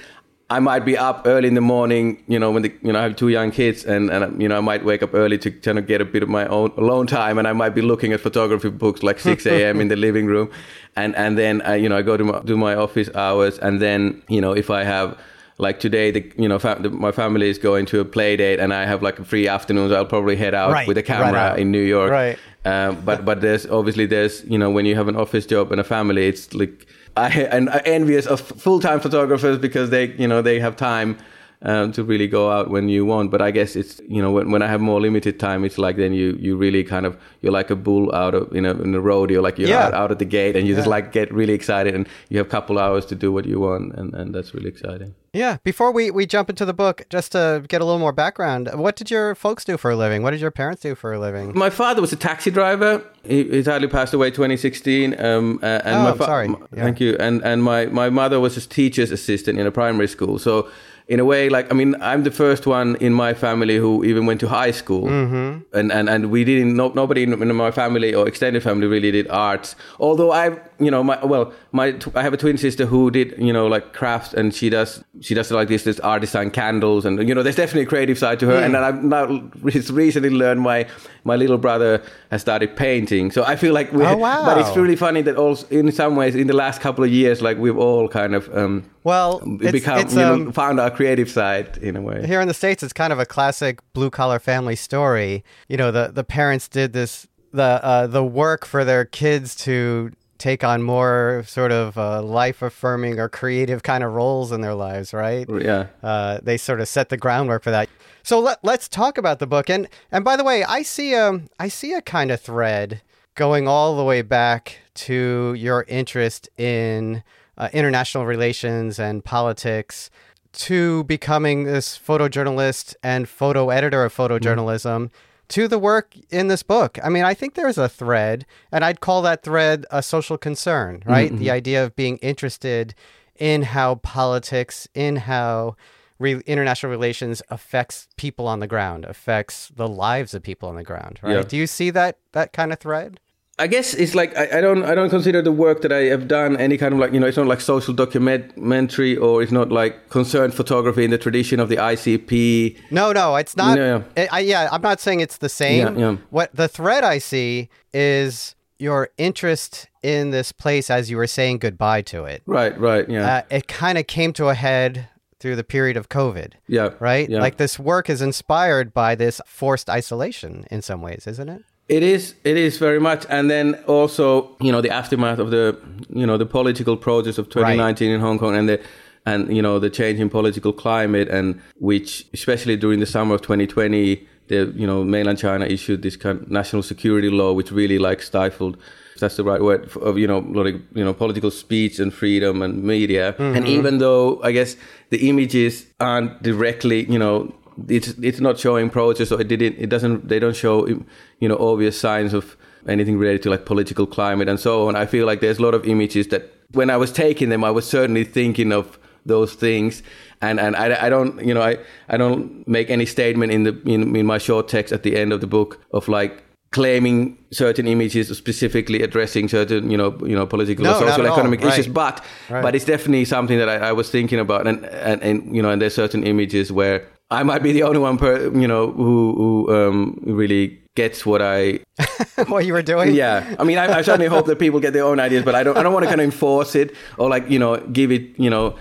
I 0.52 0.58
might 0.58 0.84
be 0.84 0.98
up 0.98 1.22
early 1.24 1.48
in 1.48 1.54
the 1.54 1.62
morning, 1.62 2.22
you 2.28 2.38
know, 2.38 2.50
when 2.50 2.62
the, 2.62 2.72
you 2.82 2.92
know 2.92 2.98
I 2.98 3.04
have 3.04 3.16
two 3.16 3.30
young 3.30 3.50
kids, 3.50 3.86
and 3.86 4.10
and 4.10 4.42
you 4.42 4.48
know 4.48 4.58
I 4.58 4.60
might 4.60 4.84
wake 4.84 5.02
up 5.02 5.14
early 5.14 5.38
to 5.38 5.50
kind 5.50 5.78
of 5.78 5.86
get 5.86 6.02
a 6.02 6.04
bit 6.04 6.22
of 6.22 6.28
my 6.28 6.46
own 6.46 6.72
alone 6.76 7.06
time, 7.06 7.38
and 7.38 7.48
I 7.48 7.54
might 7.54 7.74
be 7.74 7.80
looking 7.80 8.12
at 8.12 8.20
photography 8.20 8.68
books 8.68 9.02
like 9.02 9.18
6 9.18 9.46
a.m. 9.54 9.80
in 9.80 9.88
the 9.88 9.96
living 9.96 10.26
room, 10.26 10.50
and 10.94 11.16
and 11.16 11.38
then 11.38 11.62
I, 11.62 11.76
you 11.76 11.88
know 11.88 11.96
I 11.96 12.02
go 12.02 12.18
to 12.18 12.24
my, 12.24 12.40
do 12.40 12.58
my 12.58 12.74
office 12.74 13.08
hours, 13.14 13.58
and 13.60 13.80
then 13.80 14.22
you 14.28 14.42
know 14.42 14.52
if 14.52 14.68
I 14.68 14.84
have 14.84 15.18
like 15.56 15.80
today 15.80 16.10
the 16.10 16.22
you 16.36 16.48
know 16.48 16.58
the, 16.58 16.90
my 16.90 17.12
family 17.12 17.48
is 17.48 17.56
going 17.56 17.86
to 17.86 18.00
a 18.00 18.04
play 18.04 18.36
date 18.36 18.58
and 18.58 18.72
i 18.72 18.86
have 18.86 19.02
like 19.02 19.18
a 19.18 19.24
free 19.24 19.46
afternoon 19.46 19.90
so 19.90 19.94
i'll 19.94 20.06
probably 20.06 20.34
head 20.34 20.54
out 20.54 20.72
right, 20.72 20.88
with 20.88 20.96
a 20.96 21.02
camera 21.02 21.32
right 21.32 21.58
in 21.58 21.70
new 21.70 21.86
york. 21.96 22.10
Right. 22.10 22.38
Um, 22.64 23.00
but 23.04 23.24
but 23.24 23.42
there's 23.42 23.66
obviously 23.66 24.06
there's 24.06 24.44
you 24.44 24.58
know 24.58 24.70
when 24.70 24.86
you 24.86 24.96
have 24.96 25.08
an 25.08 25.16
office 25.16 25.46
job 25.46 25.70
and 25.70 25.80
a 25.80 25.84
family 25.84 26.26
it's 26.26 26.54
like 26.54 26.86
I 27.16 27.28
and 27.28 27.68
envious 27.84 28.26
of 28.26 28.40
full 28.40 28.80
time 28.80 29.00
photographers 29.00 29.58
because 29.58 29.90
they 29.90 30.12
you 30.12 30.26
know 30.26 30.42
they 30.42 30.60
have 30.60 30.76
time 30.76 31.18
um, 31.64 31.92
to 31.92 32.02
really 32.04 32.26
go 32.28 32.50
out 32.50 32.70
when 32.70 32.88
you 32.88 33.04
want. 33.04 33.30
But 33.30 33.40
I 33.40 33.50
guess 33.50 33.76
it's 33.76 34.00
you 34.08 34.20
know 34.22 34.30
when, 34.30 34.50
when 34.50 34.62
I 34.62 34.66
have 34.68 34.80
more 34.80 35.00
limited 35.00 35.38
time, 35.38 35.64
it's 35.64 35.78
like 35.78 35.96
then 35.96 36.12
you 36.12 36.36
you 36.40 36.56
really 36.56 36.84
kind 36.84 37.06
of 37.06 37.16
you're 37.40 37.52
like 37.52 37.70
a 37.70 37.76
bull 37.76 38.14
out 38.14 38.34
of 38.34 38.54
you 38.54 38.60
know 38.60 38.72
in 38.72 38.92
the 38.92 39.00
rodeo, 39.00 39.40
like 39.40 39.58
you're 39.58 39.68
Yeah. 39.68 39.86
out, 39.86 39.94
out 39.94 40.10
at 40.10 40.18
the 40.18 40.24
gate, 40.24 40.56
and 40.56 40.66
you 40.66 40.74
just 40.74 40.88
like 40.88 41.12
get 41.12 41.32
really 41.32 41.52
excited, 41.54 41.94
and 41.94 42.06
you 42.28 42.38
have 42.38 42.46
a 42.46 42.50
couple 42.50 42.78
hours 42.78 43.06
to 43.06 43.14
do 43.14 43.32
what 43.32 43.44
you 43.46 43.60
want, 43.60 43.94
and, 43.94 44.14
and 44.14 44.34
that's 44.34 44.54
really 44.54 44.68
exciting. 44.68 45.14
Yeah. 45.34 45.56
Before 45.64 45.90
we, 45.92 46.10
we 46.10 46.26
jump 46.26 46.50
into 46.50 46.66
the 46.66 46.74
book, 46.74 47.06
just 47.08 47.32
to 47.32 47.64
get 47.66 47.80
a 47.80 47.86
little 47.86 47.98
more 47.98 48.12
background, 48.12 48.68
what 48.74 48.96
did 48.96 49.10
your 49.10 49.34
folks 49.34 49.64
do 49.64 49.78
for 49.78 49.90
a 49.90 49.96
living? 49.96 50.22
What 50.22 50.32
did 50.32 50.42
your 50.42 50.50
parents 50.50 50.82
do 50.82 50.94
for 50.94 51.14
a 51.14 51.18
living? 51.18 51.52
My 51.54 51.70
father 51.70 52.02
was 52.02 52.12
a 52.12 52.16
taxi 52.16 52.50
driver. 52.50 53.02
He, 53.24 53.44
he 53.44 53.62
sadly 53.62 53.88
passed 53.88 54.12
away 54.12 54.30
2016. 54.30 55.18
Um, 55.18 55.58
uh, 55.62 55.66
and 55.86 55.96
Oh, 55.96 56.02
my 56.02 56.10
I'm 56.10 56.18
sorry. 56.18 56.48
Yeah. 56.48 56.82
Thank 56.84 57.00
you. 57.00 57.16
And 57.18 57.42
and 57.44 57.62
my, 57.62 57.86
my 57.86 58.10
mother 58.10 58.40
was 58.40 58.58
a 58.58 58.60
teacher's 58.60 59.10
assistant 59.10 59.58
in 59.58 59.66
a 59.66 59.70
primary 59.70 60.06
school. 60.08 60.38
So 60.38 60.68
in 61.08 61.20
a 61.20 61.24
way, 61.24 61.48
like 61.48 61.70
I 61.70 61.74
mean, 61.74 61.94
I'm 62.00 62.22
the 62.22 62.30
first 62.30 62.66
one 62.66 62.96
in 62.96 63.12
my 63.12 63.34
family 63.34 63.76
who 63.76 64.04
even 64.04 64.26
went 64.26 64.40
to 64.40 64.48
high 64.48 64.70
school. 64.70 65.04
Mm-hmm. 65.08 65.76
And, 65.76 65.92
and 65.92 66.08
and 66.08 66.30
we 66.30 66.44
didn't. 66.44 66.76
No, 66.76 66.88
nobody 66.88 67.22
in, 67.22 67.32
in 67.32 67.54
my 67.56 67.70
family 67.70 68.14
or 68.14 68.28
extended 68.28 68.62
family 68.62 68.86
really 68.86 69.10
did 69.10 69.28
arts. 69.28 69.76
Although 69.98 70.32
I, 70.32 70.58
you 70.78 70.90
know, 70.90 71.02
my 71.02 71.24
well, 71.24 71.52
my 71.72 71.98
I 72.14 72.22
have 72.22 72.34
a 72.34 72.36
twin 72.36 72.58
sister 72.58 72.84
who 72.84 73.10
did 73.10 73.34
you 73.38 73.52
know 73.52 73.66
like 73.66 73.94
crafts, 73.94 74.34
and 74.34 74.54
she 74.54 74.68
does 74.68 75.02
she 75.20 75.34
does 75.34 75.50
like 75.50 75.68
this 75.68 75.84
this 75.84 75.98
art 76.00 76.20
design 76.20 76.50
candles, 76.50 77.04
and 77.06 77.26
you 77.26 77.34
know, 77.34 77.42
there's 77.42 77.56
definitely 77.56 77.82
a 77.82 77.86
creative 77.86 78.18
side 78.18 78.38
to 78.40 78.46
her. 78.46 78.56
And 78.56 78.74
then 78.74 78.84
I've 78.84 79.02
now 79.02 79.50
recently 79.62 80.30
learned 80.30 80.60
my 80.60 80.86
my 81.24 81.36
little 81.36 81.56
brother 81.56 82.02
has 82.30 82.42
started 82.42 82.76
painting. 82.76 83.30
So 83.30 83.42
I 83.44 83.56
feel 83.56 83.72
like 83.72 83.90
we. 83.92 84.04
Oh, 84.04 84.16
wow. 84.16 84.44
But 84.44 84.58
it's 84.58 84.76
really 84.76 84.96
funny 84.96 85.22
that 85.22 85.36
also 85.36 85.66
in 85.68 85.90
some 85.92 86.14
ways 86.14 86.34
in 86.34 86.46
the 86.46 86.56
last 86.56 86.80
couple 86.82 87.04
of 87.04 87.10
years, 87.10 87.40
like 87.40 87.56
we've 87.56 87.78
all 87.78 88.06
kind 88.06 88.34
of 88.34 88.54
um, 88.54 88.84
Well, 89.02 89.40
it's, 89.60 89.72
become 89.72 89.98
it's, 89.98 90.12
you 90.12 90.20
know 90.20 90.34
um, 90.34 90.52
found 90.52 90.78
our 90.78 90.90
creative 90.90 91.30
side 91.30 91.78
in 91.78 91.96
a 91.96 92.02
way. 92.02 92.26
here 92.26 92.40
in 92.40 92.48
the 92.48 92.54
states 92.54 92.82
it's 92.82 92.92
kind 92.92 93.12
of 93.12 93.18
a 93.18 93.26
classic 93.26 93.80
blue 93.92 94.10
collar 94.10 94.38
family 94.38 94.76
story 94.76 95.44
you 95.68 95.76
know 95.76 95.90
the 95.90 96.10
the 96.12 96.24
parents 96.24 96.68
did 96.68 96.92
this 96.92 97.26
the 97.52 97.84
uh, 97.84 98.06
the 98.06 98.24
work 98.24 98.64
for 98.64 98.84
their 98.84 99.04
kids 99.04 99.54
to 99.54 100.10
take 100.42 100.64
on 100.64 100.82
more 100.82 101.44
sort 101.46 101.70
of 101.70 101.96
uh, 101.96 102.20
life 102.20 102.62
affirming 102.62 103.20
or 103.20 103.28
creative 103.28 103.84
kind 103.84 104.02
of 104.02 104.12
roles 104.12 104.50
in 104.50 104.60
their 104.60 104.74
lives 104.74 105.14
right? 105.14 105.48
Yeah. 105.48 105.86
uh, 106.02 106.40
they 106.42 106.56
sort 106.56 106.80
of 106.80 106.88
set 106.88 107.10
the 107.10 107.16
groundwork 107.16 107.62
for 107.62 107.70
that. 107.70 107.88
So 108.24 108.40
let, 108.40 108.58
let's 108.64 108.88
talk 108.88 109.18
about 109.18 109.38
the 109.38 109.46
book. 109.46 109.70
And 109.70 109.88
and 110.10 110.24
by 110.24 110.36
the 110.36 110.42
way 110.42 110.64
i 110.64 110.82
see 110.82 111.14
a 111.14 111.40
i 111.60 111.68
see 111.68 111.92
a 111.92 112.02
kind 112.02 112.32
of 112.32 112.40
thread 112.40 113.02
going 113.36 113.68
all 113.68 113.96
the 113.96 114.02
way 114.02 114.22
back 114.22 114.78
to 114.94 115.54
your 115.56 115.84
interest 115.86 116.48
in 116.58 117.22
uh, 117.56 117.68
international 117.72 118.26
relations 118.26 118.98
and 118.98 119.24
politics 119.24 120.10
to 120.52 121.04
becoming 121.04 121.64
this 121.64 121.96
photojournalist 121.96 122.96
and 123.02 123.28
photo 123.28 123.70
editor 123.70 124.04
of 124.04 124.14
photojournalism 124.14 125.10
to 125.52 125.68
the 125.68 125.78
work 125.78 126.14
in 126.30 126.48
this 126.48 126.62
book. 126.62 126.98
I 127.04 127.10
mean, 127.10 127.24
I 127.24 127.34
think 127.34 127.54
there's 127.54 127.76
a 127.76 127.88
thread, 127.88 128.46
and 128.72 128.82
I'd 128.82 129.00
call 129.00 129.20
that 129.22 129.42
thread 129.42 129.84
a 129.90 130.02
social 130.02 130.38
concern, 130.38 131.02
mm, 131.04 131.10
right? 131.10 131.30
The 131.30 131.36
mm-hmm. 131.36 131.54
idea 131.54 131.84
of 131.84 131.94
being 131.94 132.16
interested 132.18 132.94
in 133.36 133.62
how 133.62 133.96
politics, 133.96 134.88
in 134.94 135.16
how 135.16 135.76
re- 136.18 136.42
international 136.46 136.90
relations 136.90 137.42
affects 137.50 138.08
people 138.16 138.48
on 138.48 138.60
the 138.60 138.66
ground, 138.66 139.04
affects 139.04 139.70
the 139.76 139.88
lives 139.88 140.32
of 140.32 140.42
people 140.42 140.70
on 140.70 140.76
the 140.76 140.82
ground, 140.82 141.20
right? 141.22 141.34
Yeah. 141.34 141.42
Do 141.42 141.58
you 141.58 141.66
see 141.66 141.90
that 141.90 142.16
that 142.32 142.54
kind 142.54 142.72
of 142.72 142.78
thread? 142.78 143.20
I 143.58 143.66
guess 143.66 143.92
it's 143.94 144.14
like 144.14 144.36
I, 144.36 144.58
I 144.58 144.60
don't 144.60 144.82
I 144.82 144.94
don't 144.94 145.10
consider 145.10 145.42
the 145.42 145.52
work 145.52 145.82
that 145.82 145.92
I 145.92 146.04
have 146.04 146.26
done 146.26 146.56
any 146.56 146.78
kind 146.78 146.94
of 146.94 147.00
like 147.00 147.12
you 147.12 147.20
know 147.20 147.26
it's 147.26 147.36
not 147.36 147.46
like 147.46 147.60
social 147.60 147.92
documentary 147.92 149.16
or 149.16 149.42
it's 149.42 149.52
not 149.52 149.70
like 149.70 150.08
concerned 150.08 150.54
photography 150.54 151.04
in 151.04 151.10
the 151.10 151.18
tradition 151.18 151.60
of 151.60 151.68
the 151.68 151.76
ICP. 151.76 152.78
No, 152.90 153.12
no, 153.12 153.36
it's 153.36 153.56
not. 153.56 153.76
Yeah, 153.76 154.02
I, 154.16 154.28
I, 154.32 154.40
yeah, 154.40 154.68
I'm 154.72 154.80
not 154.80 155.00
saying 155.00 155.20
it's 155.20 155.36
the 155.38 155.50
same. 155.50 155.98
Yeah, 155.98 156.10
yeah. 156.12 156.16
What 156.30 156.54
the 156.54 156.66
thread 156.66 157.04
I 157.04 157.18
see 157.18 157.68
is 157.92 158.54
your 158.78 159.10
interest 159.18 159.88
in 160.02 160.30
this 160.30 160.50
place 160.50 160.90
as 160.90 161.10
you 161.10 161.16
were 161.16 161.26
saying 161.28 161.58
goodbye 161.58 162.02
to 162.02 162.24
it. 162.24 162.42
Right, 162.46 162.76
right, 162.80 163.08
yeah, 163.08 163.36
Uh, 163.36 163.42
it 163.50 163.68
kind 163.68 163.96
of 163.96 164.06
came 164.08 164.32
to 164.32 164.48
a 164.48 164.54
head 164.54 165.08
through 165.38 165.56
the 165.56 165.64
period 165.64 165.96
of 165.96 166.08
COVID, 166.08 166.54
yeah, 166.68 166.90
right? 167.00 167.28
Yeah. 167.28 167.40
Like 167.40 167.58
this 167.58 167.78
work 167.78 168.08
is 168.08 168.22
inspired 168.22 168.92
by 168.94 169.14
this 169.14 169.40
forced 169.46 169.90
isolation 169.90 170.64
in 170.70 170.82
some 170.82 171.02
ways, 171.02 171.26
isn't 171.26 171.48
it? 171.48 171.62
It 171.92 172.02
is. 172.02 172.34
It 172.42 172.56
is 172.56 172.78
very 172.78 172.98
much, 172.98 173.26
and 173.28 173.50
then 173.50 173.74
also, 173.86 174.56
you 174.62 174.72
know, 174.72 174.80
the 174.80 174.88
aftermath 174.88 175.38
of 175.38 175.50
the, 175.50 175.78
you 176.08 176.26
know, 176.26 176.38
the 176.38 176.46
political 176.46 176.96
process 176.96 177.36
of 177.36 177.50
2019 177.50 178.10
in 178.10 178.18
Hong 178.18 178.38
Kong, 178.38 178.56
and 178.56 178.66
the, 178.66 178.80
and 179.26 179.54
you 179.54 179.60
know, 179.60 179.78
the 179.78 179.90
change 179.90 180.18
in 180.18 180.30
political 180.30 180.72
climate, 180.72 181.28
and 181.28 181.60
which, 181.80 182.24
especially 182.32 182.76
during 182.76 183.00
the 183.00 183.04
summer 183.04 183.34
of 183.34 183.42
2020, 183.42 184.26
the, 184.48 184.72
you 184.74 184.86
know, 184.86 185.04
mainland 185.04 185.38
China 185.38 185.66
issued 185.66 186.00
this 186.00 186.16
kind 186.16 186.40
of 186.40 186.50
national 186.50 186.82
security 186.82 187.28
law, 187.28 187.52
which 187.52 187.70
really 187.70 187.98
like 187.98 188.22
stifled. 188.22 188.78
if 189.14 189.20
That's 189.20 189.36
the 189.36 189.44
right 189.44 189.60
word 189.60 189.94
of 189.96 190.16
you 190.16 190.26
know, 190.26 190.38
like 190.38 190.76
you 190.94 191.04
know, 191.04 191.12
political 191.12 191.50
speech 191.50 191.98
and 191.98 192.10
freedom 192.12 192.62
and 192.62 192.82
media. 192.82 193.34
Mm-hmm. 193.34 193.56
And 193.56 193.68
even 193.68 193.98
though 193.98 194.42
I 194.42 194.52
guess 194.52 194.76
the 195.10 195.28
images 195.28 195.84
aren't 196.00 196.42
directly, 196.42 197.04
you 197.04 197.18
know, 197.18 197.54
it's 197.88 198.08
it's 198.22 198.40
not 198.40 198.58
showing 198.58 198.90
progress 198.90 199.32
or 199.32 199.40
it 199.40 199.48
didn't 199.48 199.76
it 199.78 199.88
doesn't 199.88 200.28
they 200.28 200.38
don't 200.38 200.56
show 200.56 200.86
you 200.86 201.48
know 201.48 201.56
obvious 201.58 201.98
signs 201.98 202.34
of 202.34 202.56
anything 202.88 203.16
related 203.18 203.42
to 203.42 203.50
like 203.50 203.64
political 203.64 204.06
climate 204.06 204.48
and 204.48 204.58
so 204.58 204.88
on. 204.88 204.96
I 204.96 205.06
feel 205.06 205.24
like 205.26 205.40
there's 205.40 205.58
a 205.58 205.62
lot 205.62 205.74
of 205.74 205.86
images 205.86 206.28
that 206.28 206.52
when 206.72 206.90
i 206.90 206.96
was 206.96 207.12
taking 207.12 207.48
them 207.50 207.62
i 207.64 207.70
was 207.70 207.86
certainly 207.88 208.24
thinking 208.24 208.72
of 208.72 208.98
those 209.24 209.54
things. 209.54 210.02
And 210.40 210.58
and 210.58 210.74
i, 210.74 211.06
I 211.06 211.08
don't 211.08 211.44
you 211.46 211.54
know 211.54 211.62
i 211.62 211.78
i 212.08 212.16
don't 212.16 212.66
make 212.66 212.90
any 212.90 213.06
statement 213.06 213.52
in 213.52 213.62
the 213.62 213.80
in, 213.84 214.16
in 214.16 214.26
my 214.26 214.38
short 214.38 214.66
text 214.68 214.92
at 214.92 215.02
the 215.04 215.16
end 215.16 215.32
of 215.32 215.40
the 215.40 215.46
book 215.46 215.78
of 215.92 216.08
like 216.08 216.42
claiming 216.72 217.38
certain 217.52 217.86
images 217.86 218.36
specifically 218.36 219.02
addressing 219.02 219.46
certain 219.48 219.90
you 219.90 219.96
know 219.96 220.18
you 220.26 220.34
know 220.34 220.46
political 220.46 220.84
No, 220.84 220.94
or 220.96 221.06
social 221.08 221.26
economic 221.26 221.62
issues. 221.62 221.86
But 221.86 222.24
Right. 222.50 222.62
but 222.62 222.74
it's 222.74 222.84
definitely 222.86 223.26
something 223.26 223.58
that 223.58 223.68
I, 223.68 223.90
I 223.90 223.92
was 223.92 224.10
thinking 224.10 224.40
about, 224.40 224.66
and, 224.66 224.84
and 224.86 225.22
and 225.22 225.54
you 225.54 225.62
know, 225.62 225.70
and 225.70 225.80
there's 225.80 225.94
certain 225.94 226.24
images 226.24 226.72
where 226.72 227.06
I 227.40 227.42
might 227.42 227.62
be 227.62 227.72
the 227.72 227.82
only 227.84 227.98
one, 227.98 228.16
per, 228.18 228.32
you 228.62 228.68
know, 228.68 228.92
who 228.92 229.34
who 229.40 229.74
um, 229.74 230.20
really 230.40 230.78
gets 230.94 231.24
what 231.24 231.40
I. 231.40 231.80
what 232.52 232.66
you 232.66 232.72
were 232.74 232.82
doing? 232.82 233.14
Yeah, 233.14 233.56
I 233.58 233.64
mean, 233.64 233.78
I, 233.78 233.86
I 233.98 234.02
certainly 234.02 234.28
hope 234.28 234.46
that 234.46 234.58
people 234.58 234.80
get 234.80 234.92
their 234.92 235.04
own 235.04 235.18
ideas, 235.18 235.42
but 235.44 235.54
I 235.54 235.62
don't. 235.64 235.76
I 235.78 235.82
don't 235.82 235.94
want 235.96 236.04
to 236.04 236.08
kind 236.12 236.20
of 236.20 236.24
enforce 236.24 236.74
it 236.82 236.94
or 237.18 237.28
like 237.34 237.48
you 237.48 237.58
know 237.58 237.76
give 237.92 238.12
it 238.12 238.24
you 238.38 238.50
know 238.50 238.76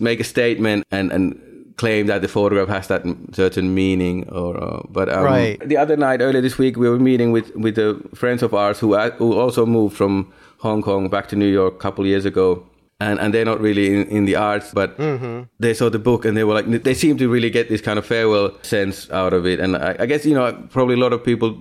make 0.00 0.20
a 0.20 0.24
statement 0.24 0.84
and 0.90 1.12
and 1.12 1.40
claim 1.76 2.06
that 2.06 2.22
the 2.22 2.28
photograph 2.28 2.68
has 2.68 2.86
that 2.86 3.02
certain 3.32 3.74
meaning 3.74 4.28
or 4.30 4.56
uh, 4.62 4.80
but 4.90 5.08
um, 5.08 5.24
Right. 5.24 5.58
the 5.68 5.76
other 5.76 5.96
night 5.96 6.20
earlier 6.22 6.40
this 6.40 6.56
week 6.56 6.76
we 6.76 6.88
were 6.88 7.00
meeting 7.00 7.32
with 7.32 7.50
with 7.56 7.74
the 7.74 8.00
friends 8.14 8.42
of 8.42 8.54
ours 8.54 8.78
who 8.78 8.94
who 9.18 9.34
also 9.38 9.66
moved 9.66 9.96
from 9.96 10.32
Hong 10.58 10.82
Kong 10.82 11.08
back 11.10 11.26
to 11.30 11.36
New 11.36 11.50
York 11.50 11.74
a 11.74 11.78
couple 11.78 12.04
of 12.04 12.08
years 12.08 12.24
ago 12.24 12.62
and 13.00 13.18
and 13.20 13.34
they're 13.34 13.44
not 13.44 13.60
really 13.60 13.86
in, 13.92 14.06
in 14.08 14.24
the 14.24 14.36
arts 14.36 14.72
but 14.72 14.96
mm-hmm. 14.98 15.42
they 15.58 15.74
saw 15.74 15.88
the 15.88 15.98
book 15.98 16.24
and 16.24 16.36
they 16.36 16.44
were 16.44 16.54
like 16.54 16.66
they 16.82 16.94
seem 16.94 17.18
to 17.18 17.28
really 17.28 17.50
get 17.50 17.68
this 17.68 17.80
kind 17.80 17.98
of 17.98 18.06
farewell 18.06 18.56
sense 18.62 19.10
out 19.10 19.32
of 19.32 19.46
it 19.46 19.60
and 19.60 19.76
I, 19.76 19.96
I 20.00 20.06
guess 20.06 20.24
you 20.24 20.34
know 20.34 20.52
probably 20.70 20.94
a 20.94 20.98
lot 20.98 21.12
of 21.12 21.24
people 21.24 21.60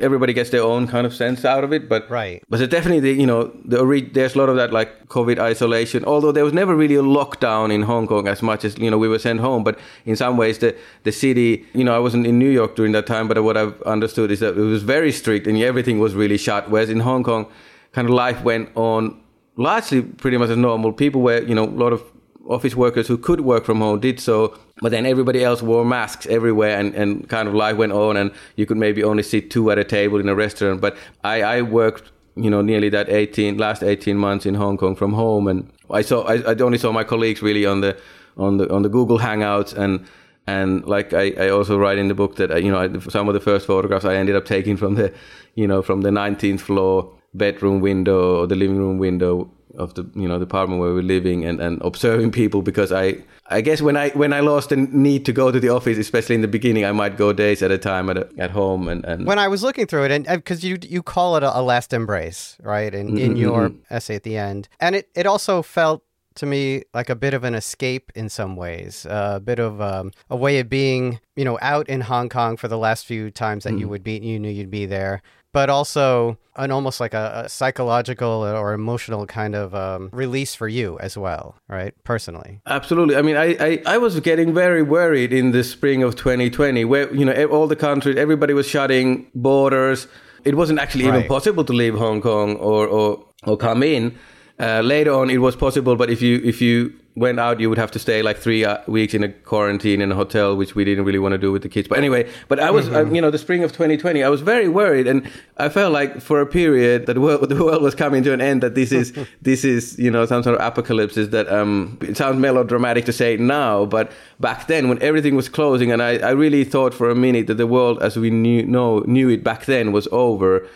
everybody 0.00 0.32
gets 0.34 0.50
their 0.50 0.62
own 0.62 0.86
kind 0.86 1.06
of 1.06 1.14
sense 1.14 1.44
out 1.44 1.64
of 1.64 1.72
it 1.72 1.88
but 1.88 2.10
Right. 2.10 2.42
but 2.48 2.60
it's 2.60 2.70
definitely 2.70 3.00
the, 3.00 3.12
you 3.12 3.26
know 3.26 3.50
the 3.64 4.10
there's 4.12 4.34
a 4.34 4.38
lot 4.38 4.48
of 4.48 4.56
that 4.56 4.72
like 4.72 5.08
COVID 5.08 5.38
isolation. 5.38 6.04
Although 6.04 6.32
there 6.32 6.44
was 6.44 6.52
never 6.52 6.74
really 6.74 6.96
a 6.96 7.02
lockdown 7.02 7.72
in 7.72 7.82
Hong 7.82 8.06
Kong 8.06 8.26
as 8.26 8.42
much 8.42 8.64
as 8.64 8.78
you 8.78 8.90
know 8.90 8.98
we 8.98 9.08
were 9.08 9.18
sent 9.18 9.40
home. 9.40 9.62
But 9.62 9.78
in 10.04 10.16
some 10.16 10.36
ways 10.36 10.58
the 10.58 10.74
the 11.04 11.12
city 11.12 11.64
you 11.74 11.84
know 11.84 11.94
I 11.94 11.98
wasn't 11.98 12.26
in 12.26 12.38
New 12.38 12.48
York 12.50 12.76
during 12.76 12.92
that 12.92 13.06
time, 13.06 13.28
but 13.28 13.42
what 13.42 13.56
I've 13.56 13.80
understood 13.82 14.30
is 14.30 14.40
that 14.40 14.56
it 14.56 14.66
was 14.76 14.82
very 14.82 15.12
strict 15.12 15.46
and 15.46 15.56
everything 15.58 15.98
was 15.98 16.14
really 16.14 16.38
shut. 16.38 16.70
Whereas 16.70 16.90
in 16.90 17.00
Hong 17.00 17.22
Kong, 17.24 17.46
kind 17.92 18.08
of 18.08 18.14
life 18.14 18.42
went 18.42 18.70
on 18.74 19.21
largely 19.56 20.02
pretty 20.02 20.36
much 20.36 20.50
as 20.50 20.56
normal. 20.56 20.92
People 20.92 21.22
were 21.22 21.42
you 21.42 21.54
know 21.54 21.64
a 21.64 21.66
lot 21.66 21.92
of 21.92 22.02
office 22.48 22.74
workers 22.74 23.06
who 23.06 23.16
could 23.16 23.40
work 23.40 23.64
from 23.64 23.78
home 23.78 24.00
did 24.00 24.20
so, 24.20 24.56
but 24.80 24.90
then 24.90 25.06
everybody 25.06 25.44
else 25.44 25.62
wore 25.62 25.84
masks 25.84 26.26
everywhere 26.26 26.78
and, 26.78 26.94
and 26.94 27.28
kind 27.28 27.48
of 27.48 27.54
life 27.54 27.76
went 27.76 27.92
on 27.92 28.16
and 28.16 28.32
you 28.56 28.66
could 28.66 28.76
maybe 28.76 29.02
only 29.02 29.22
sit 29.22 29.50
two 29.50 29.70
at 29.70 29.78
a 29.78 29.84
table 29.84 30.18
in 30.18 30.28
a 30.28 30.34
restaurant. 30.34 30.80
But 30.80 30.96
I, 31.24 31.42
I 31.42 31.62
worked, 31.62 32.10
you 32.36 32.50
know, 32.50 32.62
nearly 32.62 32.88
that 32.90 33.08
18, 33.08 33.58
last 33.58 33.82
18 33.82 34.16
months 34.16 34.46
in 34.46 34.54
Hong 34.54 34.76
Kong 34.76 34.96
from 34.96 35.12
home 35.12 35.46
and 35.48 35.70
I 35.90 36.02
saw, 36.02 36.22
I, 36.22 36.36
I 36.42 36.54
only 36.56 36.78
saw 36.78 36.92
my 36.92 37.04
colleagues 37.04 37.42
really 37.42 37.66
on 37.66 37.80
the, 37.80 37.96
on 38.36 38.56
the, 38.56 38.72
on 38.72 38.82
the 38.82 38.88
Google 38.88 39.18
Hangouts 39.18 39.74
and, 39.74 40.06
and 40.46 40.84
like 40.84 41.12
I, 41.12 41.32
I 41.38 41.48
also 41.50 41.78
write 41.78 41.98
in 41.98 42.08
the 42.08 42.14
book 42.14 42.36
that, 42.36 42.50
uh, 42.50 42.56
you 42.56 42.72
know, 42.72 42.98
some 43.08 43.28
of 43.28 43.34
the 43.34 43.40
first 43.40 43.66
photographs 43.66 44.04
I 44.04 44.16
ended 44.16 44.34
up 44.34 44.44
taking 44.44 44.76
from 44.76 44.96
the, 44.96 45.12
you 45.54 45.68
know, 45.68 45.82
from 45.82 46.00
the 46.00 46.10
19th 46.10 46.60
floor 46.60 47.14
bedroom 47.34 47.80
window 47.80 48.40
or 48.40 48.46
the 48.46 48.56
living 48.56 48.78
room 48.78 48.98
window 48.98 49.50
of 49.76 49.94
the 49.94 50.10
you 50.14 50.28
know 50.28 50.38
the 50.38 50.44
apartment 50.44 50.80
where 50.80 50.92
we're 50.92 51.02
living 51.02 51.44
and, 51.44 51.60
and 51.60 51.80
observing 51.82 52.30
people 52.30 52.62
because 52.62 52.92
I 52.92 53.16
I 53.46 53.60
guess 53.60 53.80
when 53.80 53.96
I 53.96 54.10
when 54.10 54.32
I 54.32 54.40
lost 54.40 54.68
the 54.68 54.76
need 54.76 55.24
to 55.26 55.32
go 55.32 55.50
to 55.50 55.58
the 55.58 55.70
office 55.70 55.98
especially 55.98 56.34
in 56.34 56.42
the 56.42 56.48
beginning 56.48 56.84
I 56.84 56.92
might 56.92 57.16
go 57.16 57.32
days 57.32 57.62
at 57.62 57.70
a 57.70 57.78
time 57.78 58.10
at 58.10 58.18
a, 58.18 58.28
at 58.38 58.50
home 58.50 58.88
and, 58.88 59.04
and 59.04 59.26
When 59.26 59.38
I 59.38 59.48
was 59.48 59.62
looking 59.62 59.86
through 59.86 60.04
it, 60.04 60.10
and 60.10 60.26
because 60.26 60.62
you 60.62 60.78
you 60.82 61.02
call 61.02 61.36
it 61.36 61.42
a, 61.42 61.58
a 61.58 61.62
last 61.62 61.92
embrace, 61.92 62.58
right, 62.62 62.94
in, 62.94 63.16
in 63.16 63.36
your 63.36 63.72
essay 63.90 64.16
at 64.16 64.24
the 64.24 64.36
end, 64.36 64.68
and 64.78 64.94
it, 64.94 65.08
it 65.14 65.26
also 65.26 65.62
felt 65.62 66.02
to 66.34 66.46
me 66.46 66.82
like 66.94 67.10
a 67.10 67.14
bit 67.14 67.34
of 67.34 67.44
an 67.44 67.54
escape 67.54 68.10
in 68.14 68.28
some 68.28 68.56
ways, 68.56 69.06
uh, 69.06 69.34
a 69.36 69.40
bit 69.40 69.58
of 69.58 69.80
um, 69.80 70.12
a 70.30 70.36
way 70.36 70.58
of 70.58 70.68
being, 70.68 71.20
you 71.36 71.44
know, 71.44 71.58
out 71.60 71.88
in 71.88 72.00
Hong 72.00 72.28
Kong 72.28 72.56
for 72.56 72.68
the 72.68 72.78
last 72.78 73.06
few 73.06 73.30
times 73.30 73.64
that 73.64 73.74
mm. 73.74 73.80
you 73.80 73.88
would 73.88 74.02
be, 74.02 74.18
you 74.18 74.38
knew 74.38 74.50
you'd 74.50 74.70
be 74.70 74.86
there, 74.86 75.22
but 75.52 75.68
also 75.70 76.38
an 76.56 76.70
almost 76.70 77.00
like 77.00 77.14
a, 77.14 77.42
a 77.44 77.48
psychological 77.48 78.28
or 78.28 78.72
emotional 78.72 79.26
kind 79.26 79.54
of 79.54 79.74
um, 79.74 80.10
release 80.12 80.54
for 80.54 80.68
you 80.68 80.98
as 80.98 81.16
well, 81.16 81.56
right? 81.68 81.94
Personally. 82.04 82.60
Absolutely. 82.66 83.16
I 83.16 83.22
mean, 83.22 83.36
I, 83.36 83.56
I, 83.58 83.82
I 83.86 83.98
was 83.98 84.18
getting 84.20 84.52
very 84.52 84.82
worried 84.82 85.32
in 85.32 85.52
the 85.52 85.64
spring 85.64 86.02
of 86.02 86.16
2020 86.16 86.84
where, 86.84 87.14
you 87.14 87.24
know, 87.24 87.32
all 87.46 87.66
the 87.66 87.76
countries, 87.76 88.16
everybody 88.16 88.52
was 88.52 88.66
shutting 88.66 89.30
borders. 89.34 90.06
It 90.44 90.56
wasn't 90.56 90.78
actually 90.78 91.04
right. 91.04 91.16
even 91.16 91.28
possible 91.28 91.64
to 91.64 91.72
leave 91.72 91.94
Hong 91.94 92.20
Kong 92.20 92.56
or, 92.56 92.86
or, 92.86 93.24
or 93.44 93.56
come 93.56 93.82
in. 93.82 94.18
Uh, 94.62 94.80
later 94.80 95.12
on, 95.12 95.28
it 95.28 95.38
was 95.38 95.56
possible, 95.56 95.96
but 95.96 96.08
if 96.08 96.22
you 96.22 96.40
if 96.44 96.62
you 96.62 96.94
went 97.16 97.40
out, 97.40 97.58
you 97.58 97.68
would 97.68 97.78
have 97.78 97.90
to 97.90 97.98
stay 97.98 98.22
like 98.22 98.38
three 98.38 98.64
uh, 98.64 98.78
weeks 98.86 99.12
in 99.12 99.24
a 99.24 99.28
quarantine 99.28 100.00
in 100.00 100.12
a 100.12 100.14
hotel, 100.14 100.56
which 100.56 100.76
we 100.76 100.84
didn't 100.84 101.04
really 101.04 101.18
want 101.18 101.32
to 101.32 101.38
do 101.38 101.50
with 101.50 101.62
the 101.62 101.68
kids. 101.68 101.88
But 101.88 101.98
anyway, 101.98 102.30
but 102.46 102.60
I 102.60 102.70
was, 102.70 102.86
mm-hmm. 102.86 103.10
uh, 103.10 103.12
you 103.12 103.20
know, 103.20 103.32
the 103.32 103.38
spring 103.38 103.64
of 103.64 103.72
2020, 103.72 104.22
I 104.22 104.28
was 104.28 104.40
very 104.40 104.68
worried, 104.68 105.08
and 105.08 105.28
I 105.56 105.68
felt 105.68 105.92
like 105.92 106.20
for 106.20 106.40
a 106.40 106.46
period 106.46 107.06
that 107.06 107.14
the 107.14 107.20
world, 107.20 107.48
the 107.48 107.64
world 107.64 107.82
was 107.82 107.96
coming 107.96 108.22
to 108.22 108.32
an 108.32 108.40
end. 108.40 108.62
That 108.62 108.76
this 108.76 108.92
is 108.92 109.12
this 109.42 109.64
is 109.64 109.98
you 109.98 110.12
know 110.12 110.26
some 110.26 110.44
sort 110.44 110.56
of 110.56 110.64
apocalypse. 110.64 111.16
Is 111.16 111.30
that 111.30 111.50
um, 111.50 111.98
it 112.00 112.16
sounds 112.16 112.38
melodramatic 112.38 113.04
to 113.06 113.12
say 113.12 113.36
now, 113.36 113.84
but 113.84 114.12
back 114.38 114.68
then 114.68 114.88
when 114.88 115.02
everything 115.02 115.34
was 115.34 115.48
closing, 115.48 115.90
and 115.90 116.00
I, 116.00 116.18
I 116.18 116.30
really 116.30 116.62
thought 116.62 116.94
for 116.94 117.10
a 117.10 117.16
minute 117.16 117.48
that 117.48 117.56
the 117.56 117.66
world 117.66 118.00
as 118.00 118.16
we 118.16 118.30
knew 118.30 118.64
know 118.64 119.00
knew 119.00 119.28
it 119.28 119.42
back 119.42 119.64
then 119.64 119.90
was 119.90 120.06
over 120.12 120.68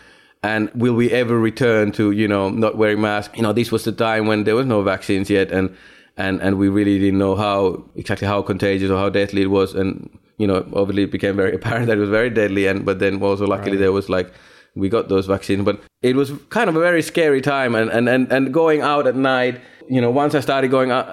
and 0.43 0.69
will 0.73 0.93
we 0.93 1.11
ever 1.11 1.37
return 1.39 1.91
to 1.91 2.11
you 2.11 2.27
know 2.27 2.49
not 2.49 2.77
wearing 2.77 3.01
masks 3.01 3.35
you 3.35 3.43
know 3.43 3.53
this 3.53 3.71
was 3.71 3.83
the 3.83 3.91
time 3.91 4.27
when 4.27 4.43
there 4.43 4.55
was 4.55 4.65
no 4.65 4.81
vaccines 4.81 5.29
yet 5.29 5.51
and 5.51 5.75
and 6.17 6.41
and 6.41 6.57
we 6.57 6.69
really 6.69 6.99
didn't 6.99 7.19
know 7.19 7.35
how 7.35 7.83
exactly 7.95 8.27
how 8.27 8.41
contagious 8.41 8.89
or 8.89 8.97
how 8.97 9.09
deadly 9.09 9.41
it 9.41 9.47
was 9.47 9.73
and 9.73 10.09
you 10.37 10.47
know 10.47 10.57
obviously 10.73 11.03
it 11.03 11.11
became 11.11 11.35
very 11.35 11.55
apparent 11.59 11.87
that 11.87 11.97
it 11.97 12.01
was 12.01 12.09
very 12.09 12.29
deadly 12.29 12.67
and 12.67 12.85
but 12.85 12.99
then 12.99 13.21
also 13.21 13.45
luckily 13.45 13.71
right. 13.71 13.79
there 13.79 13.91
was 13.91 14.09
like 14.09 14.31
we 14.75 14.89
got 14.89 15.09
those 15.09 15.25
vaccines 15.25 15.63
but 15.65 15.79
it 16.01 16.15
was 16.15 16.31
kind 16.49 16.69
of 16.69 16.75
a 16.75 16.79
very 16.79 17.01
scary 17.01 17.41
time 17.41 17.73
and 17.73 17.89
and 17.89 18.07
and, 18.07 18.31
and 18.31 18.53
going 18.53 18.81
out 18.81 19.07
at 19.07 19.15
night 19.15 19.59
you 19.89 19.99
know 19.99 20.11
once 20.11 20.35
i 20.35 20.39
started 20.39 20.69
going 20.69 20.91
out 20.91 21.07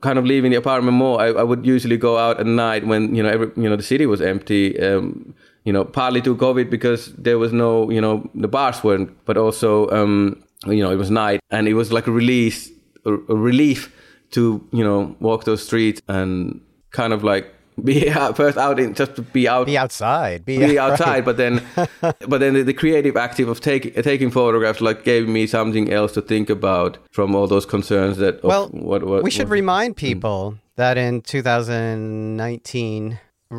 kind 0.00 0.18
of 0.18 0.26
leaving 0.26 0.50
the 0.50 0.56
apartment 0.56 0.96
more 0.96 1.20
I, 1.20 1.28
I 1.28 1.42
would 1.42 1.64
usually 1.64 1.96
go 1.96 2.18
out 2.18 2.38
at 2.38 2.46
night 2.46 2.86
when 2.86 3.14
you 3.14 3.22
know 3.22 3.30
every 3.30 3.50
you 3.56 3.68
know 3.70 3.76
the 3.76 3.82
city 3.82 4.04
was 4.04 4.20
empty 4.20 4.78
um, 4.80 5.34
you 5.66 5.72
know, 5.72 5.84
partly 5.84 6.22
to 6.22 6.34
COVID 6.36 6.70
because 6.70 7.12
there 7.16 7.38
was 7.38 7.52
no, 7.52 7.90
you 7.90 8.00
know, 8.00 8.30
the 8.34 8.46
bars 8.48 8.82
weren't, 8.84 9.10
but 9.26 9.36
also, 9.36 9.90
um, 9.90 10.42
you 10.64 10.82
know, 10.82 10.92
it 10.92 10.96
was 10.96 11.10
night 11.10 11.40
and 11.50 11.66
it 11.66 11.74
was 11.74 11.92
like 11.92 12.06
a 12.06 12.12
release, 12.12 12.70
a, 13.04 13.12
a 13.12 13.34
relief 13.34 13.92
to, 14.30 14.66
you 14.72 14.84
know, 14.84 15.16
walk 15.18 15.42
those 15.42 15.66
streets 15.66 16.00
and 16.06 16.60
kind 16.92 17.12
of 17.12 17.24
like 17.24 17.52
be 17.84 18.08
out, 18.08 18.36
first 18.36 18.56
out 18.56 18.78
in 18.78 18.94
just 18.94 19.16
to 19.16 19.22
be 19.22 19.48
out, 19.48 19.66
be 19.66 19.76
outside, 19.76 20.44
be, 20.44 20.56
be 20.58 20.78
outside. 20.84 21.26
Right. 21.26 21.36
But 21.36 21.36
then, 21.36 21.60
but 22.00 22.38
then 22.38 22.54
the, 22.54 22.62
the, 22.62 22.72
creative 22.72 23.16
active 23.16 23.48
of 23.48 23.60
taking 23.60 23.92
taking 24.04 24.30
photographs 24.30 24.80
like 24.80 25.02
gave 25.02 25.28
me 25.28 25.48
something 25.48 25.92
else 25.92 26.12
to 26.12 26.22
think 26.22 26.48
about 26.48 26.96
from 27.10 27.34
all 27.34 27.48
those 27.48 27.66
concerns 27.66 28.18
that. 28.18 28.42
Well, 28.44 28.68
what, 28.68 29.02
what, 29.02 29.24
we 29.24 29.32
should 29.32 29.48
what, 29.48 29.54
remind 29.54 29.96
people 29.96 30.52
mm. 30.52 30.60
that 30.76 30.96
in 30.96 31.22
2019, 31.22 33.18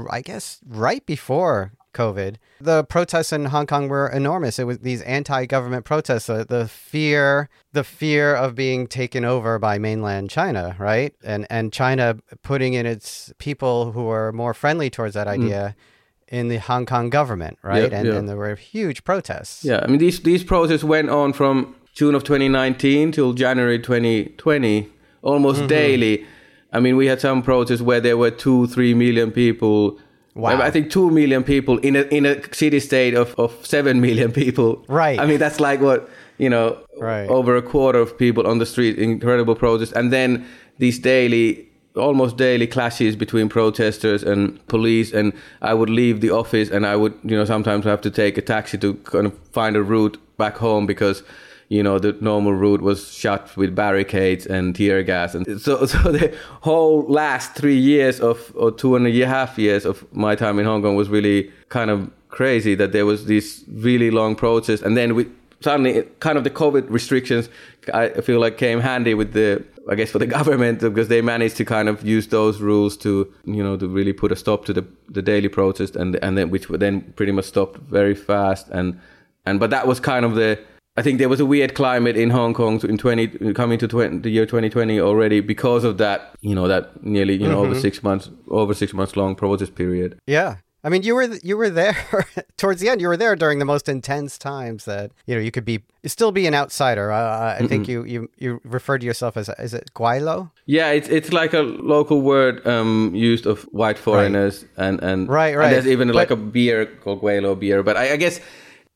I 0.10 0.22
guess 0.22 0.62
right 0.66 1.06
before 1.06 1.74
COVID. 1.94 2.36
The 2.62 2.84
protests 2.84 3.34
in 3.34 3.46
Hong 3.46 3.68
Kong 3.68 3.88
were 3.88 4.08
enormous. 4.08 4.60
It 4.60 4.66
was 4.66 4.80
these 4.80 5.02
anti-government 5.04 5.86
protests, 5.86 6.28
the, 6.28 6.46
the 6.48 6.68
fear, 6.68 7.50
the 7.74 7.84
fear 7.84 8.36
of 8.36 8.56
being 8.56 8.88
taken 8.88 9.26
over 9.26 9.60
by 9.60 9.78
mainland 9.78 10.30
China, 10.30 10.76
right? 10.80 11.14
And 11.24 11.48
and 11.50 11.74
China 11.74 12.18
putting 12.44 12.74
in 12.74 12.86
its 12.86 13.34
people 13.38 13.92
who 13.92 14.10
are 14.10 14.32
more 14.32 14.54
friendly 14.54 14.90
towards 14.90 15.14
that 15.16 15.28
mm. 15.28 15.32
idea. 15.32 15.76
Mm. 15.78 15.82
In 16.30 16.50
the 16.50 16.58
Hong 16.58 16.86
Kong 16.86 17.10
government, 17.10 17.58
right, 17.64 17.94
and, 17.94 18.06
yep. 18.06 18.18
and 18.18 18.28
there 18.28 18.36
were 18.36 18.54
huge 18.56 19.06
protests. 19.06 19.64
Yeah, 19.64 19.80
I 19.82 19.88
mean 19.88 19.98
these 19.98 20.20
these 20.20 20.44
protests 20.44 20.84
went 20.84 21.10
on 21.10 21.32
from 21.32 21.74
June 21.94 22.14
of 22.14 22.26
2019 22.26 23.14
till 23.14 23.32
January 23.32 23.80
2020, 23.80 24.90
almost 25.22 25.60
mm-hmm. 25.60 25.68
daily. 25.68 26.26
I 26.72 26.80
mean, 26.80 26.96
we 26.96 27.08
had 27.08 27.22
some 27.22 27.42
protests 27.42 27.82
where 27.82 28.00
there 28.00 28.18
were 28.18 28.30
two, 28.30 28.68
three 28.68 28.94
million 28.94 29.32
people 29.32 30.00
Wow. 30.38 30.62
I 30.62 30.70
think 30.70 30.92
two 30.92 31.10
million 31.10 31.44
people 31.44 31.80
in 31.80 31.96
a 31.96 32.02
in 32.04 32.26
a 32.26 32.54
city 32.54 32.80
state 32.80 33.16
of, 33.16 33.34
of 33.40 33.66
seven 33.66 34.00
million 34.02 34.32
people. 34.32 34.86
Right. 34.88 35.20
I 35.20 35.26
mean 35.26 35.40
that's 35.40 35.60
like 35.60 35.82
what 35.82 36.10
you 36.38 36.50
know 36.50 36.78
right. 37.00 37.28
over 37.28 37.56
a 37.56 37.62
quarter 37.62 38.00
of 38.00 38.18
people 38.18 38.46
on 38.46 38.60
the 38.60 38.66
street. 38.66 39.00
Incredible 39.00 39.56
protest, 39.56 39.94
and 39.94 40.14
then 40.14 40.46
these 40.78 41.00
daily, 41.00 41.68
almost 41.96 42.38
daily 42.38 42.68
clashes 42.68 43.16
between 43.16 43.50
protesters 43.50 44.22
and 44.22 44.66
police. 44.68 45.12
And 45.12 45.34
I 45.64 45.74
would 45.74 45.90
leave 45.90 46.22
the 46.22 46.30
office, 46.30 46.70
and 46.70 46.86
I 46.86 46.96
would 46.96 47.14
you 47.24 47.36
know 47.36 47.46
sometimes 47.46 47.86
have 47.86 48.02
to 48.02 48.12
take 48.12 48.38
a 48.38 48.42
taxi 48.42 48.78
to 48.78 48.94
kind 48.94 49.26
of 49.26 49.34
find 49.52 49.76
a 49.76 49.82
route 49.82 50.18
back 50.38 50.58
home 50.58 50.86
because 50.86 51.24
you 51.70 51.84
know 51.84 52.00
the 52.00 52.14
normal 52.22 52.54
route 52.54 52.82
was 52.82 53.12
shut 53.14 53.56
with 53.58 53.76
barricades 53.76 54.46
and 54.46 54.76
tear 54.76 55.04
gas. 55.04 55.36
And 55.36 55.62
so 55.62 55.86
so 55.94 56.12
the 56.12 56.36
whole 56.62 57.04
last 57.08 57.56
three 57.56 57.78
years 57.78 58.20
of 58.20 58.52
or 58.56 58.72
two 58.72 58.96
and 58.96 59.08
a 59.08 59.26
half 59.26 59.58
years 59.58 59.86
of 59.86 60.06
my 60.14 60.36
time 60.36 60.60
in 60.60 60.66
hong 60.66 60.82
kong 60.82 60.96
was 60.96 61.10
really 61.10 61.52
kind 61.70 61.90
of 61.90 62.10
crazy 62.30 62.76
that 62.76 62.92
there 62.92 63.06
was 63.06 63.26
this 63.26 63.64
really 63.72 64.12
long 64.12 64.36
process 64.36 64.82
and 64.82 64.98
then 64.98 65.16
we 65.16 65.26
suddenly 65.62 66.04
kind 66.20 66.38
of 66.38 66.44
the 66.44 66.50
covid 66.50 66.86
restrictions 66.90 67.50
i 67.94 68.10
feel 68.22 68.40
like 68.40 68.58
came 68.58 68.82
handy 68.82 69.14
with 69.14 69.32
the 69.32 69.64
i 69.90 69.96
guess 69.96 70.12
for 70.12 70.20
the 70.20 70.28
government 70.38 70.82
because 70.82 71.08
they 71.08 71.22
managed 71.22 71.56
to 71.56 71.64
kind 71.64 71.88
of 71.88 72.06
use 72.06 72.28
those 72.28 72.60
rules 72.60 72.98
to 72.98 73.34
you 73.46 73.64
know 73.64 73.78
to 73.78 73.88
really 73.88 74.14
put 74.14 74.32
a 74.32 74.36
stop 74.36 74.66
to 74.66 74.74
the 74.74 74.86
the 75.10 75.22
daily 75.22 75.48
protest 75.48 75.96
and 75.96 76.16
and 76.18 76.38
then 76.38 76.50
which 76.50 76.68
then 76.68 77.02
pretty 77.16 77.32
much 77.32 77.46
stopped 77.46 77.80
very 77.90 78.16
fast. 78.16 78.68
And 78.70 79.00
and 79.46 79.60
but 79.60 79.70
that 79.70 79.88
was 79.88 80.00
kind 80.00 80.26
of 80.26 80.36
the 80.36 80.60
I 80.98 81.04
think 81.04 81.20
there 81.20 81.30
was 81.30 81.40
a 81.40 81.46
weird 81.46 81.76
climate 81.76 82.18
in 82.18 82.32
Hong 82.32 82.56
Kong 82.56 82.82
in 82.82 82.98
20 82.98 83.54
coming 83.54 83.78
to 83.78 83.88
20, 83.88 84.20
the 84.20 84.32
year 84.32 84.48
2020 84.48 85.00
already 85.00 85.42
because 85.42 85.84
of 85.84 86.00
that, 86.00 86.36
you 86.42 86.56
know, 86.56 86.68
that 86.68 87.04
nearly, 87.04 87.36
you 87.36 87.48
know, 87.48 87.62
mm-hmm. 87.62 87.72
over 87.72 87.80
6 87.80 88.04
months 88.04 88.30
over 88.48 88.74
6 88.74 88.94
months 88.94 89.16
long 89.16 89.36
protest 89.36 89.76
period. 89.76 90.20
Yeah. 90.26 90.58
I 90.84 90.90
mean, 90.90 91.04
you 91.04 91.16
were 91.16 91.24
you 91.44 91.58
were 91.58 91.70
there 91.70 91.98
towards 92.58 92.80
the 92.80 92.88
end. 92.88 93.02
You 93.02 93.10
were 93.10 93.18
there 93.18 93.36
during 93.36 93.60
the 93.60 93.66
most 93.66 93.90
intense 93.90 94.38
times 94.38 94.86
that 94.86 95.12
you 95.26 95.36
know 95.36 95.42
you 95.42 95.52
could 95.52 95.66
be 95.66 95.84
still 96.06 96.32
be 96.32 96.48
an 96.48 96.54
outsider. 96.54 97.12
Uh, 97.12 97.58
I 97.60 97.62
mm 97.62 97.68
think 97.68 97.90
you, 97.90 98.06
you 98.06 98.30
you 98.38 98.62
referred 98.64 99.00
to 99.00 99.06
yourself 99.06 99.36
as 99.36 99.50
is 99.60 99.74
it 99.74 99.92
Gweilo? 99.96 100.52
Yeah, 100.66 100.92
it's 100.92 101.10
it's 101.10 101.34
like 101.34 101.54
a 101.54 101.62
local 101.62 102.22
word 102.22 102.66
um, 102.66 103.12
used 103.14 103.46
of 103.46 103.64
white 103.74 103.98
foreigners 103.98 104.64
right. 104.78 104.88
and 104.88 105.04
and 105.04 105.28
right 105.28 105.58
right. 105.58 105.66
And 105.66 105.74
there's 105.74 105.88
even 105.88 106.08
but, 106.08 106.16
like 106.16 106.32
a 106.32 106.38
beer 106.38 106.86
called 106.86 107.22
Gweilo 107.22 107.60
beer. 107.60 107.84
But 107.84 107.98
I, 107.98 108.14
I 108.14 108.16
guess 108.16 108.40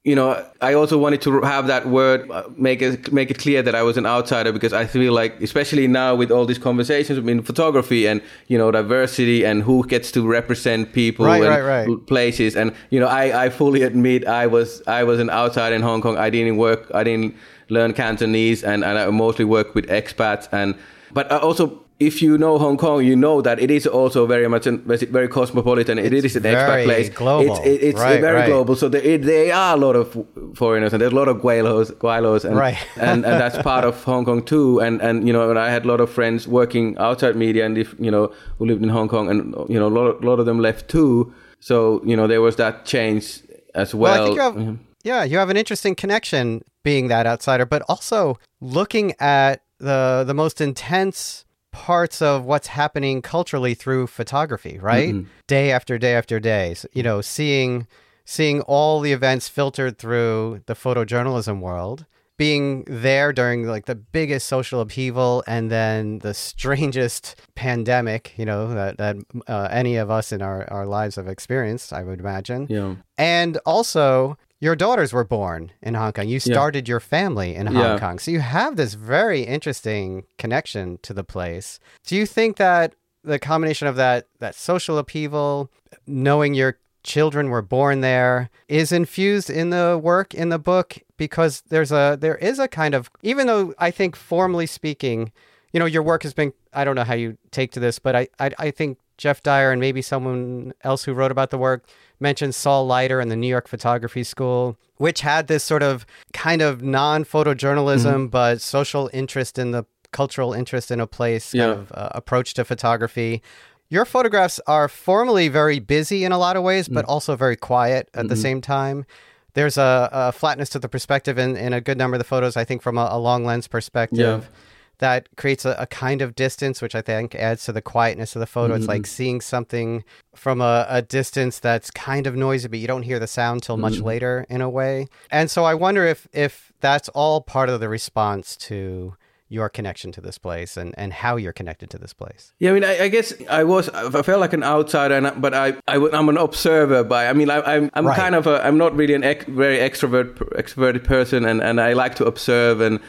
you 0.03 0.15
know, 0.15 0.43
I 0.61 0.73
also 0.73 0.97
wanted 0.97 1.21
to 1.23 1.41
have 1.41 1.67
that 1.67 1.87
word 1.87 2.29
uh, 2.31 2.43
make 2.57 2.81
it 2.81 3.13
make 3.13 3.29
it 3.29 3.37
clear 3.37 3.61
that 3.61 3.75
I 3.75 3.83
was 3.83 3.97
an 3.97 4.07
outsider 4.07 4.51
because 4.51 4.73
I 4.73 4.87
feel 4.87 5.13
like, 5.13 5.39
especially 5.41 5.87
now 5.87 6.15
with 6.15 6.31
all 6.31 6.47
these 6.47 6.57
conversations 6.57 7.19
in 7.19 7.43
photography 7.43 8.07
and 8.07 8.19
you 8.47 8.57
know 8.57 8.71
diversity 8.71 9.45
and 9.45 9.61
who 9.61 9.85
gets 9.85 10.11
to 10.13 10.27
represent 10.27 10.93
people 10.93 11.27
right, 11.27 11.43
and 11.43 11.49
right, 11.49 11.87
right. 11.87 12.07
places, 12.07 12.55
and 12.55 12.73
you 12.89 12.99
know, 12.99 13.05
I, 13.05 13.45
I 13.45 13.49
fully 13.49 13.83
admit 13.83 14.25
I 14.25 14.47
was 14.47 14.81
I 14.87 15.03
was 15.03 15.19
an 15.19 15.29
outsider 15.29 15.75
in 15.75 15.83
Hong 15.83 16.01
Kong. 16.01 16.17
I 16.17 16.31
didn't 16.31 16.57
work, 16.57 16.89
I 16.95 17.03
didn't 17.03 17.35
learn 17.69 17.93
Cantonese, 17.93 18.63
and, 18.63 18.83
and 18.83 18.97
I 18.97 19.07
mostly 19.11 19.45
worked 19.45 19.75
with 19.75 19.87
expats 19.87 20.47
and. 20.51 20.75
But 21.13 21.29
I 21.29 21.39
also 21.39 21.83
if 22.01 22.19
you 22.19 22.35
know 22.35 22.57
Hong 22.57 22.77
Kong, 22.77 23.05
you 23.05 23.15
know 23.15 23.41
that 23.41 23.59
it 23.59 23.69
is 23.69 23.85
also 23.85 24.25
very 24.25 24.47
much 24.47 24.65
an, 24.65 24.81
very 24.85 25.27
cosmopolitan. 25.27 25.99
It's 25.99 26.07
it 26.07 26.25
is 26.25 26.35
an 26.35 26.43
expat 26.43 26.83
place. 26.85 27.09
Global. 27.09 27.57
It's, 27.57 27.65
it, 27.65 27.83
it's 27.83 27.99
right, 27.99 28.19
very 28.19 28.39
right. 28.39 28.47
global. 28.47 28.75
So 28.75 28.89
there, 28.89 29.19
there 29.19 29.53
are 29.53 29.75
a 29.75 29.77
lot 29.77 29.95
of 29.95 30.27
foreigners 30.55 30.93
and 30.93 31.01
there's 31.01 31.13
a 31.13 31.15
lot 31.15 31.27
of 31.27 31.37
Gweilos, 31.37 31.91
Gweilos 31.93 32.43
and, 32.43 32.55
right. 32.55 32.77
and, 32.95 33.23
and 33.23 33.39
that's 33.39 33.61
part 33.61 33.85
of 33.85 34.03
Hong 34.03 34.25
Kong 34.25 34.43
too. 34.43 34.79
And 34.79 34.99
and 34.99 35.27
you 35.27 35.31
know, 35.31 35.47
and 35.51 35.59
I 35.59 35.69
had 35.69 35.85
a 35.85 35.87
lot 35.87 36.01
of 36.01 36.09
friends 36.09 36.47
working 36.47 36.97
outside 36.97 37.35
media 37.35 37.67
and 37.67 37.77
if 37.77 37.93
you 37.99 38.09
know 38.09 38.33
who 38.57 38.65
lived 38.65 38.81
in 38.81 38.89
Hong 38.89 39.07
Kong, 39.07 39.29
and 39.29 39.53
you 39.69 39.79
know, 39.79 39.87
a 39.87 39.95
lot 39.99 40.07
of, 40.07 40.23
a 40.23 40.25
lot 40.25 40.39
of 40.39 40.47
them 40.47 40.59
left 40.59 40.89
too. 40.89 41.31
So 41.59 42.01
you 42.03 42.15
know, 42.15 42.25
there 42.25 42.41
was 42.41 42.55
that 42.55 42.85
change 42.85 43.43
as 43.75 43.93
well. 43.93 44.23
well 44.23 44.33
you 44.33 44.41
have, 44.41 44.55
mm-hmm. 44.55 44.75
Yeah, 45.03 45.23
you 45.23 45.37
have 45.37 45.51
an 45.51 45.57
interesting 45.57 45.93
connection 45.93 46.63
being 46.83 47.09
that 47.09 47.27
outsider, 47.27 47.67
but 47.67 47.83
also 47.87 48.39
looking 48.59 49.13
at 49.19 49.61
the 49.77 50.23
the 50.25 50.33
most 50.33 50.61
intense 50.61 51.45
parts 51.71 52.21
of 52.21 52.45
what's 52.45 52.67
happening 52.67 53.21
culturally 53.21 53.73
through 53.73 54.07
photography, 54.07 54.77
right? 54.79 55.13
Mm-hmm. 55.13 55.29
Day 55.47 55.71
after 55.71 55.97
day 55.97 56.15
after 56.15 56.39
day. 56.39 56.73
So, 56.73 56.87
you 56.93 57.03
know, 57.03 57.21
seeing 57.21 57.87
seeing 58.25 58.61
all 58.61 58.99
the 58.99 59.13
events 59.13 59.47
filtered 59.47 59.97
through 59.97 60.61
the 60.65 60.73
photojournalism 60.73 61.59
world, 61.59 62.05
being 62.37 62.83
there 62.87 63.31
during 63.33 63.67
like 63.67 63.85
the 63.85 63.95
biggest 63.95 64.47
social 64.47 64.81
upheaval 64.81 65.43
and 65.47 65.69
then 65.69 66.19
the 66.19 66.33
strangest 66.33 67.35
pandemic, 67.55 68.33
you 68.37 68.45
know, 68.45 68.73
that 68.73 68.97
that 68.97 69.17
uh, 69.47 69.67
any 69.71 69.95
of 69.95 70.09
us 70.09 70.31
in 70.31 70.41
our 70.41 70.67
our 70.71 70.85
lives 70.85 71.15
have 71.15 71.27
experienced, 71.27 71.93
I 71.93 72.03
would 72.03 72.19
imagine. 72.19 72.67
Yeah. 72.69 72.95
And 73.17 73.57
also 73.65 74.37
your 74.61 74.75
daughters 74.75 75.11
were 75.11 75.23
born 75.23 75.71
in 75.81 75.95
Hong 75.95 76.13
Kong. 76.13 76.27
You 76.29 76.39
started 76.39 76.87
yeah. 76.87 76.93
your 76.93 76.99
family 76.99 77.55
in 77.55 77.65
Hong 77.65 77.75
yeah. 77.75 77.99
Kong. 77.99 78.19
So 78.19 78.29
you 78.29 78.39
have 78.39 78.75
this 78.75 78.93
very 78.93 79.41
interesting 79.41 80.23
connection 80.37 80.99
to 81.01 81.13
the 81.13 81.23
place. 81.23 81.79
Do 82.05 82.15
you 82.15 82.27
think 82.27 82.57
that 82.57 82.93
the 83.23 83.39
combination 83.39 83.87
of 83.87 83.95
that 83.95 84.27
that 84.39 84.55
social 84.55 84.97
upheaval, 84.99 85.71
knowing 86.05 86.53
your 86.53 86.77
children 87.03 87.49
were 87.49 87.63
born 87.63 88.01
there, 88.01 88.51
is 88.67 88.91
infused 88.91 89.49
in 89.49 89.71
the 89.71 89.99
work 90.01 90.35
in 90.35 90.49
the 90.49 90.59
book 90.59 90.99
because 91.17 91.63
there's 91.69 91.91
a 91.91 92.15
there 92.21 92.37
is 92.37 92.59
a 92.59 92.67
kind 92.67 92.93
of 92.93 93.09
even 93.23 93.47
though 93.47 93.73
I 93.79 93.89
think 93.89 94.15
formally 94.15 94.67
speaking, 94.67 95.31
you 95.73 95.79
know, 95.79 95.87
your 95.87 96.03
work 96.03 96.21
has 96.21 96.35
been 96.35 96.53
I 96.71 96.83
don't 96.83 96.95
know 96.95 97.03
how 97.03 97.15
you 97.15 97.35
take 97.49 97.71
to 97.71 97.79
this, 97.79 97.97
but 97.97 98.15
I 98.15 98.27
I, 98.39 98.51
I 98.59 98.71
think 98.71 98.99
Geoff 99.21 99.43
Dyer 99.43 99.71
and 99.71 99.79
maybe 99.79 100.01
someone 100.01 100.73
else 100.81 101.03
who 101.03 101.13
wrote 101.13 101.29
about 101.29 101.51
the 101.51 101.57
work 101.57 101.85
mentioned 102.19 102.55
Saul 102.55 102.87
Leiter 102.87 103.19
and 103.19 103.29
the 103.29 103.35
New 103.35 103.47
York 103.47 103.67
Photography 103.67 104.23
School, 104.23 104.77
which 104.97 105.21
had 105.21 105.47
this 105.47 105.63
sort 105.63 105.83
of 105.83 106.07
kind 106.33 106.63
of 106.63 106.81
non 106.81 107.23
photojournalism 107.23 108.13
mm-hmm. 108.13 108.25
but 108.27 108.61
social 108.61 109.11
interest 109.13 109.59
in 109.59 109.71
the 109.71 109.85
cultural 110.11 110.53
interest 110.53 110.89
in 110.89 110.99
a 110.99 111.05
place 111.05 111.53
yeah. 111.53 111.67
kind 111.67 111.79
of 111.79 111.91
uh, 111.93 112.09
approach 112.13 112.55
to 112.55 112.65
photography. 112.65 113.43
Your 113.89 114.05
photographs 114.05 114.59
are 114.65 114.87
formally 114.87 115.49
very 115.49 115.77
busy 115.77 116.23
in 116.23 116.31
a 116.31 116.39
lot 116.39 116.57
of 116.57 116.63
ways, 116.63 116.87
but 116.87 117.05
mm. 117.05 117.09
also 117.09 117.35
very 117.35 117.55
quiet 117.55 118.09
at 118.13 118.21
mm-hmm. 118.21 118.29
the 118.29 118.35
same 118.35 118.59
time. 118.59 119.05
There's 119.53 119.77
a, 119.77 120.09
a, 120.11 120.31
flatness 120.31 120.69
to 120.69 120.79
the 120.79 120.87
perspective 120.89 121.37
in, 121.37 121.57
in 121.57 121.73
a 121.73 121.81
good 121.81 121.97
number 121.97 122.15
of 122.15 122.19
the 122.19 122.25
photos, 122.25 122.55
I 122.55 122.63
think, 122.63 122.81
from 122.81 122.97
a, 122.97 123.09
a 123.11 123.19
long 123.19 123.45
lens 123.45 123.67
perspective. 123.67 124.17
Yeah 124.49 124.57
that 125.01 125.27
creates 125.35 125.65
a, 125.65 125.75
a, 125.79 125.87
kind 125.87 126.21
of 126.21 126.35
distance, 126.35 126.79
which 126.79 126.93
I 126.93 127.01
think 127.01 127.33
adds 127.33 127.65
to 127.65 127.71
the 127.71 127.81
quietness 127.81 128.35
of 128.35 128.39
the 128.39 128.45
photo. 128.45 128.73
Mm-hmm. 128.73 128.81
It's 128.81 128.87
like 128.87 129.01
mm-hmm. 129.01 129.09
seeing 129.09 129.41
something 129.41 130.03
from 130.35 130.61
a, 130.61 130.85
a, 130.87 131.01
distance 131.01 131.59
that's 131.59 131.89
kind 131.89 132.27
of 132.27 132.35
noisy, 132.35 132.67
but 132.67 132.77
you 132.77 132.87
don't 132.87 133.01
hear 133.01 133.17
the 133.17 133.27
sound 133.27 133.63
till 133.63 133.77
much 133.77 133.95
mm-hmm. 133.95 134.05
later 134.05 134.45
in 134.47 134.61
a 134.61 134.69
way. 134.69 135.07
And 135.31 135.49
so 135.49 135.65
I 135.65 135.73
wonder 135.73 136.05
if 136.05 136.27
if 136.33 136.71
that's 136.81 137.09
all 137.09 137.41
part 137.41 137.67
of 137.67 137.79
the 137.79 137.89
response 137.89 138.55
to 138.57 139.15
your 139.49 139.69
connection 139.69 140.11
to 140.13 140.21
this 140.21 140.37
place 140.37 140.77
and, 140.77 140.95
and 140.97 141.11
how 141.11 141.35
you're 141.35 141.51
connected 141.51 141.89
to 141.89 141.97
this 141.97 142.13
place. 142.13 142.53
Yeah, 142.59 142.69
I 142.69 142.73
mean, 142.73 142.85
I, 142.85 143.03
I 143.03 143.07
guess 143.09 143.33
I 143.49 143.65
was, 143.65 143.89
I 143.89 144.21
felt 144.21 144.39
like 144.39 144.53
an 144.53 144.63
outsider, 144.63 145.15
and, 145.15 145.41
but 145.41 145.53
I, 145.53 145.73
I, 145.89 145.97
am 145.97 146.29
an 146.29 146.37
observer 146.37 147.03
by, 147.03 147.27
I 147.27 147.33
mean, 147.33 147.49
I, 147.49 147.57
am 147.57 147.63
I'm, 147.65 147.91
I'm 147.95 148.07
right. 148.07 148.17
kind 148.17 148.33
of 148.33 148.47
a, 148.47 148.65
I'm 148.65 148.77
not 148.77 148.95
really 148.95 149.13
an 149.13 149.25
ex, 149.25 149.43
very 149.43 149.79
extrovert, 149.79 150.35
extroverted 150.57 151.03
person, 151.03 151.43
and, 151.43 151.61
and 151.61 151.81
I 151.81 151.91
like 151.91 152.15
to 152.15 152.25
observe 152.25 152.79
and, 152.79 153.01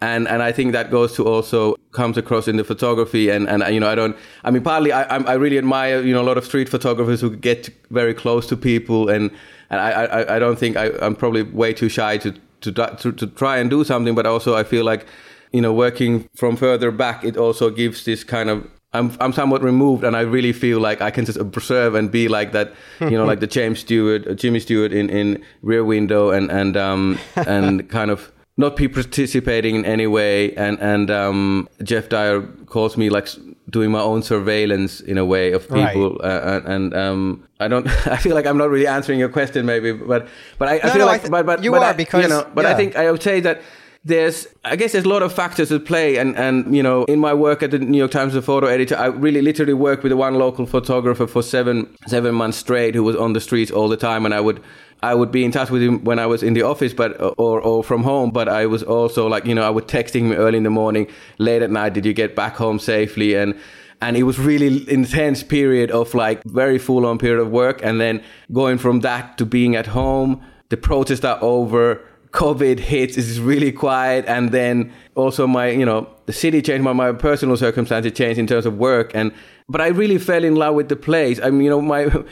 and 0.00 0.28
and 0.28 0.42
I 0.42 0.52
think 0.52 0.72
that 0.72 0.90
goes 0.90 1.14
to 1.14 1.26
also 1.26 1.74
comes 1.92 2.16
across 2.16 2.46
in 2.46 2.56
the 2.56 2.64
photography. 2.64 3.30
And 3.30 3.48
and 3.48 3.62
you 3.74 3.80
know 3.80 3.88
I 3.88 3.94
don't 3.94 4.16
I 4.44 4.50
mean 4.50 4.62
partly 4.62 4.92
I 4.92 5.02
I 5.02 5.34
really 5.34 5.58
admire 5.58 6.00
you 6.02 6.12
know 6.14 6.22
a 6.22 6.28
lot 6.28 6.38
of 6.38 6.44
street 6.44 6.68
photographers 6.68 7.20
who 7.20 7.34
get 7.34 7.70
very 7.90 8.14
close 8.14 8.46
to 8.48 8.56
people. 8.56 9.08
And 9.08 9.30
and 9.70 9.80
I 9.80 9.90
I, 9.90 10.36
I 10.36 10.38
don't 10.38 10.58
think 10.58 10.76
I 10.76 10.90
I'm 11.00 11.16
probably 11.16 11.42
way 11.42 11.72
too 11.72 11.88
shy 11.88 12.18
to 12.18 12.32
to 12.60 12.72
to 12.72 13.12
to 13.12 13.26
try 13.26 13.58
and 13.58 13.70
do 13.70 13.82
something. 13.84 14.14
But 14.14 14.26
also 14.26 14.54
I 14.54 14.62
feel 14.64 14.84
like 14.84 15.06
you 15.52 15.60
know 15.60 15.72
working 15.72 16.28
from 16.36 16.56
further 16.56 16.90
back 16.90 17.24
it 17.24 17.36
also 17.36 17.70
gives 17.70 18.04
this 18.04 18.22
kind 18.22 18.50
of 18.50 18.70
I'm 18.94 19.14
I'm 19.20 19.34
somewhat 19.34 19.62
removed, 19.62 20.02
and 20.02 20.16
I 20.16 20.20
really 20.20 20.54
feel 20.54 20.80
like 20.80 21.02
I 21.02 21.10
can 21.10 21.26
just 21.26 21.38
observe 21.38 21.94
and 21.94 22.10
be 22.10 22.26
like 22.26 22.52
that, 22.52 22.72
you 23.00 23.10
know, 23.10 23.26
like 23.26 23.40
the 23.40 23.46
James 23.58 23.80
Stewart, 23.80 24.26
uh, 24.26 24.32
Jimmy 24.32 24.60
Stewart 24.60 24.92
in, 24.92 25.10
in 25.10 25.44
Rear 25.60 25.84
Window, 25.84 26.30
and 26.30 26.50
and 26.50 26.74
um 26.74 27.18
and 27.36 27.86
kind 27.90 28.10
of 28.10 28.32
not 28.58 28.76
be 28.76 28.88
participating 28.88 29.76
in 29.76 29.84
any 29.86 30.06
way. 30.06 30.52
And 30.56 30.78
and 30.80 31.10
um, 31.10 31.68
Geoff 31.82 32.10
Dyer 32.10 32.42
calls 32.66 32.96
me 32.96 33.08
like 33.08 33.28
doing 33.70 33.90
my 33.90 34.00
own 34.00 34.22
surveillance 34.22 35.00
in 35.00 35.16
a 35.16 35.24
way 35.24 35.52
of 35.52 35.62
people. 35.68 36.16
Right. 36.16 36.30
Uh, 36.30 36.60
and 36.66 36.94
um, 36.94 37.48
I 37.60 37.68
don't. 37.68 37.86
I 38.06 38.16
feel 38.16 38.34
like 38.34 38.46
I'm 38.46 38.58
not 38.58 38.68
really 38.68 38.86
answering 38.86 39.18
your 39.18 39.28
question, 39.30 39.64
maybe, 39.64 39.92
but 39.92 40.28
but 40.58 40.68
I, 40.68 40.72
no, 40.72 40.80
I 40.82 40.90
feel 40.90 40.98
no, 40.98 41.06
like 41.06 41.20
I 41.20 41.22
th- 41.22 41.30
but 41.30 41.46
but 41.46 41.64
you 41.64 41.70
but 41.70 41.82
are 41.82 41.90
I, 41.90 41.92
because 41.94 42.22
you 42.22 42.28
know. 42.28 42.50
But 42.54 42.64
yeah. 42.64 42.72
I 42.72 42.74
think 42.74 42.96
I 42.96 43.10
would 43.10 43.22
say 43.22 43.40
that 43.40 43.62
there's 44.08 44.46
I 44.64 44.76
guess 44.76 44.92
there's 44.92 45.04
a 45.04 45.08
lot 45.08 45.22
of 45.22 45.32
factors 45.32 45.70
at 45.70 45.84
play 45.84 46.16
and 46.16 46.36
and 46.36 46.74
you 46.74 46.82
know 46.82 47.04
in 47.04 47.18
my 47.20 47.34
work 47.34 47.62
at 47.62 47.70
the 47.70 47.78
New 47.78 47.98
York 47.98 48.10
Times 48.10 48.32
as 48.32 48.36
a 48.36 48.42
photo 48.42 48.66
editor 48.66 48.96
I 48.96 49.06
really 49.06 49.42
literally 49.42 49.74
worked 49.74 50.02
with 50.02 50.12
one 50.12 50.34
local 50.34 50.66
photographer 50.66 51.26
for 51.26 51.42
seven 51.42 51.94
seven 52.06 52.34
months 52.34 52.58
straight 52.58 52.94
who 52.94 53.04
was 53.04 53.16
on 53.16 53.34
the 53.34 53.40
streets 53.40 53.70
all 53.70 53.88
the 53.88 53.96
time 53.96 54.24
and 54.24 54.34
I 54.34 54.40
would 54.40 54.60
I 55.02 55.14
would 55.14 55.30
be 55.30 55.44
in 55.44 55.52
touch 55.52 55.70
with 55.70 55.82
him 55.82 56.02
when 56.04 56.18
I 56.18 56.26
was 56.26 56.42
in 56.42 56.54
the 56.54 56.62
office, 56.62 56.92
but 56.92 57.20
or 57.38 57.60
or 57.60 57.84
from 57.84 58.02
home. 58.02 58.30
But 58.32 58.48
I 58.48 58.66
was 58.66 58.82
also 58.82 59.28
like, 59.28 59.46
you 59.46 59.54
know, 59.54 59.62
I 59.62 59.70
would 59.70 59.86
texting 59.86 60.22
him 60.22 60.32
early 60.32 60.56
in 60.56 60.64
the 60.64 60.70
morning, 60.70 61.06
late 61.38 61.62
at 61.62 61.70
night. 61.70 61.94
Did 61.94 62.04
you 62.04 62.12
get 62.12 62.34
back 62.34 62.56
home 62.56 62.78
safely? 62.78 63.34
And 63.34 63.54
and 64.00 64.16
it 64.16 64.24
was 64.24 64.38
really 64.38 64.90
intense 64.90 65.42
period 65.44 65.90
of 65.90 66.14
like 66.14 66.42
very 66.44 66.78
full 66.78 67.06
on 67.06 67.18
period 67.18 67.40
of 67.40 67.50
work, 67.50 67.80
and 67.84 68.00
then 68.00 68.22
going 68.52 68.78
from 68.78 69.00
that 69.00 69.38
to 69.38 69.46
being 69.46 69.76
at 69.76 69.86
home. 69.86 70.42
The 70.70 70.76
protests 70.76 71.24
are 71.24 71.38
over. 71.40 72.04
COVID 72.32 72.78
hits. 72.78 73.16
It's 73.16 73.38
really 73.38 73.72
quiet, 73.72 74.24
and 74.26 74.52
then 74.52 74.92
also 75.14 75.46
my, 75.46 75.70
you 75.70 75.84
know, 75.84 76.08
the 76.26 76.32
city 76.32 76.60
changed. 76.62 76.84
My 76.84 76.92
my 76.92 77.12
personal 77.12 77.56
circumstances 77.56 78.12
changed 78.12 78.38
in 78.38 78.46
terms 78.46 78.66
of 78.66 78.76
work, 78.76 79.12
and 79.14 79.32
but 79.68 79.80
I 79.80 79.88
really 79.88 80.18
fell 80.18 80.44
in 80.44 80.54
love 80.56 80.74
with 80.74 80.88
the 80.88 80.96
place. 80.96 81.40
I 81.42 81.50
mean, 81.50 81.62
you 81.62 81.70
know, 81.70 81.80
my 81.80 82.10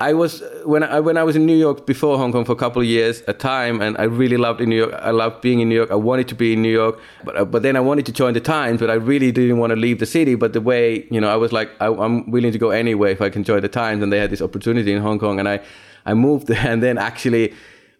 I 0.00 0.12
was 0.12 0.42
when 0.64 0.82
I 0.82 0.98
when 0.98 1.16
I 1.16 1.22
was 1.22 1.36
in 1.36 1.46
New 1.46 1.56
York 1.56 1.86
before 1.86 2.18
Hong 2.18 2.32
Kong 2.32 2.44
for 2.44 2.50
a 2.50 2.56
couple 2.56 2.82
of 2.82 2.88
years 2.88 3.22
a 3.28 3.32
time, 3.32 3.80
and 3.80 3.96
I 3.96 4.04
really 4.04 4.36
loved 4.36 4.60
in 4.60 4.68
New 4.68 4.76
York. 4.76 4.92
I 4.94 5.12
loved 5.12 5.40
being 5.40 5.60
in 5.60 5.68
New 5.68 5.76
York. 5.76 5.92
I 5.92 5.94
wanted 5.94 6.26
to 6.28 6.34
be 6.34 6.52
in 6.52 6.62
New 6.62 6.72
York, 6.72 6.98
but 7.22 7.36
uh, 7.36 7.44
but 7.44 7.62
then 7.62 7.76
I 7.76 7.80
wanted 7.80 8.04
to 8.06 8.12
join 8.12 8.34
the 8.34 8.40
Times, 8.40 8.80
but 8.80 8.90
I 8.90 8.94
really 8.94 9.30
didn't 9.30 9.58
want 9.58 9.70
to 9.70 9.76
leave 9.76 10.00
the 10.00 10.06
city. 10.06 10.34
But 10.34 10.52
the 10.52 10.60
way 10.60 11.06
you 11.12 11.20
know, 11.20 11.28
I 11.28 11.36
was 11.36 11.52
like, 11.52 11.70
I, 11.80 11.86
am 11.86 12.28
willing 12.28 12.50
to 12.50 12.58
go 12.58 12.70
anyway 12.70 13.12
if 13.12 13.20
I 13.20 13.30
can 13.30 13.44
join 13.44 13.62
the 13.62 13.68
Times, 13.68 14.02
and 14.02 14.12
they 14.12 14.18
had 14.18 14.30
this 14.30 14.42
opportunity 14.42 14.92
in 14.92 15.00
Hong 15.00 15.20
Kong, 15.20 15.38
and 15.38 15.48
I 15.48 15.60
I 16.06 16.14
moved 16.14 16.46
there, 16.52 16.66
and 16.66 16.82
then 16.82 16.98
actually 16.98 17.54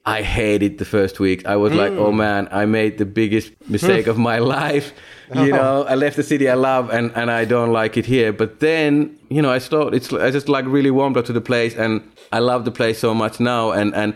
I 0.07 0.21
hated 0.23 0.77
the 0.77 0.85
first 0.85 1.19
week. 1.19 1.47
I 1.47 1.57
was 1.57 1.73
mm. 1.73 1.77
like, 1.77 1.93
oh 1.93 2.13
mm. 2.13 2.17
man, 2.17 2.49
I 2.51 2.67
made 2.67 2.99
the 2.99 3.07
biggest 3.07 3.53
mistake 3.69 4.07
of 4.07 4.19
my 4.19 4.39
life. 4.57 4.93
You 5.35 5.51
know, 5.51 5.85
I 5.85 5.95
left 5.95 6.17
the 6.17 6.23
city 6.23 6.49
I 6.49 6.55
love 6.55 6.91
and, 6.91 7.11
and 7.17 7.31
I 7.31 7.47
don't 7.47 7.73
like 7.73 7.97
it 7.97 8.05
here. 8.05 8.31
But 8.31 8.61
then, 8.61 9.19
you 9.31 9.41
know, 9.41 9.51
I 9.51 9.59
started, 9.59 9.95
it's, 9.95 10.13
I 10.13 10.31
just 10.31 10.49
like 10.49 10.67
really 10.67 10.91
warmed 10.91 11.17
up 11.17 11.25
to 11.25 11.33
the 11.33 11.41
place 11.41 11.75
and 11.75 12.07
I 12.33 12.41
love 12.41 12.67
the 12.67 12.71
place 12.71 12.99
so 12.99 13.15
much 13.15 13.41
now. 13.41 13.71
And, 13.71 13.95
and 13.95 14.15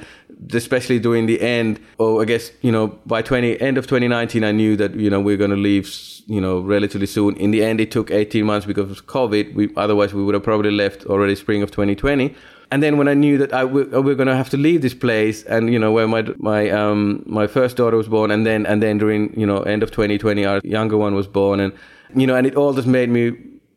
especially 0.52 0.98
during 0.98 1.24
the 1.24 1.40
end, 1.40 1.80
or 1.96 2.20
I 2.20 2.26
guess, 2.26 2.52
you 2.60 2.70
know, 2.70 2.88
by 3.06 3.22
20, 3.22 3.58
end 3.58 3.78
of 3.78 3.86
2019, 3.86 4.44
I 4.44 4.52
knew 4.52 4.76
that, 4.76 4.94
you 4.94 5.08
know, 5.08 5.20
we 5.20 5.32
are 5.32 5.38
going 5.38 5.50
to 5.50 5.56
leave, 5.56 5.90
you 6.26 6.40
know, 6.40 6.60
relatively 6.60 7.06
soon. 7.06 7.34
In 7.36 7.50
the 7.50 7.64
end, 7.64 7.80
it 7.80 7.90
took 7.90 8.10
18 8.10 8.44
months 8.44 8.66
because 8.66 8.90
of 8.90 9.06
COVID. 9.06 9.54
We, 9.54 9.70
otherwise 9.74 10.12
we 10.12 10.22
would 10.22 10.34
have 10.34 10.44
probably 10.44 10.70
left 10.70 11.06
already 11.06 11.34
spring 11.34 11.62
of 11.62 11.70
2020 11.70 12.34
and 12.70 12.82
then 12.82 12.98
when 12.98 13.08
I 13.08 13.14
knew 13.14 13.38
that 13.38 13.52
I 13.52 13.62
w- 13.62 13.88
we're 14.00 14.14
going 14.14 14.28
to 14.28 14.36
have 14.36 14.50
to 14.50 14.56
leave 14.56 14.82
this 14.82 14.94
place, 14.94 15.42
and 15.44 15.72
you 15.72 15.78
know 15.78 15.92
where 15.92 16.06
my 16.08 16.22
my 16.38 16.70
um 16.70 17.22
my 17.26 17.46
first 17.46 17.76
daughter 17.76 17.96
was 17.96 18.08
born, 18.08 18.30
and 18.30 18.46
then 18.46 18.66
and 18.66 18.82
then 18.82 18.98
during 18.98 19.38
you 19.38 19.46
know 19.46 19.62
end 19.62 19.82
of 19.82 19.90
2020 19.90 20.44
our 20.44 20.60
younger 20.64 20.96
one 20.96 21.14
was 21.14 21.26
born, 21.26 21.60
and 21.60 21.72
you 22.14 22.26
know 22.26 22.34
and 22.34 22.46
it 22.46 22.54
all 22.56 22.72
just 22.72 22.88
made 22.88 23.08
me 23.08 23.32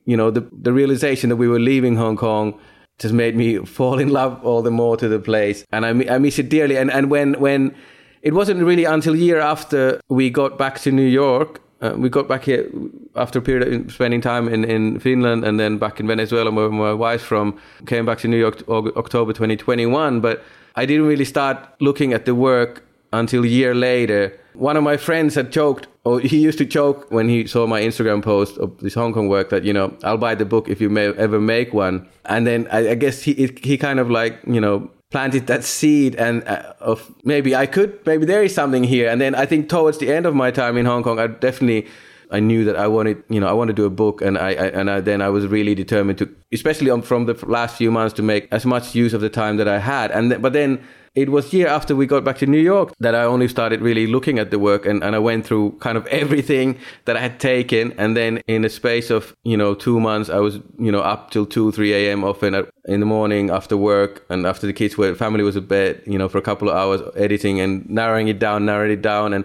you 0.05 0.17
know 0.17 0.31
the 0.31 0.47
the 0.61 0.73
realization 0.73 1.29
that 1.29 1.37
we 1.37 1.47
were 1.47 1.59
leaving 1.59 1.95
Hong 1.95 2.17
Kong 2.17 2.59
just 2.99 3.13
made 3.13 3.35
me 3.35 3.57
fall 3.77 3.99
in 3.99 4.09
love 4.09 4.43
all 4.43 4.61
the 4.61 4.71
more 4.71 4.97
to 4.97 5.07
the 5.07 5.19
place, 5.19 5.65
and 5.71 5.85
I 5.85 6.15
I 6.15 6.17
miss 6.17 6.39
it 6.39 6.49
dearly, 6.49 6.77
and 6.77 6.91
and 6.91 7.09
when 7.09 7.33
when 7.39 7.75
it 8.21 8.33
wasn't 8.33 8.61
really 8.63 8.85
until 8.85 9.15
year 9.15 9.39
after 9.39 9.99
we 10.09 10.29
got 10.29 10.57
back 10.57 10.79
to 10.79 10.91
New 10.91 11.07
York 11.07 11.61
uh, 11.81 11.93
we 11.97 12.09
got 12.09 12.27
back 12.27 12.43
here 12.43 12.69
after 13.15 13.39
a 13.39 13.41
period 13.41 13.67
of 13.67 13.91
spending 13.91 14.21
time 14.21 14.47
in, 14.47 14.63
in 14.63 14.99
Finland 14.99 15.43
and 15.43 15.59
then 15.59 15.77
back 15.77 15.99
in 15.99 16.07
Venezuela 16.07 16.51
where 16.51 16.69
my 16.69 16.93
wife's 16.93 17.23
from. 17.23 17.59
Came 17.87 18.05
back 18.05 18.19
to 18.19 18.27
New 18.27 18.37
York 18.37 18.63
October 18.69 19.33
2021, 19.33 20.21
but 20.21 20.43
I 20.75 20.85
didn't 20.85 21.07
really 21.07 21.25
start 21.25 21.57
looking 21.79 22.13
at 22.13 22.25
the 22.25 22.35
work 22.35 22.83
until 23.13 23.43
a 23.43 23.47
year 23.47 23.73
later. 23.73 24.37
One 24.53 24.77
of 24.77 24.83
my 24.83 24.97
friends 24.97 25.35
had 25.35 25.51
joked, 25.51 25.87
or 26.03 26.19
he 26.19 26.37
used 26.37 26.57
to 26.59 26.65
joke 26.65 27.09
when 27.09 27.27
he 27.27 27.47
saw 27.47 27.65
my 27.65 27.81
Instagram 27.81 28.21
post 28.21 28.57
of 28.57 28.77
this 28.79 28.93
Hong 28.93 29.13
Kong 29.13 29.27
work 29.27 29.49
that, 29.49 29.63
you 29.63 29.73
know, 29.73 29.95
I'll 30.03 30.17
buy 30.17 30.35
the 30.35 30.45
book 30.45 30.69
if 30.69 30.81
you 30.81 30.89
may 30.89 31.07
ever 31.13 31.39
make 31.39 31.73
one. 31.73 32.07
And 32.25 32.45
then 32.45 32.67
I, 32.71 32.91
I 32.91 32.95
guess 32.95 33.21
he, 33.21 33.33
he 33.61 33.77
kind 33.77 33.99
of 33.99 34.09
like, 34.09 34.39
you 34.45 34.61
know, 34.61 34.91
planted 35.11 35.47
that 35.47 35.63
seed 35.63 36.15
and 36.15 36.43
uh, 36.47 36.73
of 36.79 37.13
maybe 37.23 37.55
I 37.55 37.65
could 37.67 37.99
maybe 38.05 38.25
there 38.25 38.43
is 38.43 38.55
something 38.55 38.83
here. 38.83 39.09
And 39.09 39.21
then 39.21 39.35
I 39.35 39.45
think 39.45 39.69
towards 39.69 39.97
the 39.99 40.11
end 40.11 40.25
of 40.25 40.33
my 40.33 40.51
time 40.51 40.77
in 40.77 40.85
Hong 40.85 41.03
Kong 41.03 41.19
I 41.19 41.27
definitely 41.27 41.87
I 42.31 42.39
knew 42.39 42.63
that 42.63 42.77
I 42.77 42.87
wanted 42.87 43.21
you 43.29 43.39
know 43.39 43.47
I 43.47 43.51
wanted 43.53 43.75
to 43.75 43.81
do 43.81 43.85
a 43.85 43.89
book. 43.89 44.21
And 44.21 44.37
I, 44.37 44.49
I 44.49 44.67
and 44.79 44.89
I, 44.89 45.01
then 45.01 45.21
I 45.21 45.29
was 45.29 45.45
really 45.45 45.75
determined 45.75 46.17
to 46.19 46.33
especially 46.53 46.89
on, 46.89 47.01
from 47.01 47.25
the 47.25 47.33
last 47.45 47.75
few 47.75 47.91
months 47.91 48.13
to 48.15 48.23
make 48.23 48.47
as 48.51 48.65
much 48.65 48.95
use 48.95 49.13
of 49.13 49.21
the 49.21 49.29
time 49.29 49.57
that 49.57 49.67
I 49.67 49.79
had. 49.79 50.11
And 50.11 50.31
th- 50.31 50.41
but 50.41 50.53
then 50.53 50.79
it 51.13 51.29
was 51.29 51.51
year 51.51 51.67
after 51.67 51.93
we 51.93 52.05
got 52.05 52.23
back 52.23 52.37
to 52.37 52.45
New 52.45 52.59
York 52.59 52.93
that 52.99 53.13
I 53.13 53.23
only 53.23 53.49
started 53.49 53.81
really 53.81 54.07
looking 54.07 54.39
at 54.39 54.49
the 54.49 54.57
work 54.57 54.85
and, 54.85 55.03
and 55.03 55.13
I 55.13 55.19
went 55.19 55.45
through 55.45 55.77
kind 55.79 55.97
of 55.97 56.07
everything 56.07 56.77
that 57.03 57.17
I 57.17 57.19
had 57.19 57.37
taken. 57.37 57.91
And 57.97 58.15
then 58.15 58.37
in 58.47 58.63
a 58.63 58.69
space 58.69 59.09
of, 59.09 59.35
you 59.43 59.57
know, 59.57 59.73
two 59.73 59.99
months, 59.99 60.29
I 60.29 60.39
was, 60.39 60.59
you 60.79 60.91
know, 60.91 61.01
up 61.01 61.31
till 61.31 61.45
2, 61.45 61.73
3 61.73 61.93
a.m. 61.93 62.23
often 62.23 62.65
in 62.85 63.01
the 63.01 63.05
morning 63.05 63.49
after 63.49 63.75
work 63.75 64.25
and 64.29 64.45
after 64.45 64.65
the 64.65 64.73
kids 64.73 64.97
were, 64.97 65.13
family 65.13 65.43
was 65.43 65.57
in 65.57 65.65
bed, 65.65 66.01
you 66.05 66.17
know, 66.17 66.29
for 66.29 66.37
a 66.37 66.41
couple 66.41 66.69
of 66.69 66.75
hours 66.75 67.01
editing 67.17 67.59
and 67.59 67.89
narrowing 67.89 68.29
it 68.29 68.39
down, 68.39 68.65
narrowing 68.65 68.91
it 68.91 69.01
down. 69.01 69.33
And 69.33 69.43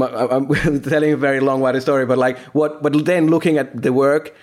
I'm 0.00 0.48
telling 0.82 1.12
a 1.12 1.16
very 1.18 1.40
long 1.40 1.60
winded 1.60 1.82
story, 1.82 2.06
but 2.06 2.16
like 2.16 2.38
what, 2.54 2.82
but 2.82 3.04
then 3.04 3.26
looking 3.28 3.58
at 3.58 3.82
the 3.82 3.92
work, 3.92 4.34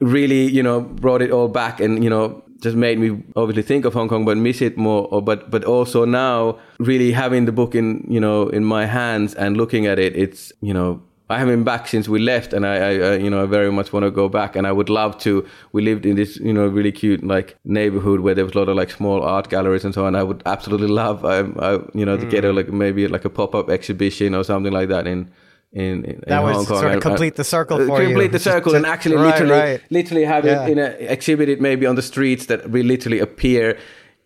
really, 0.00 0.44
you 0.44 0.62
know, 0.62 0.82
brought 0.82 1.22
it 1.22 1.30
all 1.30 1.48
back 1.48 1.80
and, 1.80 2.04
you 2.04 2.10
know, 2.10 2.44
just 2.60 2.76
made 2.76 2.98
me 2.98 3.22
obviously 3.36 3.62
think 3.62 3.84
of 3.84 3.94
Hong 3.94 4.08
Kong, 4.08 4.24
but 4.24 4.36
miss 4.36 4.60
it 4.60 4.76
more. 4.76 5.08
Or, 5.10 5.22
but 5.22 5.50
but 5.50 5.64
also 5.64 6.04
now, 6.04 6.58
really 6.78 7.12
having 7.12 7.44
the 7.44 7.52
book 7.52 7.74
in 7.74 8.06
you 8.08 8.20
know 8.20 8.48
in 8.48 8.64
my 8.64 8.86
hands 8.86 9.34
and 9.34 9.56
looking 9.56 9.86
at 9.86 9.98
it, 9.98 10.16
it's 10.16 10.52
you 10.60 10.74
know 10.74 11.02
I 11.30 11.38
haven't 11.38 11.56
been 11.56 11.64
back 11.64 11.86
since 11.86 12.08
we 12.08 12.20
left, 12.20 12.54
and 12.54 12.66
I, 12.66 12.76
I, 12.76 13.16
you 13.16 13.28
know, 13.28 13.42
I 13.42 13.46
very 13.46 13.70
much 13.70 13.92
want 13.92 14.04
to 14.04 14.10
go 14.10 14.30
back, 14.30 14.56
and 14.56 14.66
I 14.66 14.72
would 14.72 14.88
love 14.88 15.18
to. 15.18 15.46
We 15.72 15.82
lived 15.82 16.06
in 16.06 16.16
this, 16.16 16.38
you 16.38 16.54
know, 16.54 16.66
really 16.66 16.90
cute 16.90 17.22
like 17.22 17.56
neighborhood 17.66 18.20
where 18.20 18.34
there 18.34 18.46
was 18.46 18.54
a 18.54 18.58
lot 18.58 18.70
of 18.70 18.76
like 18.76 18.90
small 18.90 19.22
art 19.22 19.50
galleries 19.50 19.84
and 19.84 19.92
so 19.92 20.06
on. 20.06 20.16
I 20.16 20.22
would 20.22 20.42
absolutely 20.46 20.88
love, 20.88 21.26
I, 21.26 21.40
I 21.40 21.80
you 21.92 22.06
know, 22.06 22.16
to 22.16 22.24
mm. 22.24 22.30
get 22.30 22.46
a 22.46 22.52
like 22.52 22.68
maybe 22.68 23.06
like 23.08 23.26
a 23.26 23.30
pop 23.30 23.54
up 23.54 23.68
exhibition 23.68 24.34
or 24.34 24.42
something 24.42 24.72
like 24.72 24.88
that 24.88 25.06
in 25.06 25.30
in, 25.72 26.04
in 26.04 26.22
that 26.26 26.40
Hong 26.40 26.64
Kong. 26.64 26.80
sort 26.80 26.94
of 26.94 27.02
complete 27.02 27.36
the 27.36 27.44
circle 27.44 27.78
for 27.78 27.84
complete 27.84 28.02
you. 28.02 28.08
Complete 28.08 28.32
the 28.32 28.38
circle 28.38 28.74
and 28.74 28.86
actually 28.86 29.16
right, 29.16 29.32
literally, 29.32 29.52
right. 29.52 29.82
literally 29.90 30.24
have 30.24 30.44
yeah. 30.44 30.66
it 30.66 30.70
in 30.70 30.78
a, 30.78 30.86
exhibit 31.12 31.48
it 31.48 31.60
maybe 31.60 31.86
on 31.86 31.94
the 31.94 32.02
streets 32.02 32.46
that 32.46 32.70
we 32.70 32.82
literally 32.82 33.18
appear 33.18 33.78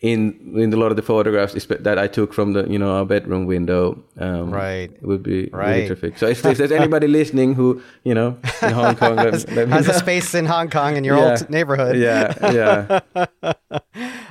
in 0.03 0.55
in 0.57 0.73
a 0.73 0.77
lot 0.77 0.91
of 0.91 0.97
the 0.97 1.03
photographs 1.03 1.55
that 1.55 1.99
I 1.99 2.09
took 2.09 2.35
from 2.35 2.53
the 2.53 2.69
you 2.69 2.79
know 2.79 2.91
our 2.91 3.05
bedroom 3.05 3.47
window, 3.47 4.03
um, 4.19 4.51
right, 4.51 4.91
it 4.91 5.03
would 5.03 5.23
be 5.23 5.49
right. 5.53 5.69
really 5.69 5.87
terrific. 5.87 6.19
So 6.19 6.27
if, 6.27 6.45
if, 6.45 6.59
there's 6.59 6.73
anybody 6.73 7.07
listening 7.21 7.55
who 7.55 7.81
you 8.03 8.15
know 8.15 8.37
in 8.63 8.73
Hong 8.73 8.97
Kong 8.97 9.17
has, 9.19 9.45
has 9.49 9.89
a 9.89 9.95
space 9.95 10.35
in 10.35 10.47
Hong 10.47 10.71
Kong 10.71 10.97
in 10.97 11.05
your 11.05 11.17
yeah. 11.19 11.31
old 11.31 11.51
neighborhood, 11.51 11.97
yeah, 11.97 12.35
yeah. 12.53 13.01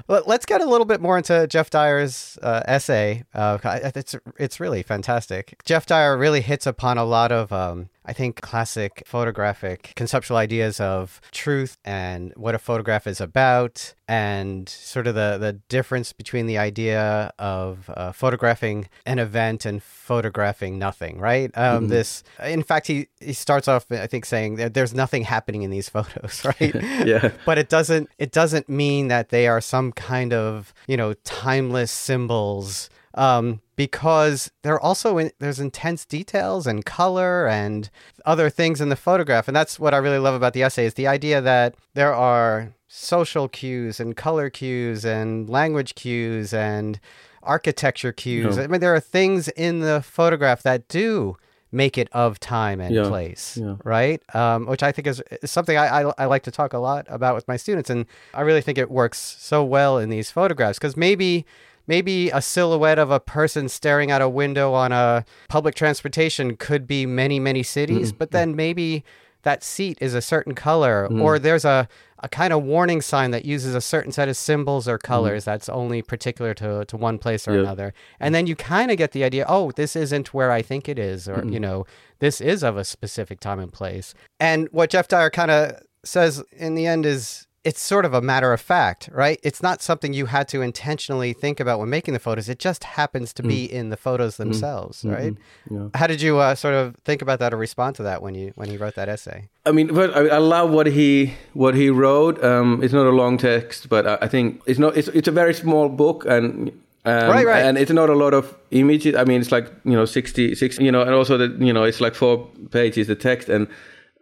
Let's 0.08 0.46
get 0.46 0.62
a 0.62 0.66
little 0.66 0.86
bit 0.86 1.02
more 1.02 1.18
into 1.18 1.48
Geoff 1.48 1.70
Dyer's 1.70 2.38
uh, 2.42 2.62
essay. 2.66 3.24
Uh, 3.34 3.58
it's 3.96 4.16
it's 4.38 4.60
really 4.60 4.84
fantastic. 4.84 5.60
Geoff 5.66 5.86
Dyer 5.86 6.18
really 6.18 6.42
hits 6.42 6.66
upon 6.66 6.98
a 6.98 7.06
lot 7.06 7.32
of 7.32 7.52
um, 7.52 7.90
I 8.06 8.14
think 8.14 8.42
classic 8.42 9.04
photographic 9.06 9.94
conceptual 9.96 10.38
ideas 10.38 10.80
of 10.80 11.22
truth 11.32 11.78
and 11.86 12.34
what 12.36 12.56
a 12.56 12.60
photograph 12.60 13.06
is 13.06 13.22
about, 13.22 13.94
and 14.08 14.68
sort 14.68 15.08
of 15.08 15.16
the, 15.16 15.38
the 15.40 15.54
difference 15.70 16.12
between 16.12 16.48
the 16.48 16.58
idea 16.58 17.32
of 17.38 17.90
uh, 17.96 18.12
photographing 18.12 18.90
an 19.06 19.20
event 19.20 19.66
and 19.66 19.82
photographing 19.82 20.80
nothing, 20.80 21.20
right? 21.20 21.52
Um, 21.56 21.84
mm-hmm. 21.84 21.88
This, 21.88 22.24
in 22.44 22.64
fact, 22.64 22.88
he, 22.88 23.08
he 23.20 23.34
starts 23.34 23.68
off, 23.68 23.86
I 23.92 24.08
think, 24.08 24.26
saying 24.26 24.56
that 24.56 24.74
there's 24.74 24.94
nothing 24.94 25.24
happening 25.24 25.62
in 25.62 25.70
these 25.70 25.88
photos, 25.88 26.44
right? 26.46 26.76
yeah. 27.06 27.32
But 27.46 27.58
it 27.58 27.70
doesn't 27.70 28.10
it 28.18 28.32
doesn't 28.32 28.68
mean 28.68 29.08
that 29.10 29.30
they 29.30 29.48
are 29.48 29.62
some 29.62 29.92
kind 29.92 30.34
of 30.34 30.74
you 30.88 30.98
know 30.98 31.14
timeless 31.24 31.92
symbols 31.92 32.90
um, 33.14 33.62
because 33.76 34.52
there 34.62 34.74
are 34.76 34.82
also 34.82 35.18
in, 35.18 35.32
there's 35.40 35.60
intense 35.60 36.06
details 36.06 36.68
and 36.68 36.86
color 36.86 37.48
and 37.48 37.90
other 38.26 38.50
things 38.50 38.82
in 38.82 38.90
the 38.90 38.96
photograph, 38.96 39.48
and 39.48 39.56
that's 39.56 39.80
what 39.80 39.94
I 39.94 39.98
really 39.98 40.20
love 40.20 40.36
about 40.36 40.54
the 40.54 40.64
essay 40.64 40.86
is 40.86 40.94
the 40.96 41.08
idea 41.08 41.42
that 41.42 41.76
there 41.94 42.14
are 42.14 42.74
social 42.88 43.48
cues 43.48 44.00
and 44.00 44.18
color 44.18 44.50
cues 44.50 45.06
and 45.06 45.50
language 45.50 45.96
cues 45.96 46.54
and 46.54 47.00
architecture 47.44 48.12
cues. 48.12 48.58
I 48.58 48.68
mean, 48.68 48.82
there 48.82 48.94
are 48.94 49.00
things 49.00 49.48
in 49.50 49.80
the 49.80 50.02
photograph 50.02 50.62
that 50.64 50.88
do 50.88 51.38
make 51.72 51.98
it 51.98 52.10
of 52.12 52.40
time 52.40 52.82
and 52.82 52.94
yeah, 52.94 53.08
place, 53.08 53.58
yeah. 53.60 53.76
right? 53.84 54.22
Um, 54.36 54.66
which 54.66 54.84
I 54.84 54.92
think 54.92 55.08
is, 55.08 55.24
is 55.42 55.50
something 55.50 55.78
I, 55.78 56.02
I, 56.02 56.14
I, 56.18 56.26
like 56.26 56.44
to 56.44 56.52
talk 56.52 56.74
a 56.74 56.80
lot 56.80 57.06
about 57.10 57.34
with 57.34 57.48
my 57.48 57.56
students. 57.56 57.90
And 57.90 58.06
I 58.34 58.42
really 58.42 58.62
think 58.62 58.78
it 58.78 58.92
works 58.92 59.18
so 59.40 59.64
well 59.64 59.98
in 59.98 60.10
these 60.10 60.30
photographs 60.30 60.78
because 60.78 60.98
maybe 60.98 61.46
maybe 61.88 62.30
a 62.30 62.42
silhouette 62.42 63.00
of 63.00 63.12
a 63.12 63.20
person 63.20 63.70
staring 63.70 64.12
out 64.12 64.22
a 64.22 64.30
window 64.30 64.74
on 64.74 64.92
a 64.92 65.26
public 65.50 65.76
transportation 65.76 66.56
could 66.56 66.88
be 66.88 67.06
many, 67.06 67.40
many 67.40 67.64
cities, 67.64 68.12
mm 68.12 68.18
but 68.18 68.32
then 68.32 68.56
maybe 68.56 69.04
that 69.44 69.64
seat 69.64 69.98
is 70.02 70.14
a 70.14 70.22
certain 70.22 70.54
color 70.54 71.08
mm. 71.10 71.22
or 71.22 71.40
there's 71.40 71.66
a, 71.66 71.88
a 72.20 72.30
kind 72.30 72.54
of 72.54 72.62
warning 72.62 73.02
sign 73.02 73.32
that 73.32 73.46
uses 73.46 73.74
a 73.74 73.82
certain 73.82 74.12
set 74.12 74.30
of 74.30 74.38
symbols 74.38 74.88
or 74.88 74.98
colors 74.98 75.44
mm 75.44 75.46
that's 75.46 75.70
only 75.70 76.02
particular 76.02 76.54
to, 76.54 76.86
to 76.86 76.96
one 76.96 77.18
place 77.18 77.48
or 77.48 77.58
another. 77.58 77.94
And 78.20 78.36
then 78.36 78.46
you 78.48 78.56
kind 78.56 78.92
of 78.92 78.98
get 78.98 79.12
the 79.12 79.24
idea, 79.24 79.46
oh, 79.48 79.72
this 79.72 79.96
isn't 79.96 80.34
where 80.34 80.52
I 80.52 80.62
think 80.62 80.88
it 80.88 81.00
is, 81.00 81.28
or, 81.28 81.38
mm 81.38 81.52
you 81.52 81.60
know, 81.60 81.86
this 82.20 82.40
is 82.40 82.64
of 82.64 82.78
a 82.78 82.84
specific 82.84 83.40
time 83.40 83.60
and 83.60 83.74
place. 83.74 84.14
And 84.40 84.68
what 84.72 84.92
Geoff 84.92 85.08
Dyer 85.08 85.32
kind 85.32 85.50
of 85.52 85.82
says 86.04 86.44
in 86.52 86.76
the 86.76 86.86
end 86.86 87.06
is 87.06 87.48
it's 87.64 87.80
sort 87.80 88.06
of 88.06 88.14
a 88.14 88.22
matter 88.22 88.54
of 88.54 88.60
fact, 88.60 89.08
right? 89.12 89.40
It's 89.44 89.62
not 89.62 89.82
something 89.82 90.14
you 90.14 90.26
had 90.26 90.48
to 90.50 90.62
intentionally 90.62 91.32
think 91.32 91.60
about 91.60 91.80
when 91.80 91.90
making 91.90 92.14
the 92.14 92.20
photos. 92.20 92.50
It 92.50 92.58
just 92.58 92.84
happens 92.84 93.34
to 93.34 93.44
mm. 93.44 93.50
be 93.50 93.72
in 93.72 93.90
the 93.90 93.98
photos 93.98 94.36
mm. 94.36 94.38
themselves, 94.38 95.04
mm. 95.04 95.14
right? 95.14 95.34
Mm-hmm. 95.34 95.76
Yeah. 95.76 95.90
How 95.94 96.08
did 96.08 96.22
you 96.22 96.40
uh, 96.40 96.56
sort 96.56 96.74
of 96.74 96.96
think 97.06 97.22
about 97.22 97.40
that 97.40 97.54
or 97.54 97.58
respond 97.58 97.96
to 97.98 98.04
that 98.04 98.24
when 98.24 98.34
you 98.34 98.52
when 98.56 98.70
he 98.70 98.78
wrote 98.78 98.96
that 98.96 99.10
essay? 99.10 99.50
I 99.66 99.72
mean, 99.72 99.94
but 99.94 100.16
I, 100.16 100.28
I 100.28 100.38
love 100.38 100.72
what 100.72 100.88
he 100.88 101.34
what 101.54 101.76
he 101.76 101.90
wrote. 101.90 102.44
Um, 102.44 102.82
it's 102.84 102.94
not 102.94 103.06
a 103.06 103.12
long 103.12 103.38
text, 103.38 103.90
but 103.90 104.08
I, 104.08 104.18
I 104.22 104.28
think 104.28 104.62
it's 104.66 104.80
not. 104.80 104.98
It's 104.98 105.10
it's 105.10 105.28
a 105.28 105.32
very 105.32 105.54
small 105.54 105.90
book 105.90 106.26
and. 106.26 106.72
Um, 107.04 107.32
right, 107.32 107.48
right. 107.48 107.66
And 107.66 107.80
it's 107.80 107.90
not 107.90 108.12
a 108.12 108.14
lot 108.14 108.36
of 108.36 108.56
images. 108.70 109.16
I 109.16 109.24
mean, 109.24 109.42
it's 109.42 109.52
like, 109.52 109.66
you 109.86 109.94
know, 109.94 110.06
60, 110.06 110.54
60, 110.54 110.84
you 110.84 110.92
know, 110.92 111.02
and 111.02 111.16
also 111.16 111.36
that, 111.36 111.60
you 111.60 111.74
know, 111.74 111.82
it's 111.82 112.00
like 112.00 112.14
four 112.14 112.48
pages, 112.70 113.08
the 113.08 113.16
text. 113.16 113.50
And 113.50 113.68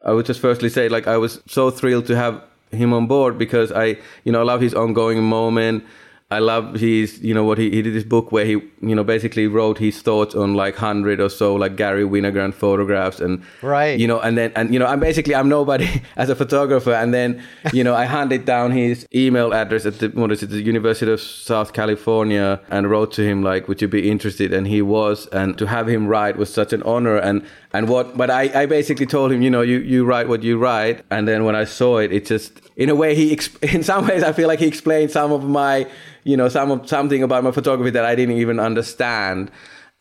I 0.05 0.13
would 0.13 0.25
just 0.25 0.39
firstly 0.39 0.69
say, 0.69 0.87
like, 0.87 1.05
I 1.05 1.17
was 1.17 1.41
so 1.45 1.71
thrilled 1.71 2.05
to 2.05 2.15
have 2.15 2.41
him 2.71 2.93
on 2.93 3.07
board 3.07 3.37
because 3.37 3.71
I, 3.71 3.97
you 4.23 4.31
know, 4.31 4.41
I 4.41 4.43
love 4.43 4.61
his 4.61 4.73
ongoing 4.73 5.23
moment. 5.23 5.83
I 6.31 6.37
love 6.37 6.75
his, 6.75 7.19
you 7.21 7.33
know, 7.33 7.43
what 7.43 7.57
he, 7.57 7.71
he 7.71 7.81
did 7.81 7.95
this 7.95 8.03
book 8.03 8.31
where 8.31 8.45
he, 8.45 8.51
you 8.51 8.93
know, 8.93 9.03
basically 9.03 9.47
wrote 9.47 9.79
his 9.79 9.99
thoughts 10.03 10.35
on 10.35 10.53
like 10.53 10.75
hundred 10.75 11.19
or 11.19 11.27
so 11.27 11.55
like 11.55 11.75
Garry 11.75 12.03
Winogrand 12.03 12.53
photographs 12.53 13.19
and, 13.19 13.41
right, 13.63 13.99
you 13.99 14.05
know, 14.05 14.19
and 14.19 14.37
then, 14.37 14.51
and, 14.55 14.71
you 14.71 14.77
know, 14.77 14.85
I'm 14.85 14.99
basically, 14.99 15.33
I'm 15.33 15.49
nobody 15.49 15.89
as 16.17 16.29
a 16.29 16.35
photographer. 16.35 16.93
And 16.93 17.15
then, 17.15 17.41
you 17.73 17.83
know, 17.83 17.95
I 17.95 18.05
handed 18.05 18.45
down 18.45 18.69
his 18.69 19.07
email 19.13 19.55
address 19.55 19.87
at 19.87 19.97
the, 19.97 20.09
what 20.09 20.31
is 20.31 20.43
it, 20.43 20.51
the 20.51 20.61
University 20.61 21.11
of 21.11 21.19
South 21.19 21.73
California 21.73 22.61
and 22.69 22.91
wrote 22.91 23.11
to 23.13 23.23
him 23.25 23.41
like, 23.41 23.67
would 23.67 23.81
you 23.81 23.87
be 23.87 24.07
interested? 24.11 24.53
And 24.53 24.67
he 24.67 24.83
was, 24.83 25.25
and 25.27 25.57
to 25.57 25.65
have 25.65 25.87
him 25.89 26.05
write 26.05 26.37
was 26.37 26.53
such 26.53 26.73
an 26.73 26.83
honor. 26.83 27.17
And, 27.17 27.43
and 27.71 27.87
what, 27.87 28.17
but 28.17 28.31
I, 28.31 28.63
I 28.63 28.65
basically 28.65 29.05
told 29.05 29.31
him, 29.31 29.41
you 29.41 29.49
know, 29.49 29.61
you, 29.61 29.79
you 29.79 30.03
write 30.03 30.27
what 30.27 30.41
you 30.41 30.57
write. 30.57 31.03
And 31.11 31.27
then 31.27 31.45
when 31.45 31.55
I 31.55 31.65
saw 31.65 31.99
it, 31.99 32.11
it 32.11 32.25
just, 32.25 32.59
in 32.75 32.89
a 32.89 32.95
way, 32.95 33.13
he, 33.13 33.31
in 33.61 33.83
some 33.83 34.07
ways, 34.07 34.23
I 34.23 34.31
feel 34.31 34.47
like 34.47 34.59
he 34.59 34.67
explained 34.67 35.11
some 35.11 35.31
of 35.31 35.43
my, 35.43 35.87
you 36.23 36.35
know, 36.35 36.49
some 36.49 36.71
of, 36.71 36.89
something 36.89 37.21
about 37.21 37.43
my 37.43 37.51
photography 37.51 37.91
that 37.91 38.05
I 38.05 38.15
didn't 38.15 38.37
even 38.37 38.59
understand. 38.59 39.51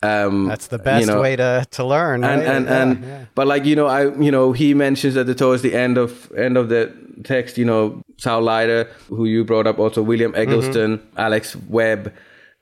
Um, 0.01 0.47
That's 0.47 0.67
the 0.67 0.79
best 0.79 1.01
you 1.01 1.13
know, 1.13 1.21
way 1.21 1.35
to, 1.35 1.65
to 1.71 1.83
learn. 1.83 2.23
And, 2.23 2.41
right? 2.41 2.49
and, 2.49 2.65
yeah, 2.65 2.81
and 2.81 3.03
yeah. 3.03 3.25
but 3.35 3.45
like, 3.45 3.65
you 3.65 3.75
know, 3.75 3.85
I, 3.85 4.15
you 4.17 4.31
know, 4.31 4.51
he 4.51 4.73
mentions 4.73 5.13
that 5.13 5.25
the, 5.25 5.35
towards 5.35 5.61
the 5.61 5.75
end 5.75 5.97
of, 5.97 6.31
end 6.31 6.57
of 6.57 6.69
the 6.69 6.91
text, 7.23 7.57
you 7.57 7.65
know, 7.65 8.01
Saul 8.17 8.41
Leiter, 8.41 8.89
who 9.09 9.25
you 9.25 9.43
brought 9.43 9.67
up 9.67 9.77
also, 9.77 10.01
William 10.01 10.31
mm-hmm. 10.31 10.41
Eggleston, 10.41 10.97
mm-hmm. 10.97 11.19
Alex 11.19 11.55
Webb. 11.67 12.13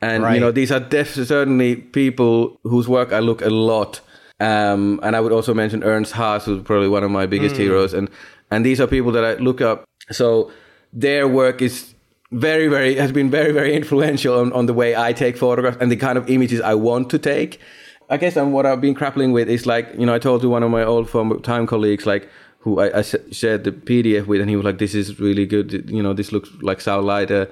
And, 0.02 0.24
right. 0.24 0.34
you 0.34 0.40
know, 0.42 0.52
these 0.52 0.72
are 0.72 0.80
def- 0.80 1.14
certainly 1.14 1.78
people 1.78 2.60
whose 2.64 2.90
work 2.90 3.14
I 3.14 3.20
look 3.20 3.42
a 3.42 3.50
lot. 3.50 4.02
Um, 4.40 5.00
and 5.04 5.16
I 5.16 5.20
would 5.20 5.32
also 5.32 5.54
mention 5.54 5.84
Ernst 5.84 6.14
Haas, 6.14 6.46
who's 6.46 6.62
probably 6.64 6.88
one 6.88 7.04
of 7.04 7.12
my 7.12 7.26
biggest 7.26 7.56
mm. 7.56 7.60
heroes. 7.60 7.94
And, 7.94 8.10
and 8.52 8.66
these 8.66 8.80
are 8.80 8.88
people 8.88 9.12
that 9.14 9.26
I 9.26 9.34
look 9.36 9.62
up. 9.62 9.86
So 10.12 10.52
their 10.94 11.28
work 11.28 11.62
is 11.62 11.94
very, 12.32 12.68
very 12.68 12.96
has 12.96 13.12
been 13.12 13.30
very, 13.30 13.52
very 13.52 13.74
influential 13.76 14.40
on, 14.40 14.54
on 14.54 14.66
the 14.66 14.74
way 14.74 14.96
I 14.96 15.14
take 15.14 15.38
photographs 15.38 15.78
and 15.80 15.92
the 15.92 15.96
kind 15.96 16.18
of 16.18 16.30
images 16.30 16.62
I 16.62 16.76
want 16.76 17.10
to 17.12 17.20
take. 17.20 17.60
I 18.10 18.18
guess 18.18 18.38
and 18.38 18.54
what 18.54 18.66
I've 18.66 18.80
been 18.80 18.94
grappling 18.94 19.32
with 19.34 19.50
is 19.50 19.66
like, 19.66 19.90
you 19.98 20.06
know, 20.06 20.14
I 20.14 20.20
told 20.20 20.42
to 20.42 20.50
one 20.50 20.64
of 20.64 20.72
my 20.72 20.84
old 20.84 21.10
former 21.10 21.40
time 21.40 21.68
colleagues, 21.68 22.06
like, 22.06 22.30
who 22.60 22.80
I, 22.80 23.00
I 23.00 23.02
shared 23.02 23.64
the 23.64 23.72
PDF 23.72 24.28
with, 24.28 24.42
and 24.42 24.50
he 24.50 24.56
was 24.56 24.66
like, 24.66 24.78
"This 24.78 24.94
is 24.94 25.20
really 25.20 25.46
good. 25.46 25.90
You 25.90 26.04
know, 26.04 26.14
this 26.14 26.32
looks 26.32 26.50
like 26.62 26.82
Saul 26.82 27.02
Leiter." 27.02 27.50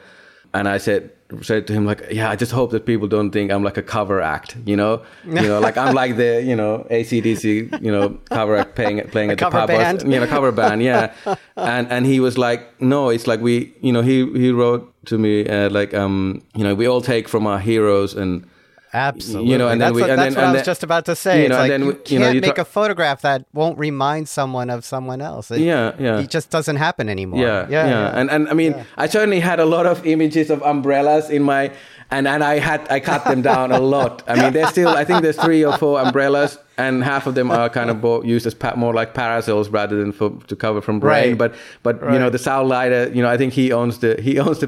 And 0.54 0.68
I 0.68 0.78
said, 0.78 1.12
said 1.42 1.66
to 1.68 1.74
him 1.74 1.86
like, 1.86 2.04
yeah, 2.12 2.30
I 2.30 2.36
just 2.36 2.52
hope 2.52 2.72
that 2.72 2.86
people 2.86 3.08
don't 3.08 3.32
think 3.32 3.52
I'm 3.52 3.64
like 3.64 3.78
a 3.78 3.84
cover 3.84 4.22
act, 4.22 4.56
you 4.66 4.76
know, 4.76 5.04
you 5.26 5.42
know, 5.42 5.60
like 5.60 5.78
I'm 5.78 5.96
like 5.96 6.18
the 6.18 6.44
you 6.44 6.56
know 6.56 6.86
ACDC, 6.92 7.82
you 7.82 7.92
know, 7.92 8.20
cover 8.30 8.56
act 8.56 8.76
playing 8.76 9.02
playing 9.10 9.32
at 9.32 9.40
the 9.40 9.50
pub, 9.50 9.68
band. 9.68 10.04
You 10.04 10.20
know, 10.20 10.28
cover 10.28 10.52
band, 10.52 10.84
yeah. 10.84 11.14
and 11.58 11.92
and 11.92 12.06
he 12.06 12.20
was 12.20 12.38
like, 12.38 12.80
no, 12.80 13.10
it's 13.10 13.28
like 13.28 13.42
we, 13.42 13.74
you 13.82 13.92
know, 13.92 14.02
he 14.02 14.32
he 14.34 14.52
wrote 14.52 14.94
to 15.08 15.18
me 15.18 15.48
uh, 15.48 15.70
like, 15.70 15.94
um, 15.94 16.44
you 16.56 16.64
know, 16.64 16.76
we 16.76 16.88
all 16.88 17.02
take 17.02 17.28
from 17.28 17.48
our 17.48 17.60
heroes 17.60 18.14
and 18.14 18.46
Absolutely. 18.96 19.52
You 19.52 19.58
know, 19.58 19.68
and 19.68 19.82
then 19.82 19.88
that's 19.88 19.96
we, 19.96 20.02
what, 20.02 20.10
and 20.10 20.20
that's 20.20 20.36
then, 20.36 20.44
what 20.44 20.50
I 20.50 20.52
was 20.54 20.60
then, 20.60 20.66
just 20.66 20.84
about 20.84 21.06
to 21.06 21.16
say. 21.16 21.44
You 21.44 21.50
know, 21.50 21.58
like 21.58 21.70
then, 21.70 21.84
you 21.84 21.94
can't 21.94 22.12
you 22.12 22.20
know, 22.20 22.30
you 22.32 22.42
make 22.42 22.58
a 22.58 22.64
photograph 22.64 23.22
that 23.24 23.46
won't 23.54 23.78
remind 23.78 24.30
someone 24.30 24.70
of 24.70 24.86
someone 24.86 25.20
else. 25.20 25.52
It, 25.52 25.60
yeah, 25.60 25.94
yeah. 26.00 26.20
It 26.20 26.30
just 26.30 26.50
doesn't 26.50 26.78
happen 26.78 27.10
anymore. 27.10 27.42
Yeah, 27.42 27.68
yeah. 27.68 27.70
yeah. 27.70 27.90
yeah. 27.90 28.20
And 28.20 28.32
and 28.32 28.48
I 28.48 28.54
mean, 28.54 28.72
yeah. 28.72 28.84
I 28.96 29.08
certainly 29.08 29.42
had 29.42 29.60
a 29.60 29.66
lot 29.66 29.86
of 29.86 30.06
images 30.06 30.50
of 30.50 30.62
umbrellas 30.62 31.30
in 31.30 31.44
my 31.44 31.72
and 32.12 32.28
and 32.28 32.44
I 32.44 32.60
had 32.60 32.90
I 32.92 33.00
cut 33.00 33.24
them 33.26 33.42
down 33.42 33.72
a 33.72 33.80
lot. 33.80 34.24
I 34.28 34.36
mean, 34.36 34.54
there's 34.54 34.70
still 34.70 34.90
I 34.90 35.04
think 35.04 35.22
there's 35.22 35.38
three 35.38 35.66
or 35.66 35.78
four 35.78 36.00
umbrellas, 36.00 36.58
and 36.78 37.04
half 37.04 37.26
of 37.26 37.36
them 37.36 37.50
are 37.52 37.70
kind 37.70 37.90
of 37.90 38.26
used 38.26 38.46
as 38.46 38.54
pa- 38.54 38.76
more 38.76 38.94
like 38.94 39.14
parasols 39.14 39.70
rather 39.70 39.98
than 39.98 40.12
for 40.12 40.30
to 40.48 40.56
cover 40.56 40.82
from 40.82 41.00
rain. 41.00 41.30
Right. 41.30 41.38
But 41.38 41.56
but 41.84 42.02
right. 42.02 42.14
you 42.14 42.20
know 42.20 42.30
the 42.30 42.38
Saul 42.38 42.66
Leiter, 42.66 43.12
you 43.14 43.22
know 43.22 43.30
I 43.30 43.38
think 43.38 43.54
he 43.54 43.72
owns 43.72 44.00
the 44.00 44.22
he 44.22 44.40
owns 44.40 44.60
the 44.60 44.68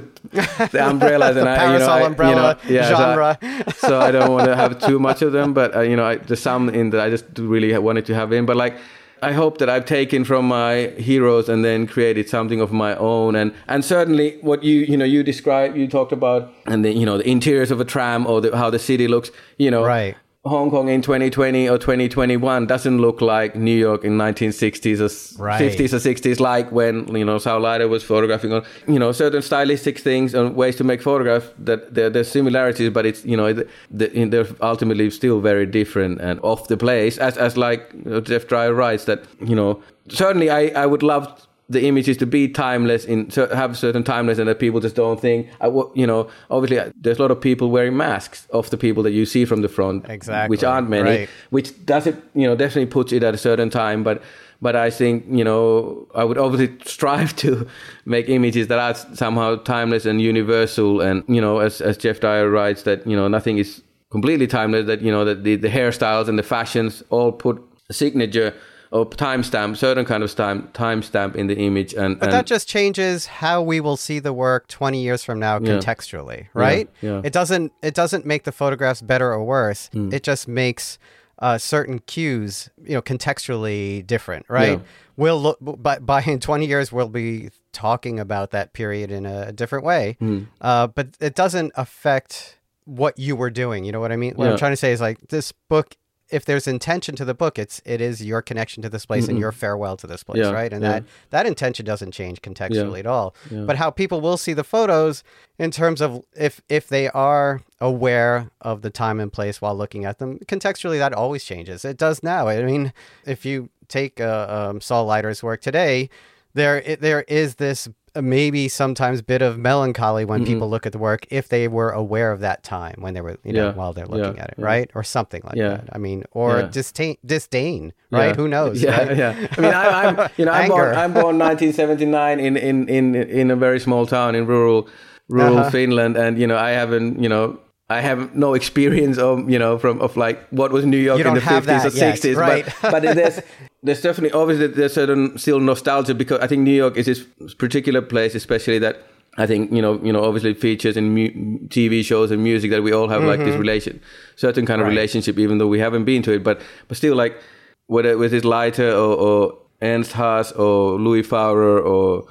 the 0.72 0.86
umbrellas 0.90 1.36
the 1.36 1.42
and 1.42 1.50
I 1.50 1.74
you 1.74 1.80
know 1.80 1.90
I, 1.90 2.02
umbrella 2.02 2.60
you 2.64 2.70
know, 2.70 2.82
yeah, 2.82 2.90
genre. 2.90 3.38
So 3.42 3.48
I, 3.48 3.72
so 3.90 4.00
I, 4.00 4.12
don't 4.12 4.32
want 4.32 4.46
to 4.46 4.56
have 4.56 4.80
too 4.80 5.00
much 5.00 5.22
of 5.22 5.32
them, 5.32 5.54
but 5.54 5.76
uh, 5.76 5.82
you 5.82 5.96
know 5.96 6.06
I, 6.06 6.16
there's 6.16 6.42
some 6.42 6.70
in 6.70 6.90
that 6.90 7.02
I 7.02 7.10
just 7.10 7.26
really 7.38 7.78
wanted 7.78 8.06
to 8.08 8.16
have 8.16 8.32
in, 8.34 8.46
but 8.46 8.56
like 8.56 8.78
I 9.22 9.32
hope 9.34 9.58
that 9.58 9.70
I've 9.70 9.86
taken 9.86 10.24
from 10.24 10.48
my 10.48 10.88
heroes 10.98 11.50
and 11.50 11.66
then 11.66 11.88
created 11.88 12.30
something 12.30 12.62
of 12.62 12.72
my 12.72 12.96
own. 12.96 13.36
And 13.36 13.54
and 13.68 13.84
certainly 13.84 14.38
what 14.42 14.64
you 14.64 14.82
you 14.82 14.98
know 14.98 15.06
you 15.06 15.24
described, 15.24 15.76
you 15.76 15.88
talked 15.88 16.12
about, 16.12 16.54
and 16.66 16.86
the 16.86 16.92
you 16.92 17.06
know 17.06 17.18
the 17.18 17.28
interiors 17.30 17.72
of 17.72 17.80
a 17.80 17.86
tram 17.86 18.28
or 18.28 18.42
the, 18.42 18.56
how 18.56 18.70
the 18.70 18.80
city 18.80 19.08
looks. 19.08 19.32
You 19.58 19.72
know, 19.72 19.84
right. 19.84 20.16
Hong 20.48 20.70
Kong 20.70 20.90
in 20.90 21.02
2020 21.02 21.70
or 21.70 21.78
2021 21.78 22.66
doesn't 22.68 23.00
look 23.00 23.22
like 23.22 23.56
New 23.56 23.76
York 23.76 24.04
in 24.04 24.18
1960s 24.18 25.00
or 25.00 25.44
right. 25.44 25.62
50s 25.62 25.94
or 25.94 25.98
60s, 25.98 26.40
like 26.40 26.72
when 26.72 27.16
you 27.16 27.26
know 27.26 27.38
Saul 27.38 27.62
Leiter 27.62 27.88
was 27.88 28.04
photographing 28.04 28.54
on 28.54 28.64
you 28.88 29.00
know 29.00 29.12
certain 29.12 29.42
stylistic 29.42 30.00
things 30.00 30.34
and 30.34 30.56
ways 30.56 30.76
to 30.78 30.84
make 30.84 31.02
photographs. 31.02 31.50
That 31.60 31.94
there, 31.94 32.10
there's 32.10 32.30
similarities, 32.30 32.90
but 32.90 33.06
it's 33.06 33.24
you 33.26 33.38
know 33.38 33.54
the, 33.54 33.68
the, 33.92 34.26
they're 34.26 34.48
ultimately 34.62 35.10
still 35.10 35.40
very 35.40 35.66
different 35.66 36.22
and 36.22 36.40
off 36.42 36.68
the 36.68 36.78
place. 36.78 37.18
As 37.18 37.38
as 37.38 37.58
like 37.58 37.92
Geoff 38.24 38.48
Dyer 38.48 38.74
writes 38.74 39.06
that 39.06 39.24
you 39.40 39.56
know 39.56 39.82
certainly 40.10 40.50
I 40.50 40.68
I 40.70 40.86
would 40.86 41.04
love 41.04 41.47
the 41.70 41.86
images 41.86 42.16
to 42.18 42.26
be 42.26 42.48
timeless 42.48 43.06
in 43.06 43.30
have 43.30 43.78
certain 43.78 44.04
timeless 44.04 44.40
and 44.40 44.48
that 44.48 44.60
people 44.60 44.80
just 44.80 44.96
don't 44.96 45.20
think 45.20 45.50
I, 45.60 45.68
you 45.68 46.08
know 46.08 46.30
obviously 46.50 46.80
uh, 46.80 46.92
there's 46.96 47.20
a 47.20 47.22
lot 47.22 47.32
of 47.32 47.42
people 47.42 47.70
wearing 47.70 47.98
masks 47.98 48.48
of 48.52 48.70
the 48.70 48.78
people 48.78 49.04
that 49.04 49.12
you 49.12 49.26
see 49.26 49.46
from 49.46 49.62
the 49.62 49.70
front 49.70 50.08
exactly 50.10 50.50
which 50.50 50.64
aren't 50.64 50.90
many 50.90 51.10
right. 51.10 51.30
which 51.50 51.86
does 51.86 52.08
it 52.08 52.16
you 52.34 52.48
know 52.48 52.56
definitely 52.56 52.86
puts 52.86 53.12
it 53.12 53.24
at 53.24 53.34
a 53.34 53.38
certain 53.38 53.70
time 53.70 54.04
but 54.04 54.22
but 54.62 54.76
I 54.76 54.90
think 54.90 55.26
you 55.30 55.44
know 55.44 56.08
I 56.16 56.24
would 56.24 56.38
obviously 56.38 56.78
strive 56.86 57.36
to 57.38 57.68
make 58.06 58.30
images 58.30 58.68
that 58.68 58.80
are 58.80 59.16
somehow 59.16 59.58
timeless 59.58 60.06
and 60.06 60.22
universal 60.22 61.02
and 61.02 61.24
you 61.28 61.42
know 61.42 61.60
as 61.60 61.82
as 61.82 61.98
Geoff 61.98 62.20
Dyer 62.20 62.50
writes 62.50 62.84
that 62.84 63.06
you 63.06 63.16
know 63.16 63.28
nothing 63.28 63.58
is 63.58 63.84
completely 64.10 64.48
timeless 64.48 64.86
that 64.88 65.02
you 65.02 65.12
know 65.12 65.26
that 65.26 65.44
the, 65.44 65.56
the 65.56 65.70
hairstyles 65.70 66.28
and 66.28 66.40
the 66.40 66.44
fashions 66.44 67.04
all 67.10 67.32
put 67.32 67.62
a 67.90 67.94
signature 67.94 68.54
or 68.92 69.06
timestamp, 69.06 69.78
certain 69.78 70.06
kind 70.06 70.24
of 70.24 70.34
time 70.36 70.70
timestamp 70.74 71.36
in 71.36 71.48
the 71.48 71.58
image, 71.58 71.94
and 71.94 72.20
but 72.20 72.26
and 72.26 72.34
that 72.34 72.46
just 72.46 72.68
changes 72.68 73.26
how 73.28 73.62
we 73.62 73.80
will 73.80 73.98
see 73.98 74.20
the 74.20 74.34
work 74.34 74.68
twenty 74.68 75.02
years 75.02 75.24
from 75.24 75.40
now 75.40 75.60
Yeah. 75.60 75.78
contextually, 75.78 76.48
right? 76.54 76.90
Yeah, 77.02 77.12
yeah. 77.16 77.22
It 77.24 77.34
doesn't 77.34 77.74
it 77.82 77.94
doesn't 77.94 78.26
make 78.26 78.44
the 78.44 78.52
photographs 78.52 79.02
better 79.02 79.32
or 79.32 79.44
worse. 79.44 79.90
Hmm. 79.94 80.14
It 80.14 80.24
just 80.24 80.48
makes 80.48 80.98
uh, 81.40 81.58
certain 81.60 82.00
cues, 82.00 82.70
you 82.84 82.96
know, 82.96 83.02
contextually 83.02 84.06
different, 84.06 84.46
right? 84.50 84.80
Yeah. 84.80 84.86
We'll 85.18 85.40
look 85.42 85.58
by, 85.62 86.00
by 86.00 86.22
in 86.24 86.40
twenty 86.40 86.66
years 86.66 86.92
we'll 86.92 87.10
be 87.10 87.50
talking 87.74 88.20
about 88.20 88.52
that 88.52 88.74
period 88.74 89.12
in 89.12 89.26
a 89.26 89.52
different 89.52 89.86
way, 89.86 90.16
Hmm. 90.20 90.44
uh, 90.62 90.88
but 90.88 91.10
it 91.20 91.36
doesn't 91.36 91.74
affect 91.76 92.58
what 92.86 93.20
you 93.20 93.36
were 93.36 93.50
doing. 93.50 93.84
You 93.86 93.92
know 93.92 94.00
what 94.00 94.12
I 94.12 94.16
mean? 94.16 94.34
What 94.36 94.46
Yeah. 94.46 94.52
I'm 94.54 94.58
trying 94.58 94.72
to 94.72 94.78
say 94.78 94.92
is 94.94 95.02
like 95.02 95.20
this 95.30 95.52
book. 95.52 95.96
If 96.30 96.46
there's 96.46 96.68
intention 96.68 97.16
to 97.16 97.26
the 97.26 97.34
book, 97.34 97.58
it's 97.58 97.82
it 97.86 98.02
is 98.02 98.24
your 98.24 98.42
connection 98.42 98.84
to 98.84 98.90
this 98.90 99.06
place 99.06 99.28
and 99.28 99.40
your 99.40 99.52
farewell 99.52 99.96
to 99.98 100.08
this 100.08 100.24
place, 100.24 100.40
Yeah, 100.40 100.52
right? 100.52 100.72
And 100.74 100.84
yeah. 100.84 100.92
that 100.92 101.04
that 101.30 101.46
intention 101.46 101.86
doesn't 101.86 102.12
change 102.12 102.42
contextually 102.42 103.00
at 103.00 103.06
all. 103.06 103.36
Yeah. 103.50 103.62
But 103.62 103.78
how 103.78 103.92
people 103.92 104.20
will 104.22 104.38
see 104.38 104.54
the 104.54 104.64
photos 104.64 105.24
in 105.58 105.72
terms 105.72 106.02
of 106.02 106.24
if 106.36 106.62
if 106.70 106.88
they 106.88 107.10
are 107.10 107.62
aware 107.80 108.52
of 108.62 108.82
the 108.82 108.90
time 108.90 109.20
and 109.20 109.32
place 109.32 109.62
while 109.62 109.76
looking 109.76 110.06
at 110.06 110.20
them, 110.20 110.40
contextually 110.40 110.98
that 110.98 111.14
always 111.14 111.44
changes. 111.44 111.86
It 111.86 111.98
does 111.98 112.24
now. 112.24 112.48
I 112.48 112.64
mean, 112.64 112.94
if 113.26 113.46
you 113.46 113.70
take 113.88 114.20
uh, 114.20 114.70
um, 114.70 114.82
Saul 114.82 115.06
Leiter's 115.06 115.42
work 115.42 115.62
today, 115.62 116.10
there 116.54 116.82
it, 116.82 117.02
there 117.02 117.22
is 117.24 117.56
this 117.56 117.88
maybe 118.22 118.68
sometimes 118.68 119.22
bit 119.22 119.42
of 119.42 119.58
melancholy 119.58 120.26
when 120.26 120.42
Mm-hmm. 120.42 120.54
people 120.54 120.70
look 120.70 120.86
at 120.86 120.92
the 120.92 120.98
work 121.00 121.26
if 121.30 121.50
they 121.50 121.68
were 121.68 121.92
aware 121.92 122.32
of 122.32 122.40
that 122.42 122.64
time 122.64 122.96
when 123.00 123.14
they 123.14 123.22
were 123.22 123.38
you 123.44 123.54
know 123.54 123.68
Yeah, 123.68 123.74
while 123.74 123.94
they're 123.94 124.06
looking 124.06 124.36
yeah, 124.38 124.44
at 124.44 124.50
it 124.52 124.60
right 124.60 124.90
or 124.96 125.04
something 125.04 125.42
like 125.44 125.56
Yeah. 125.56 125.70
that 125.78 125.90
i 125.94 125.98
mean 125.98 126.24
or 126.32 126.64
disdain 126.64 127.16
disdain 127.26 127.94
right 128.12 128.36
who 128.36 128.48
knows 128.48 128.82
Yeah, 128.84 128.98
right? 128.98 129.18
yeah. 129.18 129.48
I 129.58 129.62
mean, 129.62 129.74
I, 129.74 129.86
I'm 130.04 130.30
you 130.38 130.46
know 130.46 130.52
I'm 130.52 130.70
born, 130.70 130.96
I'm 130.96 131.14
born 131.14 131.38
1979 131.38 132.40
in, 132.40 132.58
in 132.58 132.88
in 132.90 133.16
in 133.16 133.52
a 133.52 133.56
very 133.56 133.80
small 133.80 134.06
town 134.06 134.36
in 134.36 134.46
rural 134.48 134.88
rural 135.30 135.58
Uh-huh. 135.60 135.70
Finland, 135.72 136.16
and 136.18 136.38
you 136.40 136.48
know 136.48 136.58
I 136.58 136.72
haven't 136.72 137.22
you 137.24 137.30
know. 137.30 137.60
I 137.90 138.02
have 138.02 138.36
no 138.36 138.54
experience 138.54 139.18
of 139.18 139.50
you 139.50 139.58
know 139.60 139.78
from 139.78 140.02
of 140.02 140.18
like 140.18 140.38
what 140.50 140.72
was 140.74 140.84
New 140.86 140.98
York 141.00 141.20
in 141.22 141.34
the 141.34 141.40
fifties 141.42 141.86
or 141.86 141.90
sixties, 141.92 142.36
right. 142.36 142.66
but 142.82 142.92
but 142.92 143.02
there's 143.16 143.40
there's 143.84 144.02
definitely 144.02 144.32
obviously 144.40 144.68
there's 144.68 144.94
certain 144.94 145.38
still 145.38 145.60
nostalgia 145.60 146.14
because 146.16 146.40
I 146.40 146.48
think 146.48 146.62
New 146.64 146.74
York 146.76 146.98
is 146.98 147.06
this 147.06 147.26
particular 147.56 148.02
place, 148.02 148.36
especially 148.36 148.80
that 148.80 149.04
I 149.38 149.46
think 149.46 149.72
you 149.72 149.82
know 149.82 150.00
you 150.04 150.12
know 150.12 150.24
obviously 150.24 150.54
features 150.56 150.98
in 150.98 151.14
mu- 151.14 151.60
TV 151.68 152.04
shows 152.04 152.32
and 152.32 152.44
music 152.44 152.72
that 152.72 152.82
we 152.84 152.92
all 152.92 153.08
have 153.08 153.24
like 153.24 153.40
this 153.40 153.56
relation, 153.56 154.00
certain 154.36 154.66
kind 154.66 154.82
of 154.82 154.86
Mm-hmm. 154.86 154.90
Right. 154.90 155.02
relationship, 155.02 155.38
even 155.40 155.58
though 155.60 155.68
we 155.68 155.80
haven't 155.80 156.06
been 156.06 156.22
to 156.24 156.32
it, 156.34 156.44
but 156.44 156.60
but 156.88 156.98
still 156.98 157.16
like 157.16 157.38
whether 157.86 158.18
with 158.18 158.32
his 158.32 158.44
Leiter 158.44 158.90
or, 158.92 159.16
or 159.16 159.58
Ernst 159.82 160.12
Haas 160.14 160.52
or 160.54 161.00
Louis 161.00 161.22
Faurer 161.24 161.80
or 161.80 162.26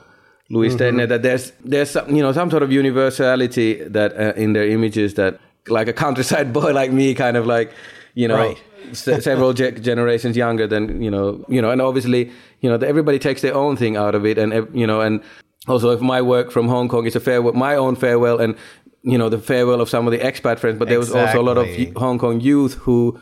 Louis 0.50 0.68
Mm-hmm. 0.74 0.76
Stettner, 0.98 1.08
that 1.08 1.22
there's 1.22 1.52
there's 1.64 1.90
some, 1.90 2.14
you 2.14 2.22
know 2.22 2.32
some 2.32 2.50
sort 2.50 2.62
of 2.64 2.72
universality 2.72 3.74
that 3.88 4.12
uh, 4.18 4.32
in 4.36 4.52
their 4.52 4.66
images 4.68 5.14
that 5.14 5.38
like 5.68 5.88
a 5.88 5.92
countryside 5.92 6.52
boy 6.58 6.72
like 6.72 6.92
me 6.92 7.14
kind 7.14 7.36
of 7.36 7.46
like 7.46 7.72
you 8.14 8.26
know 8.28 8.36
Right. 8.36 8.62
Se- 8.92 9.20
several 9.20 9.52
ge- 9.52 9.80
generations 9.80 10.36
younger 10.36 10.66
than 10.66 11.02
you 11.02 11.10
know 11.10 11.44
you 11.48 11.60
know 11.62 11.70
and 11.70 11.80
obviously 11.80 12.30
you 12.60 12.68
know 12.70 12.76
everybody 12.86 13.18
takes 13.18 13.42
their 13.42 13.54
own 13.54 13.76
thing 13.76 13.96
out 13.96 14.14
of 14.14 14.24
it 14.26 14.38
and 14.38 14.52
you 14.74 14.86
know 14.86 15.00
and 15.00 15.20
also 15.68 15.90
if 15.90 16.00
my 16.00 16.20
work 16.22 16.50
from 16.50 16.68
Hong 16.68 16.88
Kong 16.88 17.06
is 17.06 17.16
a 17.16 17.20
farewell 17.20 17.52
my 17.54 17.74
own 17.76 17.96
farewell 17.96 18.38
and 18.40 18.54
you 19.02 19.18
know 19.18 19.28
the 19.28 19.38
farewell 19.38 19.80
of 19.80 19.88
some 19.88 20.06
of 20.06 20.12
the 20.12 20.18
expat 20.18 20.58
friends 20.58 20.78
but 20.78 20.88
there 20.88 20.98
was 20.98 21.12
also 21.12 21.40
a 21.40 21.46
lot 21.50 21.58
of 21.58 21.66
Hong 21.96 22.18
Kong 22.18 22.40
youth 22.40 22.74
who 22.74 23.18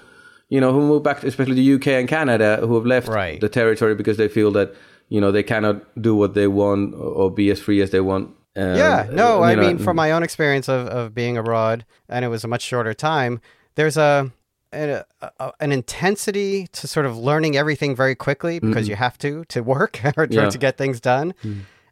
you 0.48 0.60
know 0.60 0.72
who 0.72 0.80
moved 0.80 1.04
back 1.04 1.22
especially 1.24 1.54
the 1.54 1.74
UK 1.74 1.88
and 1.88 2.08
Canada 2.08 2.58
who 2.60 2.74
have 2.74 2.86
left 2.86 3.08
Right. 3.08 3.40
the 3.40 3.48
territory 3.48 3.94
because 3.94 4.16
they 4.16 4.28
feel 4.28 4.50
that 4.52 4.74
you 5.08 5.20
know 5.20 5.30
they 5.32 5.42
cannot 5.42 5.76
do 6.00 6.14
what 6.14 6.34
they 6.34 6.46
want 6.48 6.94
or, 6.94 7.06
or 7.20 7.30
be 7.30 7.50
as 7.50 7.60
free 7.60 7.80
as 7.82 7.90
they 7.90 8.00
want 8.00 8.30
Um, 8.56 8.76
Yeah, 8.76 9.06
no, 9.10 9.42
I 9.42 9.54
know, 9.56 9.62
mean, 9.62 9.78
from 9.78 9.96
my 9.96 10.12
own 10.12 10.22
experience 10.22 10.68
of, 10.68 10.86
of 10.86 11.12
being 11.14 11.36
abroad, 11.36 11.84
and 12.08 12.24
it 12.24 12.28
was 12.28 12.44
a 12.44 12.48
much 12.48 12.62
shorter 12.62 12.94
time, 12.94 13.40
there's 13.74 13.96
a, 13.96 14.30
a, 14.74 15.04
a 15.40 15.52
an 15.60 15.72
intensity 15.72 16.66
to 16.68 16.86
sort 16.88 17.06
of 17.06 17.16
learning 17.16 17.56
everything 17.56 17.94
very 17.96 18.14
quickly 18.14 18.58
because 18.60 18.88
you 18.88 18.96
have 18.96 19.16
to 19.18 19.44
to 19.46 19.62
work 19.62 20.00
or 20.16 20.26
to, 20.26 20.34
Yeah. 20.34 20.50
to 20.50 20.58
get 20.58 20.76
things 20.76 21.00
done. 21.00 21.34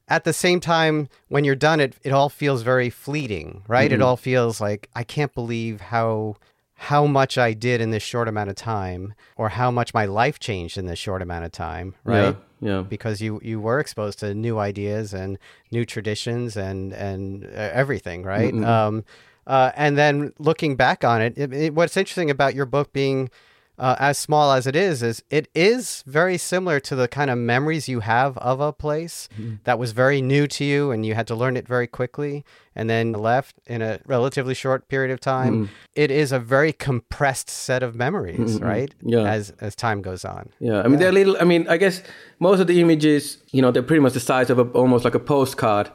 At 0.09 0.25
the 0.25 0.33
same 0.33 0.61
time, 0.61 1.09
when 1.29 1.45
you're 1.45 1.55
done, 1.55 1.81
it 1.81 1.95
it 2.03 2.13
all 2.13 2.29
feels 2.29 2.63
very 2.63 2.91
fleeting, 2.91 3.63
right? 3.69 3.91
It 3.93 4.03
all 4.03 4.17
feels 4.17 4.61
like 4.61 4.89
I 4.95 5.05
can't 5.05 5.33
believe 5.35 5.81
how 5.81 6.37
how 6.75 7.07
much 7.07 7.39
I 7.39 7.53
did 7.55 7.81
in 7.81 7.91
this 7.93 8.03
short 8.03 8.27
amount 8.29 8.51
of 8.51 8.57
time, 8.57 9.15
or 9.37 9.51
how 9.51 9.71
much 9.71 9.95
my 9.95 10.05
life 10.05 10.39
changed 10.41 10.77
in 10.77 10.87
this 10.87 10.99
short 10.99 11.23
amount 11.23 11.45
of 11.45 11.53
time, 11.53 11.95
right? 12.05 12.35
yeah, 12.61 12.71
yeah. 12.73 12.83
because 12.83 13.21
you 13.23 13.41
you 13.45 13.61
were 13.61 13.79
exposed 13.79 14.19
to 14.19 14.35
new 14.35 14.59
ideas 14.59 15.15
and 15.15 15.39
new 15.71 15.85
traditions 15.85 16.57
and 16.57 16.93
and 16.93 17.45
uh, 17.45 17.49
everything, 17.73 18.25
right? 18.25 18.53
Um, 18.53 19.05
uh, 19.47 19.73
and 19.77 19.97
then 19.99 20.33
looking 20.39 20.77
back 20.77 21.05
on 21.05 21.21
it, 21.23 21.35
it, 21.37 21.53
it- 21.53 21.75
what's 21.75 21.97
interesting 21.97 22.31
about 22.31 22.55
your 22.55 22.67
book 22.67 22.93
being 22.93 23.31
uh, 23.79 23.97
as 23.99 24.19
small 24.19 24.53
as 24.53 24.67
it 24.67 24.77
is 24.77 25.03
is 25.03 25.23
it 25.31 25.49
is 25.55 26.05
very 26.07 26.37
similar 26.37 26.79
to 26.79 26.95
the 26.95 27.09
kind 27.09 27.31
of 27.31 27.39
memories 27.39 27.89
you 27.89 28.01
have 28.01 28.37
of 28.39 28.61
a 28.61 28.71
place 28.73 29.29
that 29.65 29.79
was 29.79 29.93
very 29.93 30.21
new 30.21 30.47
to 30.47 30.63
you 30.63 30.91
and 30.93 31.07
you 31.07 31.15
had 31.15 31.27
to 31.27 31.35
learn 31.35 31.57
it 31.57 31.67
very 31.67 31.87
quickly 31.87 32.45
and 32.77 32.89
then 32.91 33.13
left 33.13 33.57
in 33.67 33.81
a 33.81 33.99
relatively 34.07 34.53
short 34.55 34.89
period 34.89 35.11
of 35.11 35.21
time. 35.21 35.71
It 35.95 36.11
is 36.11 36.33
a 36.33 36.39
very 36.39 36.73
compressed 36.73 37.49
set 37.49 37.83
of 37.83 37.95
memories, 37.97 38.61
right? 38.61 38.95
Yeah. 39.03 39.23
As 39.25 39.51
as 39.61 39.75
time 39.75 40.03
goes 40.03 40.25
on. 40.25 40.51
Yeah, 40.61 40.83
I 40.83 40.89
mean 40.89 40.99
they're 41.01 41.11
little. 41.11 41.37
I 41.41 41.45
mean, 41.45 41.67
I 41.67 41.79
guess 41.79 42.03
most 42.39 42.61
of 42.61 42.67
the 42.67 42.79
images, 42.81 43.39
you 43.53 43.63
know, 43.63 43.71
they're 43.73 43.83
pretty 43.83 44.03
much 44.03 44.13
the 44.13 44.21
size 44.21 44.51
of 44.51 44.59
a, 44.59 44.65
almost 44.73 45.03
like 45.05 45.15
a 45.17 45.19
postcard, 45.35 45.91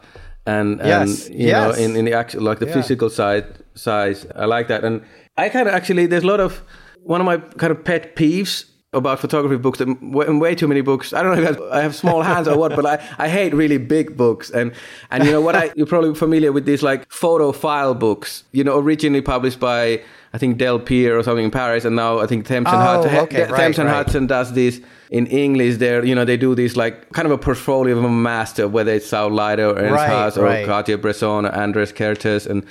and, 0.48 0.80
and 0.82 1.10
Yes, 1.10 1.30
you 1.30 1.52
know, 1.52 1.68
yes. 1.70 1.78
in, 1.78 1.96
in 1.96 2.06
the 2.06 2.14
actual 2.14 2.42
like 2.44 2.60
the 2.60 2.68
Yeah. 2.68 2.74
physical 2.74 3.10
side 3.10 3.46
size. 3.76 4.26
I 4.36 4.46
like 4.46 4.68
that, 4.70 4.84
and 4.84 5.02
I 5.38 5.50
kind 5.50 5.68
of 5.68 5.74
actually 5.76 6.08
there's 6.08 6.24
a 6.24 6.28
lot 6.28 6.40
of 6.40 6.62
one 7.04 7.22
of 7.22 7.26
my 7.26 7.38
kind 7.58 7.72
of 7.72 7.84
pet 7.84 8.16
peeves 8.16 8.66
about 8.94 9.20
photography 9.20 9.58
books 9.58 9.80
that 9.80 9.88
way, 10.02 10.26
way 10.30 10.56
too 10.56 10.68
many 10.68 10.82
books. 10.82 11.14
I 11.14 11.22
don't 11.22 11.36
know 11.38 11.50
if 11.50 11.60
I 11.72 11.82
have 11.82 11.94
small 11.94 12.22
hands 12.24 12.48
or 12.48 12.58
what, 12.58 12.76
but 12.76 12.86
I, 12.86 12.96
I 13.26 13.28
hate 13.30 13.54
really 13.54 13.78
big 13.78 14.16
books. 14.18 14.50
And 14.50 14.72
and 15.12 15.26
you 15.26 15.32
know 15.32 15.42
what 15.42 15.56
I 15.56 15.72
you're 15.76 15.86
probably 15.86 16.16
familiar 16.16 16.52
with 16.52 16.66
these 16.66 16.82
like 16.82 17.06
photo 17.12 17.52
file 17.52 17.94
books. 17.94 18.44
You 18.54 18.64
know, 18.64 18.80
originally 18.80 19.22
published 19.22 19.60
by 19.60 20.02
I 20.34 20.38
think 20.38 20.58
Delpire 20.58 21.18
or 21.20 21.24
something 21.24 21.46
in 21.46 21.52
Paris, 21.52 21.86
and 21.86 21.96
now 21.96 22.20
I 22.20 22.28
think 22.28 22.46
Thames 22.46 22.68
and 22.68 22.76
Oh, 22.78 22.80
Hudson. 22.80 23.16
okay, 23.26 23.44
right, 23.44 23.56
Thames 23.60 23.78
and 23.80 23.88
right. 23.90 23.96
Hudson 23.98 24.26
does 24.28 24.54
this 24.54 24.82
in 25.10 25.28
English. 25.28 25.78
There, 25.78 26.04
you 26.06 26.16
know, 26.16 26.26
they 26.26 26.38
do 26.38 26.56
this 26.56 26.76
like 26.76 27.12
kind 27.12 27.26
of 27.26 27.32
a 27.32 27.38
portfolio 27.38 27.98
of 27.98 28.04
a 28.04 28.10
master, 28.10 28.68
whether 28.68 28.94
it's 28.94 29.08
Saul 29.08 29.32
Leiter 29.32 29.70
or 29.70 29.78
Ernst 29.78 29.94
Right, 29.94 30.10
Haas 30.10 30.38
or 30.38 30.46
right. 30.46 30.66
Cartier-Bresson 30.66 31.46
or 31.46 31.56
Andres 31.56 31.94
Kertész, 31.94 32.48
and 32.48 32.66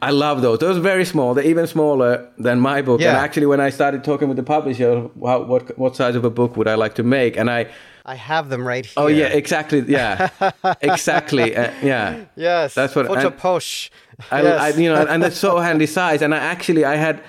I 0.00 0.10
love 0.10 0.42
those. 0.42 0.60
Those 0.60 0.76
are 0.76 0.80
very 0.80 1.04
small. 1.04 1.34
They're 1.34 1.44
even 1.44 1.66
smaller 1.66 2.30
than 2.38 2.60
my 2.60 2.82
book. 2.82 3.00
And 3.00 3.16
actually, 3.16 3.46
when 3.46 3.60
I 3.60 3.70
started 3.70 4.04
talking 4.04 4.28
with 4.28 4.36
the 4.36 4.44
publisher, 4.44 5.08
how, 5.24 5.42
what 5.42 5.76
what 5.76 5.96
size 5.96 6.14
of 6.14 6.24
a 6.24 6.30
book 6.30 6.56
would 6.56 6.68
I 6.68 6.76
like 6.76 6.94
to 6.96 7.02
make, 7.02 7.36
and 7.36 7.50
I, 7.50 7.66
I 8.04 8.14
have 8.14 8.48
them 8.48 8.66
right 8.66 8.86
here. 8.86 8.94
oh 8.96 9.08
yeah, 9.08 9.26
exactly, 9.26 9.80
yeah, 9.80 10.30
exactly, 10.80 11.56
uh, 11.56 11.72
yeah. 11.82 12.24
Yes, 12.36 12.74
That's 12.74 12.94
what- 12.94 13.06
Photo 13.06 13.30
Poche. 13.30 13.90
I, 14.30 14.42
yes. 14.42 14.60
I, 14.60 14.80
you 14.80 14.88
know, 14.88 15.06
and 15.06 15.22
it's 15.28 15.36
so 15.38 15.58
handy 15.58 15.86
size. 15.86 16.22
And 16.22 16.34
I 16.34 16.38
actually, 16.38 16.84
I 16.84 16.96
had, 16.96 17.22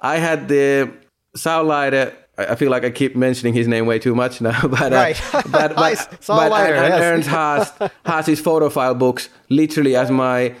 I 0.00 0.18
had 0.18 0.48
the 0.48 0.92
Saul 1.34 1.64
Leiter 1.64 2.12
I 2.38 2.54
feel 2.54 2.70
like 2.70 2.84
I 2.84 2.90
keep 2.90 3.16
mentioning 3.16 3.54
his 3.54 3.66
name 3.66 3.86
way 3.86 3.98
too 3.98 4.14
much 4.14 4.40
now, 4.40 4.60
but 4.68 4.92
uh, 4.92 4.96
right. 4.96 5.20
but 5.32 5.74
but, 5.74 5.74
but 6.26 6.50
Leiter, 6.50 6.74
and, 6.74 6.88
yes. 6.94 7.00
Ernst 7.02 7.28
Haas 7.28 7.72
has 8.04 8.26
his 8.26 8.40
photo 8.40 8.68
file 8.68 8.94
books 8.94 9.28
literally 9.48 9.96
as 9.96 10.10
my 10.10 10.54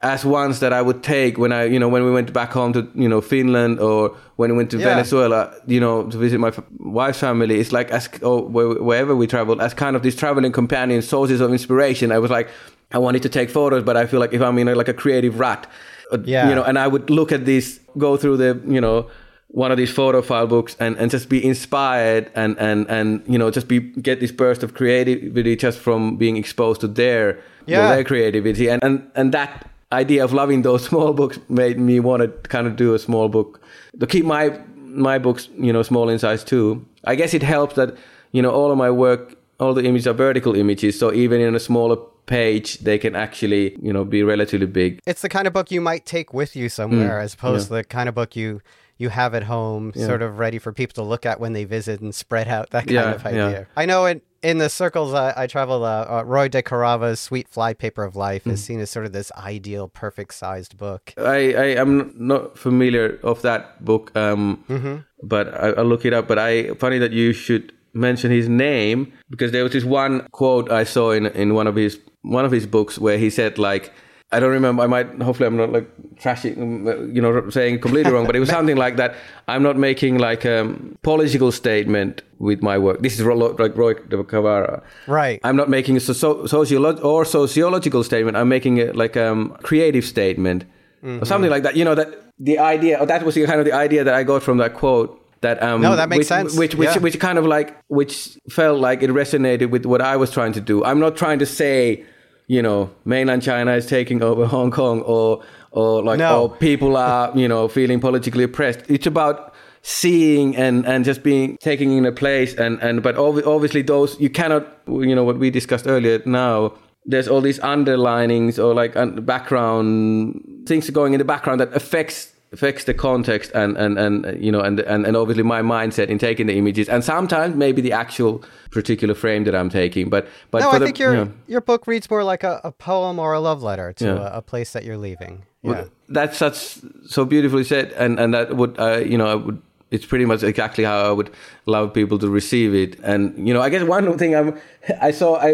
as 0.00 0.24
ones 0.24 0.60
that 0.60 0.72
I 0.72 0.80
would 0.80 1.02
take 1.02 1.38
when 1.38 1.52
I 1.52 1.64
you 1.64 1.78
know 1.78 1.88
when 1.88 2.04
we 2.04 2.12
went 2.12 2.32
back 2.32 2.52
home 2.52 2.72
to 2.72 2.88
you 2.94 3.08
know 3.08 3.20
Finland 3.20 3.80
or 3.80 4.16
when 4.36 4.50
we 4.52 4.56
went 4.56 4.70
to 4.70 4.78
Yeah. 4.78 4.88
Venezuela 4.94 5.52
you 5.66 5.80
know 5.80 6.04
to 6.10 6.16
visit 6.18 6.38
my 6.40 6.48
f- 6.48 6.60
wife's 6.78 7.18
family. 7.18 7.58
It's 7.60 7.72
like 7.72 7.90
as 7.90 8.08
or 8.22 8.42
wherever 8.48 9.14
we 9.16 9.26
traveled 9.26 9.60
as 9.60 9.74
kind 9.74 9.96
of 9.96 10.02
these 10.02 10.16
traveling 10.16 10.52
companions, 10.52 11.08
sources 11.08 11.40
of 11.40 11.50
inspiration. 11.50 12.12
I 12.12 12.18
was 12.20 12.30
like 12.30 12.48
I 12.92 12.98
wanted 12.98 13.22
to 13.22 13.28
take 13.28 13.50
photos, 13.50 13.82
but 13.82 13.96
I 13.96 14.06
feel 14.06 14.20
like 14.20 14.32
if 14.32 14.40
I'm 14.40 14.56
in 14.58 14.68
a, 14.68 14.74
like 14.74 14.88
a 14.88 14.94
creative 14.94 15.38
rut, 15.40 15.66
uh, 16.12 16.18
Yeah. 16.24 16.48
you 16.48 16.54
know, 16.54 16.62
and 16.64 16.78
I 16.78 16.86
would 16.88 17.10
look 17.10 17.32
at 17.32 17.44
these, 17.44 17.80
go 17.98 18.16
through 18.16 18.38
the, 18.38 18.58
you 18.66 18.80
know, 18.80 19.10
one 19.48 19.72
of 19.72 19.78
these 19.78 19.90
photo 19.90 20.20
file 20.20 20.46
books 20.46 20.76
and, 20.78 20.96
and 20.98 21.10
just 21.10 21.28
be 21.28 21.44
inspired 21.44 22.30
and, 22.34 22.58
and, 22.58 22.86
and, 22.88 23.22
you 23.26 23.38
know, 23.38 23.50
just 23.50 23.66
be, 23.66 23.80
get 23.80 24.20
this 24.20 24.30
burst 24.30 24.62
of 24.62 24.74
creativity 24.74 25.56
just 25.56 25.78
from 25.78 26.16
being 26.16 26.36
exposed 26.36 26.80
to 26.82 26.88
their, 26.88 27.40
Yeah. 27.66 27.94
their 27.94 28.04
creativity. 28.04 28.68
And, 28.68 28.82
and, 28.84 29.10
and 29.14 29.32
that 29.32 29.70
idea 29.90 30.22
of 30.22 30.32
loving 30.34 30.62
those 30.62 30.84
small 30.88 31.14
books 31.14 31.38
made 31.48 31.78
me 31.78 31.98
want 31.98 32.22
to 32.22 32.28
kind 32.48 32.66
of 32.66 32.76
do 32.76 32.94
a 32.94 32.98
small 32.98 33.28
book 33.28 33.60
to 33.98 34.06
keep 34.06 34.26
my, 34.26 34.58
my 34.76 35.18
books, 35.18 35.48
you 35.58 35.72
know, 35.72 35.82
small 35.82 36.10
in 36.10 36.18
size 36.18 36.44
too. 36.44 36.84
I 37.04 37.14
guess 37.14 37.32
it 37.32 37.42
helps 37.42 37.74
that, 37.76 37.96
you 38.32 38.42
know, 38.42 38.50
all 38.50 38.70
of 38.70 38.76
my 38.76 38.90
work, 38.90 39.34
all 39.58 39.72
the 39.72 39.84
images 39.84 40.06
are 40.06 40.12
vertical 40.12 40.54
images. 40.54 40.98
So 40.98 41.10
even 41.12 41.40
in 41.40 41.54
a 41.54 41.60
smaller 41.60 41.96
page, 42.26 42.78
they 42.80 42.98
can 42.98 43.16
actually, 43.16 43.76
you 43.80 43.94
know, 43.94 44.04
be 44.04 44.22
relatively 44.22 44.66
big. 44.66 45.00
It's 45.06 45.22
the 45.22 45.30
kind 45.30 45.46
of 45.46 45.54
book 45.54 45.70
you 45.70 45.80
might 45.80 46.04
take 46.04 46.34
with 46.34 46.54
you 46.54 46.68
somewhere, 46.68 47.18
mm. 47.18 47.22
as 47.22 47.32
opposed 47.32 47.68
to 47.68 47.74
the 47.74 47.84
kind 47.84 48.10
of 48.10 48.14
book 48.14 48.36
you 48.36 48.60
you 48.98 49.08
have 49.08 49.34
at 49.34 49.44
home, 49.44 49.92
sort 49.94 50.22
of 50.22 50.38
ready 50.38 50.58
for 50.58 50.72
people 50.72 50.94
to 50.94 51.02
look 51.08 51.24
at 51.24 51.38
when 51.40 51.52
they 51.52 51.64
visit 51.64 52.00
and 52.00 52.14
spread 52.14 52.48
out 52.48 52.70
that 52.70 52.80
kind 52.86 52.90
Yeah, 52.90 53.10
of 53.12 53.22
yeah. 53.22 53.28
idea. 53.46 53.66
I 53.76 53.86
know 53.86 54.06
in 54.06 54.20
in 54.42 54.58
the 54.58 54.68
circles 54.68 55.14
I, 55.14 55.32
I 55.36 55.46
travel, 55.48 55.84
uh, 55.84 56.06
uh, 56.08 56.22
Roy 56.24 56.48
DeCarava's 56.48 57.18
Sweet 57.18 57.48
Flypaper 57.48 58.06
of 58.06 58.14
Life 58.14 58.46
is 58.46 58.62
seen 58.62 58.78
as 58.78 58.88
sort 58.88 59.04
of 59.04 59.12
this 59.12 59.32
ideal, 59.36 59.88
perfect 59.88 60.34
sized 60.34 60.76
book. 60.76 61.12
I, 61.16 61.54
I 61.54 61.64
am 61.80 62.12
not 62.16 62.56
familiar 62.56 63.18
of 63.24 63.42
that 63.42 63.84
book, 63.84 64.16
um, 64.16 65.04
but 65.22 65.52
I, 65.54 65.70
I'll 65.70 65.84
look 65.84 66.04
it 66.04 66.12
up. 66.12 66.28
But 66.28 66.38
I 66.38 66.74
funny 66.74 66.98
that 66.98 67.12
you 67.12 67.32
should 67.32 67.72
mention 67.94 68.30
his 68.30 68.48
name 68.48 69.12
because 69.30 69.50
there 69.50 69.64
was 69.64 69.72
this 69.72 69.84
one 69.84 70.26
quote 70.30 70.70
I 70.70 70.84
saw 70.84 71.10
in 71.10 71.26
in 71.26 71.54
one 71.54 71.66
of 71.66 71.74
his 71.74 71.98
one 72.22 72.44
of 72.44 72.52
his 72.52 72.66
books 72.66 72.98
where 72.98 73.18
he 73.18 73.30
said 73.30 73.58
like. 73.58 73.92
I 74.30 74.40
don't 74.40 74.50
remember. 74.50 74.82
I 74.82 74.86
might. 74.86 75.22
Hopefully, 75.22 75.46
I'm 75.46 75.56
not 75.56 75.72
like 75.72 75.88
trashing, 76.16 77.14
you 77.14 77.22
know, 77.22 77.48
saying 77.48 77.80
completely 77.80 78.12
wrong. 78.12 78.26
But 78.26 78.36
it 78.36 78.40
was 78.40 78.50
something 78.50 78.76
like 78.76 78.96
that. 78.96 79.14
I'm 79.46 79.62
not 79.62 79.76
making 79.78 80.18
like 80.18 80.44
a 80.44 80.74
political 81.02 81.50
statement 81.50 82.20
with 82.38 82.62
my 82.62 82.76
work. 82.76 83.00
This 83.00 83.14
is 83.18 83.22
Ro- 83.24 83.36
like 83.36 83.74
Roy 83.76 83.94
DeCarava. 83.94 84.82
Right. 85.06 85.40
I'm 85.44 85.56
not 85.56 85.70
making 85.70 85.96
a 85.96 86.00
so- 86.00 86.14
sociolo- 86.46 87.02
or 87.02 87.24
sociological 87.24 88.04
statement. 88.04 88.36
I'm 88.36 88.48
making 88.50 88.80
a 88.80 88.92
like 88.92 89.16
um 89.16 89.56
creative 89.62 90.04
statement 90.04 90.64
or 91.02 91.24
something 91.24 91.50
like 91.50 91.62
that. 91.62 91.74
You 91.76 91.84
know 91.86 91.94
that 91.94 92.08
the 92.38 92.58
idea. 92.58 92.98
Or 93.00 93.06
that 93.06 93.22
was 93.24 93.34
the 93.34 93.46
kind 93.46 93.60
of 93.60 93.64
the 93.64 93.72
idea 93.72 94.04
that 94.04 94.12
I 94.14 94.24
got 94.24 94.42
from 94.42 94.58
that 94.58 94.74
quote. 94.74 95.14
That 95.40 95.62
um 95.62 95.80
No, 95.80 95.96
that 95.96 96.08
makes 96.10 96.18
which, 96.18 96.26
sense. 96.28 96.56
Which 96.58 96.74
which, 96.74 96.88
Yeah. 96.90 96.98
which 96.98 97.18
kind 97.18 97.38
of 97.38 97.46
like 97.46 97.76
which 97.86 98.36
felt 98.50 98.78
like 98.80 99.02
it 99.02 99.10
resonated 99.10 99.70
with 99.70 99.86
what 99.86 100.02
I 100.02 100.16
was 100.16 100.30
trying 100.30 100.52
to 100.52 100.60
do. 100.60 100.84
I'm 100.84 100.98
not 101.00 101.16
trying 101.16 101.38
to 101.38 101.46
say, 101.46 102.04
you 102.48 102.60
know, 102.62 102.90
mainland 103.04 103.42
China 103.42 103.72
is 103.76 103.86
taking 103.86 104.22
over 104.22 104.46
Hong 104.56 104.70
Kong 104.72 105.02
or 105.02 105.42
or 105.70 106.02
like 106.02 106.18
No. 106.18 106.42
or 106.42 106.48
people 106.56 106.96
are 106.96 107.30
you 107.38 107.46
know 107.46 107.68
feeling 107.68 108.00
politically 108.00 108.42
oppressed. 108.44 108.80
It's 108.88 109.06
about 109.06 109.54
seeing 109.82 110.56
and 110.56 110.84
and 110.86 111.04
just 111.04 111.22
being 111.22 111.56
taking 111.60 111.96
in 111.96 112.04
a 112.04 112.12
place 112.12 112.54
and 112.54 112.78
and 112.82 113.02
but 113.02 113.14
obvi- 113.16 113.46
obviously 113.46 113.82
those 113.82 114.18
you 114.20 114.28
cannot 114.28 114.66
you 114.88 115.14
know 115.14 115.22
what 115.24 115.38
we 115.38 115.50
discussed 115.50 115.86
earlier 115.86 116.20
now 116.26 116.72
there's 117.06 117.28
all 117.28 117.40
these 117.40 117.60
underlinings 117.60 118.58
or 118.58 118.74
like 118.74 118.96
un- 118.96 119.24
background 119.24 120.42
things 120.66 120.90
going 120.90 121.12
in 121.14 121.18
the 121.18 121.24
background 121.24 121.60
that 121.60 121.72
affects 121.74 122.32
affects 122.52 122.84
the 122.84 122.94
context 122.94 123.50
and 123.54 123.76
and 123.76 123.98
and 123.98 124.42
you 124.42 124.50
know 124.50 124.60
and 124.60 124.80
and, 124.80 125.06
and 125.06 125.16
obviously 125.16 125.42
my 125.42 125.60
mindset 125.60 126.08
in 126.08 126.18
taking 126.18 126.46
the 126.46 126.56
images 126.56 126.88
and 126.88 127.04
sometimes 127.04 127.54
maybe 127.54 127.82
the 127.82 127.92
actual 127.92 128.42
particular 128.70 129.14
frame 129.14 129.44
that 129.44 129.54
i'm 129.54 129.68
taking 129.68 130.08
but 130.08 130.26
but 130.50 130.60
No, 130.62 130.70
I 130.70 130.78
the, 130.78 130.86
think 130.86 130.98
your 130.98 131.14
you 131.14 131.24
know, 131.24 131.32
your 131.46 131.60
book 131.60 131.86
reads 131.86 132.08
more 132.10 132.24
like 132.24 132.44
a, 132.44 132.60
a 132.64 132.72
poem 132.72 133.18
or 133.18 133.34
a 133.34 133.40
love 133.40 133.62
letter 133.62 133.92
to 133.94 134.04
Yeah. 134.04 134.34
a, 134.34 134.38
a 134.38 134.42
place 134.42 134.72
that 134.72 134.84
you're 134.84 134.96
leaving. 134.98 135.42
Well, 135.62 135.74
Yeah. 135.74 135.84
That's 136.08 136.38
such 136.38 136.78
so 137.06 137.24
beautifully 137.26 137.64
said, 137.64 137.92
and 137.92 138.18
and 138.18 138.32
that 138.32 138.56
would 138.56 138.78
uh, 138.78 139.00
you 139.04 139.18
know 139.18 139.26
I 139.26 139.34
would. 139.34 139.60
It's 139.90 140.06
pretty 140.06 140.24
much 140.26 140.42
exactly 140.42 140.84
how 140.84 140.98
I 141.10 141.12
would 141.12 141.30
love 141.66 141.92
people 141.92 142.18
to 142.18 142.28
receive 142.30 142.74
it, 142.74 142.98
and 143.02 143.46
you 143.48 143.52
know 143.54 143.60
I 143.60 143.68
guess 143.70 143.82
one 143.82 144.16
thing 144.18 144.34
I'm 144.34 144.54
I 145.02 145.10
saw 145.12 145.36
I 145.36 145.50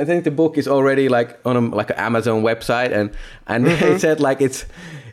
I 0.00 0.04
think 0.06 0.24
the 0.24 0.30
book 0.30 0.56
is 0.58 0.66
already 0.68 1.08
like 1.10 1.38
on 1.44 1.56
a, 1.56 1.60
like 1.76 1.90
an 1.90 1.96
Amazon 1.98 2.42
website, 2.42 2.92
and 2.92 3.10
and 3.46 3.66
it 3.68 4.00
said 4.00 4.20
like 4.20 4.40
it's 4.44 4.64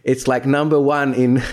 it's 0.05 0.27
like 0.27 0.45
number 0.45 0.79
one 0.79 1.13
in 1.13 1.43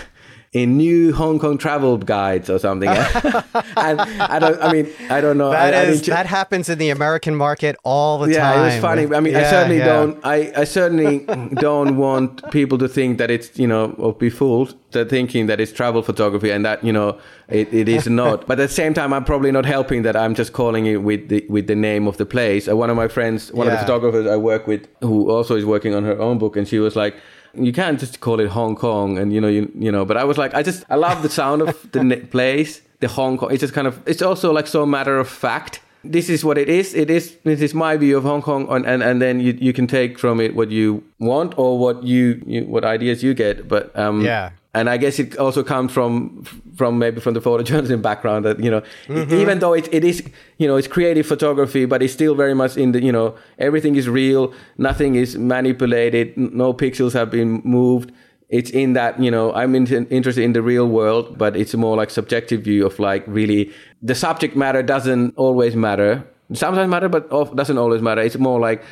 in 0.53 0.77
new 0.77 1.11
Hong 1.13 1.39
Kong 1.39 1.57
travel 1.57 1.97
guides 1.97 2.47
or 2.47 2.59
something. 2.59 2.87
and 3.77 3.99
I 3.99 4.37
don't 4.39 4.61
I 4.61 4.71
mean 4.71 4.87
I 5.09 5.19
don't 5.19 5.37
know. 5.37 5.49
That 5.49 5.73
I, 5.73 5.77
I 5.77 5.81
is 5.81 5.97
didn't 5.97 6.05
ju- 6.05 6.11
that 6.11 6.25
happens 6.27 6.69
in 6.69 6.77
the 6.77 6.91
American 6.91 7.35
market 7.35 7.75
all 7.83 8.19
the 8.19 8.31
yeah, 8.31 8.53
time. 8.53 8.59
it 8.59 8.65
was 8.65 8.75
funny. 8.77 9.15
I 9.15 9.19
mean, 9.19 9.35
I 9.35 9.43
certainly 9.49 9.79
yeah. 9.79 9.85
don't. 9.85 10.19
I, 10.23 10.53
I 10.55 10.63
certainly 10.63 11.25
don't 11.55 11.97
want 11.97 12.49
people 12.51 12.77
to 12.77 12.87
think 12.87 13.17
that 13.17 13.31
it's 13.31 13.57
you 13.57 13.67
know 13.67 13.95
or 13.97 14.13
be 14.13 14.29
fooled 14.29 14.75
to 14.91 15.05
thinking 15.05 15.47
that 15.47 15.59
it's 15.59 15.71
travel 15.71 16.03
photography 16.03 16.51
and 16.51 16.63
that 16.63 16.83
you 16.83 16.93
know 16.93 17.17
it, 17.47 17.73
it 17.73 17.89
is 17.89 18.07
not. 18.21 18.45
but 18.45 18.59
at 18.59 18.69
the 18.69 18.73
same 18.73 18.93
time, 18.93 19.11
I'm 19.11 19.25
probably 19.25 19.51
not 19.51 19.65
helping 19.65 20.03
that 20.03 20.15
I'm 20.15 20.35
just 20.35 20.53
calling 20.53 20.85
it 20.85 20.97
with 20.97 21.29
the 21.29 21.43
with 21.49 21.65
the 21.65 21.75
name 21.75 22.07
of 22.07 22.17
the 22.17 22.27
place. 22.27 22.69
Uh, 22.69 22.77
one 22.77 22.91
of 22.91 22.95
my 22.95 23.07
friends, 23.07 23.51
one 23.51 23.65
of 23.67 23.73
the 23.73 23.79
photographers 23.79 24.27
I 24.27 24.37
work 24.37 24.67
with, 24.67 24.87
who 25.01 25.31
also 25.31 25.55
is 25.55 25.65
working 25.65 25.95
on 25.95 26.03
her 26.03 26.19
own 26.19 26.37
book, 26.37 26.55
and 26.55 26.67
she 26.67 26.77
was 26.77 26.95
like. 26.95 27.15
You 27.53 27.71
can't 27.71 27.99
just 27.99 28.19
call 28.19 28.39
it 28.39 28.49
Hong 28.49 28.75
Kong, 28.75 29.17
and 29.17 29.31
you 29.33 29.39
know, 29.39 29.47
you 29.47 29.71
you 29.77 29.91
know. 29.91 30.05
But 30.05 30.17
I 30.17 30.23
was 30.23 30.37
like, 30.37 30.53
I 30.53 30.63
just 30.63 30.83
I 30.89 30.95
love 30.95 31.21
the 31.21 31.29
sound 31.29 31.61
of 31.61 31.91
the 31.91 32.17
place, 32.31 32.81
the 32.99 33.07
Hong 33.07 33.37
Kong. 33.37 33.51
It's 33.51 33.61
just 33.61 33.73
kind 33.73 33.87
of, 33.87 34.01
it's 34.07 34.21
also 34.21 34.51
like 34.51 34.67
so 34.67 34.85
matter 34.85 35.19
of 35.19 35.29
fact 35.29 35.79
this 36.03 36.29
is 36.29 36.43
what 36.43 36.57
it 36.57 36.67
is. 36.67 36.93
It 36.93 37.09
is. 37.09 37.37
This 37.43 37.61
is 37.61 37.73
my 37.73 37.95
view 37.97 38.17
of 38.17 38.23
Hong 38.23 38.41
Kong, 38.41 38.67
and 38.69 38.85
and, 38.85 39.01
and 39.01 39.21
then 39.21 39.39
you, 39.39 39.57
you 39.59 39.73
can 39.73 39.87
take 39.87 40.19
from 40.19 40.39
it 40.39 40.55
what 40.55 40.69
you 40.69 41.03
want 41.19 41.57
or 41.57 41.79
what 41.79 42.03
you, 42.03 42.41
you 42.45 42.65
what 42.65 42.83
ideas 42.83 43.23
you 43.23 43.33
get. 43.33 43.67
But 43.67 43.97
um, 43.97 44.21
Yeah. 44.21 44.51
And 44.75 44.89
I 44.89 44.97
guess 44.97 45.19
it 45.19 45.37
also 45.37 45.63
comes 45.63 45.91
from 45.91 46.43
from 46.75 46.97
maybe 46.97 47.21
from 47.21 47.35
the 47.35 47.41
photojournalism 47.41 48.01
background 48.01 48.45
that 48.45 48.59
you 48.59 48.71
know 48.71 48.81
mm-hmm. 49.07 49.33
even 49.35 49.59
though 49.59 49.73
it, 49.73 49.87
it 49.93 50.03
is 50.03 50.23
you 50.57 50.67
know 50.67 50.77
it's 50.77 50.87
creative 50.87 51.27
photography, 51.27 51.85
but 51.85 52.01
it's 52.01 52.13
still 52.13 52.33
very 52.33 52.55
much 52.55 52.75
in 52.75 52.91
the 52.91 53.01
you 53.01 53.11
know 53.11 53.35
everything 53.59 53.95
is 53.95 54.09
real, 54.09 54.51
nothing 54.77 55.13
is 55.15 55.37
manipulated, 55.37 56.35
no 56.37 56.73
pixels 56.73 57.13
have 57.13 57.29
been 57.29 57.61
moved. 57.63 58.11
It's 58.49 58.71
in 58.71 58.93
that 58.93 59.19
you 59.19 59.31
know 59.31 59.53
i'm 59.53 59.73
in, 59.73 59.87
interested 60.07 60.43
in 60.43 60.53
the 60.53 60.61
real 60.61 60.87
world 60.87 61.39
but 61.39 61.57
it's 61.57 61.73
a 61.73 61.77
more 61.77 61.97
like 61.97 62.11
subjective 62.11 62.61
view 62.61 62.85
of 62.85 62.99
like 62.99 63.23
really 63.25 63.71
the 64.03 64.13
subject 64.13 64.55
matter 64.55 64.83
doesn't 64.83 65.33
always 65.37 65.75
matter. 65.75 66.23
Sometimes 66.53 66.89
matter 66.89 67.09
but 67.09 67.29
doesn't 67.55 67.77
always 67.77 68.01
matter. 68.01 68.21
It's 68.21 68.37
more 68.37 68.59
like 68.59 68.83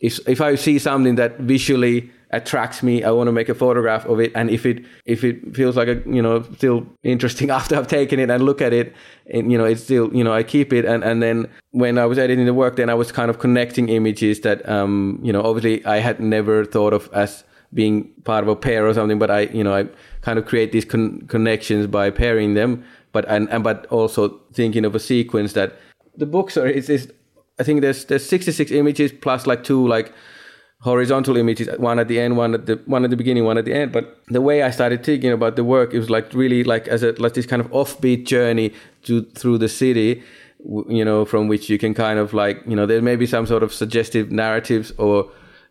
if, 0.00 0.18
if 0.28 0.40
i 0.40 0.54
see 0.54 0.78
something 0.78 1.14
that 1.16 1.38
visually 1.40 2.10
attracts 2.30 2.82
me 2.82 3.04
i 3.04 3.10
want 3.10 3.28
to 3.28 3.32
make 3.32 3.48
a 3.48 3.54
photograph 3.54 4.04
of 4.06 4.18
it 4.18 4.32
and 4.34 4.50
if 4.50 4.66
it 4.66 4.84
if 5.04 5.22
it 5.22 5.54
feels 5.54 5.76
like 5.76 5.86
a 5.86 6.02
you 6.06 6.20
know 6.20 6.42
still 6.56 6.86
interesting 7.04 7.50
after 7.58 7.76
i've 7.76 7.86
taken 7.86 8.18
it 8.18 8.28
and 8.30 8.44
look 8.44 8.60
at 8.60 8.72
it 8.72 8.94
and 9.32 9.52
you 9.52 9.56
know 9.56 9.64
it's 9.64 9.82
still 9.82 10.12
you 10.14 10.24
know 10.24 10.32
i 10.32 10.42
keep 10.42 10.72
it 10.72 10.84
and 10.84 11.04
and 11.04 11.22
then 11.22 11.48
when 11.70 11.98
i 11.98 12.04
was 12.04 12.18
editing 12.18 12.44
the 12.44 12.54
work 12.54 12.76
then 12.76 12.90
i 12.90 12.94
was 12.94 13.12
kind 13.12 13.30
of 13.30 13.38
connecting 13.38 13.88
images 13.88 14.40
that 14.40 14.68
um 14.68 15.20
you 15.22 15.32
know 15.32 15.42
obviously 15.42 15.84
i 15.86 15.98
had 15.98 16.18
never 16.18 16.64
thought 16.64 16.92
of 16.92 17.08
as 17.12 17.44
being 17.74 18.04
part 18.24 18.42
of 18.42 18.48
a 18.48 18.56
pair 18.56 18.86
or 18.86 18.92
something 18.92 19.18
but 19.18 19.30
i 19.30 19.42
you 19.42 19.62
know 19.62 19.74
i 19.74 19.86
kind 20.22 20.38
of 20.38 20.46
create 20.46 20.72
these 20.72 20.84
con- 20.84 21.20
connections 21.28 21.86
by 21.86 22.10
pairing 22.10 22.54
them 22.54 22.84
but 23.12 23.24
and, 23.28 23.48
and 23.50 23.62
but 23.62 23.86
also 23.86 24.40
thinking 24.52 24.84
of 24.84 24.94
a 24.94 25.00
sequence 25.00 25.52
that 25.52 25.78
the 26.16 26.26
books 26.26 26.56
are 26.56 26.66
is 26.66 27.12
i 27.58 27.62
think 27.62 27.82
there's 27.82 28.04
there's 28.06 28.26
66 28.28 28.72
images 28.72 29.12
plus 29.12 29.46
like 29.46 29.62
two 29.62 29.86
like 29.86 30.12
horizontal 30.80 31.36
images 31.36 31.68
one 31.78 31.98
at 31.98 32.06
the 32.06 32.20
end 32.20 32.36
one 32.36 32.54
at 32.54 32.66
the 32.66 32.76
one 32.84 33.02
at 33.04 33.10
the 33.10 33.16
beginning 33.16 33.44
one 33.44 33.58
at 33.58 33.64
the 33.64 33.72
end. 33.72 33.92
But 33.92 34.18
the 34.28 34.40
way 34.40 34.62
i 34.62 34.70
started 34.70 35.02
thinking 35.04 35.32
about 35.32 35.56
the 35.56 35.64
work 35.64 35.94
it 35.94 35.98
was 35.98 36.10
like 36.10 36.32
really 36.34 36.64
like 36.64 36.86
as 36.88 37.02
a 37.02 37.12
like 37.12 37.34
this 37.34 37.46
kind 37.46 37.60
of 37.60 37.70
offbeat 37.70 38.26
journey 38.26 38.72
to 39.04 39.22
through 39.22 39.58
the 39.58 39.68
city 39.68 40.22
you 40.88 41.04
know 41.04 41.24
from 41.24 41.48
which 41.48 41.70
you 41.70 41.78
can 41.78 41.94
kind 41.94 42.18
of 42.18 42.34
like 42.34 42.62
you 42.66 42.76
know 42.76 42.86
there 42.86 43.00
may 43.00 43.16
be 43.16 43.26
some 43.26 43.46
sort 43.46 43.62
of 43.62 43.72
suggestive 43.72 44.30
narratives 44.30 44.92
or 44.98 45.30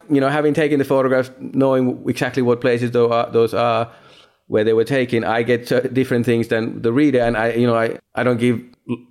you 0.09 0.21
know, 0.21 0.29
having 0.29 0.53
taken 0.53 0.79
the 0.79 0.85
photographs, 0.85 1.31
knowing 1.39 2.03
exactly 2.07 2.41
what 2.41 2.61
places 2.61 2.91
those 2.91 3.11
are, 3.11 3.27
uh, 3.27 3.29
those 3.29 3.53
are 3.53 3.91
where 4.47 4.63
they 4.63 4.73
were 4.73 4.83
taken, 4.83 5.23
I 5.23 5.41
get 5.41 5.71
uh, 5.71 5.81
different 5.81 6.25
things 6.25 6.49
than 6.49 6.81
the 6.81 6.93
reader, 6.93 7.19
and 7.19 7.35
I, 7.35 7.53
you 7.53 7.65
know, 7.65 7.75
I, 7.75 7.97
I 8.13 8.23
don't 8.23 8.37
give 8.37 8.61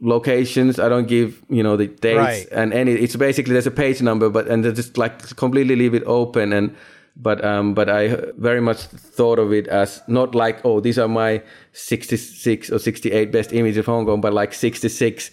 locations, 0.01 0.79
I 0.79 0.89
don't 0.89 1.09
give, 1.09 1.43
you 1.49 1.63
know, 1.63 1.77
the 1.77 1.89
dates 1.89 2.19
Right. 2.19 2.49
and 2.53 2.73
any. 2.73 2.93
It's 2.93 3.17
basically 3.17 3.53
there's 3.53 3.67
a 3.67 3.73
page 3.73 4.03
number, 4.03 4.31
but 4.31 4.47
and 4.49 4.65
they 4.65 4.73
just 4.73 4.97
like 4.97 5.37
completely 5.37 5.77
leave 5.77 5.95
it 5.95 6.05
open, 6.07 6.53
and 6.53 6.75
but 7.17 7.45
um, 7.45 7.75
but 7.75 7.89
I 7.89 8.17
very 8.39 8.61
much 8.61 8.83
thought 8.83 9.39
of 9.39 9.53
it 9.53 9.69
as 9.69 10.03
not 10.09 10.35
like 10.35 10.65
oh 10.65 10.81
these 10.81 10.99
are 10.99 11.09
my 11.09 11.43
66 11.73 12.71
or 12.71 12.79
68 12.79 13.33
best 13.33 13.53
images 13.53 13.79
of 13.79 13.87
Hong 13.87 14.07
Kong, 14.07 14.21
but 14.21 14.33
like 14.33 14.53
66 14.53 15.31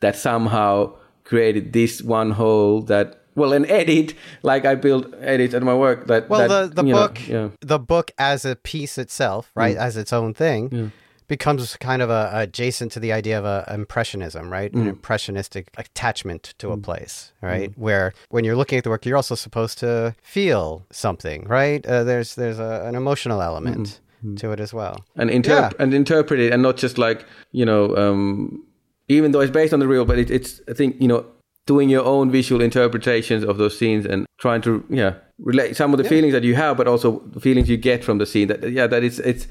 that 0.00 0.16
somehow 0.16 0.94
created 1.24 1.72
this 1.72 2.02
one 2.02 2.32
whole 2.32 2.82
that 2.82 3.20
well 3.36 3.52
an 3.52 3.64
edit 3.66 4.14
like 4.42 4.64
i 4.64 4.74
build 4.74 5.14
edits 5.20 5.54
at 5.54 5.62
my 5.62 5.74
work 5.74 6.06
that 6.08 6.28
well 6.28 6.48
that, 6.48 6.74
the, 6.74 6.82
the 6.82 6.92
book 6.92 7.28
know, 7.28 7.44
yeah. 7.44 7.48
the 7.60 7.78
book 7.78 8.10
as 8.18 8.44
a 8.44 8.56
piece 8.56 8.98
itself 8.98 9.52
right 9.54 9.76
mm. 9.76 9.80
as 9.80 9.96
its 9.96 10.12
own 10.12 10.34
thing 10.34 10.68
yeah. 10.72 10.88
Becomes 11.30 11.76
kind 11.78 12.02
of 12.02 12.10
a, 12.10 12.30
adjacent 12.34 12.92
to 12.92 13.00
the 13.00 13.12
idea 13.12 13.38
of 13.38 13.46
a 13.46 13.64
impressionism 13.72 14.52
right 14.52 14.72
mm. 14.72 14.80
an 14.82 14.88
impressionistic 14.88 15.70
attachment 15.78 16.54
to 16.58 16.66
mm. 16.66 16.74
a 16.74 16.76
place 16.76 17.32
right 17.40 17.70
mm. 17.70 17.78
where 17.78 18.12
when 18.28 18.44
you're 18.44 18.56
looking 18.56 18.76
at 18.76 18.84
the 18.84 18.90
work 18.90 19.06
you're 19.06 19.16
also 19.16 19.34
supposed 19.34 19.78
to 19.78 20.14
feel 20.22 20.84
something 20.90 21.44
right 21.48 21.86
uh, 21.86 22.04
there's 22.04 22.34
there's 22.34 22.58
a, 22.58 22.84
an 22.84 22.94
emotional 22.94 23.40
element 23.40 24.00
mm. 24.22 24.38
to 24.38 24.52
it 24.52 24.60
as 24.60 24.74
well 24.74 25.04
and 25.16 25.30
interpret 25.30 25.72
yeah. 25.78 25.82
and 25.82 25.94
interpret 25.94 26.38
it 26.38 26.52
and 26.52 26.62
not 26.62 26.76
just 26.76 26.98
like 26.98 27.24
you 27.52 27.64
know 27.64 27.96
um, 27.96 28.62
even 29.10 29.32
though 29.32 29.40
it's 29.40 29.50
based 29.50 29.74
on 29.74 29.80
the 29.80 29.88
real, 29.88 30.04
but 30.04 30.18
it, 30.18 30.30
it's 30.30 30.60
I 30.68 30.72
think 30.72 31.00
you 31.00 31.08
know 31.08 31.26
doing 31.66 31.90
your 31.90 32.04
own 32.04 32.30
visual 32.30 32.62
interpretations 32.62 33.44
of 33.44 33.58
those 33.58 33.76
scenes 33.76 34.06
and 34.06 34.24
trying 34.38 34.62
to 34.62 34.84
yeah 34.88 35.14
relate 35.38 35.76
some 35.76 35.92
of 35.92 35.98
the 35.98 36.04
yeah. 36.04 36.10
feelings 36.10 36.32
that 36.32 36.44
you 36.44 36.54
have, 36.54 36.76
but 36.76 36.86
also 36.86 37.20
the 37.26 37.40
feelings 37.40 37.68
you 37.68 37.76
get 37.76 38.04
from 38.04 38.18
the 38.18 38.26
scene. 38.26 38.48
That 38.48 38.70
yeah, 38.70 38.86
that 38.86 39.04
it's 39.04 39.18
it's. 39.18 39.46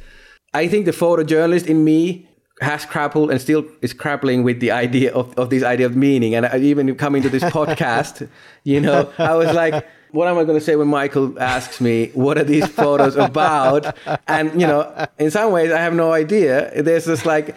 I 0.53 0.67
think 0.67 0.85
the 0.85 0.91
photojournalist 0.91 1.67
in 1.67 1.83
me 1.83 2.27
has 2.61 2.85
grappled 2.85 3.31
and 3.31 3.39
still 3.39 3.65
is 3.81 3.93
grappling 3.93 4.43
with 4.43 4.59
the 4.59 4.71
idea 4.71 5.13
of, 5.13 5.37
of 5.37 5.49
this 5.49 5.63
idea 5.63 5.85
of 5.85 5.95
meaning. 5.95 6.35
And 6.35 6.45
I, 6.45 6.57
even 6.57 6.93
coming 6.95 7.21
to 7.23 7.29
this 7.29 7.43
podcast, 7.57 8.27
you 8.63 8.81
know, 8.81 9.11
I 9.17 9.35
was 9.35 9.53
like, 9.53 9.87
what 10.11 10.27
am 10.27 10.37
I 10.37 10.43
going 10.43 10.57
to 10.59 10.63
say 10.63 10.75
when 10.75 10.87
Michael 10.87 11.39
asks 11.39 11.79
me, 11.79 12.07
what 12.13 12.37
are 12.37 12.43
these 12.43 12.67
photos 12.67 13.15
about? 13.15 13.95
And, 14.27 14.59
you 14.59 14.67
know, 14.67 15.07
in 15.19 15.29
some 15.31 15.51
ways, 15.51 15.71
I 15.71 15.79
have 15.79 15.93
no 15.93 16.11
idea. 16.11 16.81
There's 16.81 17.05
just 17.05 17.25
like, 17.25 17.55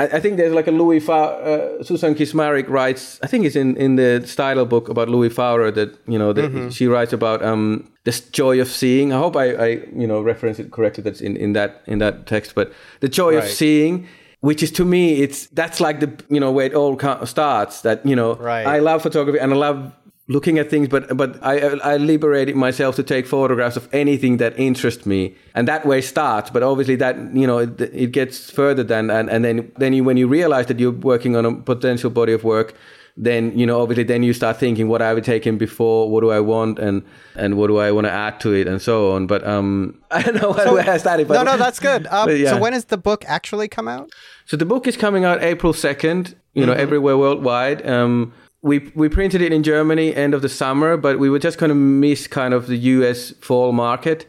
I, 0.00 0.16
I 0.16 0.20
think 0.20 0.38
there's 0.38 0.54
like 0.54 0.66
a 0.66 0.70
Louis 0.70 1.00
Fa- 1.00 1.12
uh, 1.12 1.82
Susan 1.82 2.14
Kismaric 2.14 2.68
writes. 2.68 3.20
I 3.22 3.26
think 3.26 3.44
it's 3.44 3.56
in 3.56 3.76
in 3.76 3.96
the 3.96 4.22
Steidl 4.24 4.66
book 4.66 4.88
about 4.88 5.08
Louis 5.08 5.28
Faurer 5.28 5.70
that 5.72 5.90
you 6.06 6.18
know 6.18 6.32
that 6.32 6.50
mm-hmm. 6.50 6.70
she 6.70 6.86
writes 6.86 7.12
about 7.12 7.42
um 7.42 7.90
the 8.04 8.12
joy 8.32 8.60
of 8.60 8.68
seeing. 8.68 9.12
I 9.12 9.18
hope 9.18 9.36
I, 9.36 9.46
I 9.52 9.66
you 9.94 10.06
know 10.06 10.22
reference 10.22 10.58
it 10.58 10.70
correctly. 10.70 11.02
That's 11.04 11.20
in 11.20 11.36
in 11.36 11.52
that 11.52 11.82
in 11.86 11.98
that 11.98 12.26
text, 12.26 12.54
but 12.54 12.72
the 13.00 13.08
joy 13.08 13.34
right. 13.34 13.44
of 13.44 13.50
seeing 13.50 14.08
which 14.40 14.62
is 14.62 14.72
to 14.72 14.84
me 14.84 15.20
it's 15.20 15.46
that's 15.48 15.80
like 15.80 16.00
the 16.00 16.10
you 16.30 16.40
know 16.40 16.50
where 16.50 16.64
it 16.64 16.74
all 16.74 16.98
starts 17.26 17.82
that 17.82 18.04
you 18.06 18.16
know 18.16 18.36
right. 18.36 18.66
i 18.66 18.78
love 18.78 19.02
photography 19.02 19.38
and 19.38 19.52
i 19.52 19.56
love 19.56 19.92
looking 20.30 20.60
at 20.60 20.70
things, 20.70 20.88
but 20.88 21.16
but 21.16 21.42
I 21.42 21.58
I 21.92 21.96
liberated 21.96 22.56
myself 22.56 22.96
to 22.96 23.02
take 23.02 23.26
photographs 23.26 23.76
of 23.76 23.88
anything 23.92 24.36
that 24.38 24.58
interests 24.58 25.04
me, 25.04 25.34
and 25.54 25.66
that 25.68 25.84
way 25.84 26.00
starts. 26.00 26.50
But 26.50 26.62
obviously, 26.62 26.96
that 26.96 27.16
you 27.34 27.46
know 27.46 27.58
it, 27.58 27.80
it 27.80 28.12
gets 28.12 28.50
further 28.50 28.84
than 28.84 29.10
and 29.10 29.28
and 29.28 29.44
then 29.44 29.72
then 29.76 29.92
you, 29.92 30.04
when 30.04 30.16
you 30.16 30.28
realize 30.28 30.66
that 30.66 30.78
you're 30.78 30.92
working 30.92 31.36
on 31.36 31.44
a 31.44 31.54
potential 31.54 32.10
body 32.10 32.32
of 32.32 32.44
work, 32.44 32.74
then 33.16 33.58
you 33.58 33.66
know 33.66 33.82
obviously 33.82 34.04
then 34.04 34.22
you 34.22 34.32
start 34.32 34.56
thinking 34.56 34.86
what 34.88 35.02
I 35.02 35.12
would 35.12 35.24
taken 35.24 35.58
before, 35.58 36.08
what 36.08 36.20
do 36.20 36.30
I 36.30 36.40
want, 36.40 36.78
and 36.78 37.02
and 37.34 37.56
what 37.56 37.66
do 37.66 37.78
I 37.78 37.90
want 37.90 38.06
to 38.06 38.12
add 38.12 38.38
to 38.40 38.52
it, 38.52 38.68
and 38.68 38.80
so 38.80 39.12
on. 39.12 39.26
But 39.26 39.44
um, 39.44 39.98
I 40.12 40.22
don't 40.22 40.36
know 40.36 40.54
so, 40.54 40.74
where 40.74 40.88
I 40.88 40.96
started. 40.98 41.26
But, 41.26 41.34
no, 41.34 41.42
no, 41.42 41.56
that's 41.58 41.80
good. 41.80 42.06
Um, 42.20 42.28
yeah. 42.36 42.50
So 42.50 42.58
when 42.58 42.74
is 42.74 42.86
the 42.86 42.98
book 42.98 43.24
actually 43.26 43.68
come 43.68 43.88
out? 43.88 44.10
So 44.46 44.56
the 44.56 44.66
book 44.66 44.86
is 44.86 44.96
coming 44.96 45.24
out 45.24 45.42
April 45.42 45.72
second. 45.72 46.36
You 46.54 46.66
know, 46.66 46.72
mm-hmm. 46.72 46.80
everywhere 46.80 47.16
worldwide. 47.16 47.86
Um, 47.86 48.32
we 48.62 48.90
we 48.94 49.08
printed 49.08 49.40
it 49.40 49.52
in 49.52 49.62
Germany 49.62 50.14
end 50.14 50.34
of 50.34 50.42
the 50.42 50.48
summer, 50.48 50.96
but 50.96 51.18
we 51.18 51.30
were 51.30 51.38
just 51.38 51.58
kind 51.58 51.72
of 51.72 51.78
miss 51.78 52.26
kind 52.26 52.54
of 52.54 52.66
the 52.66 52.76
US 52.76 53.30
fall 53.40 53.72
market, 53.72 54.26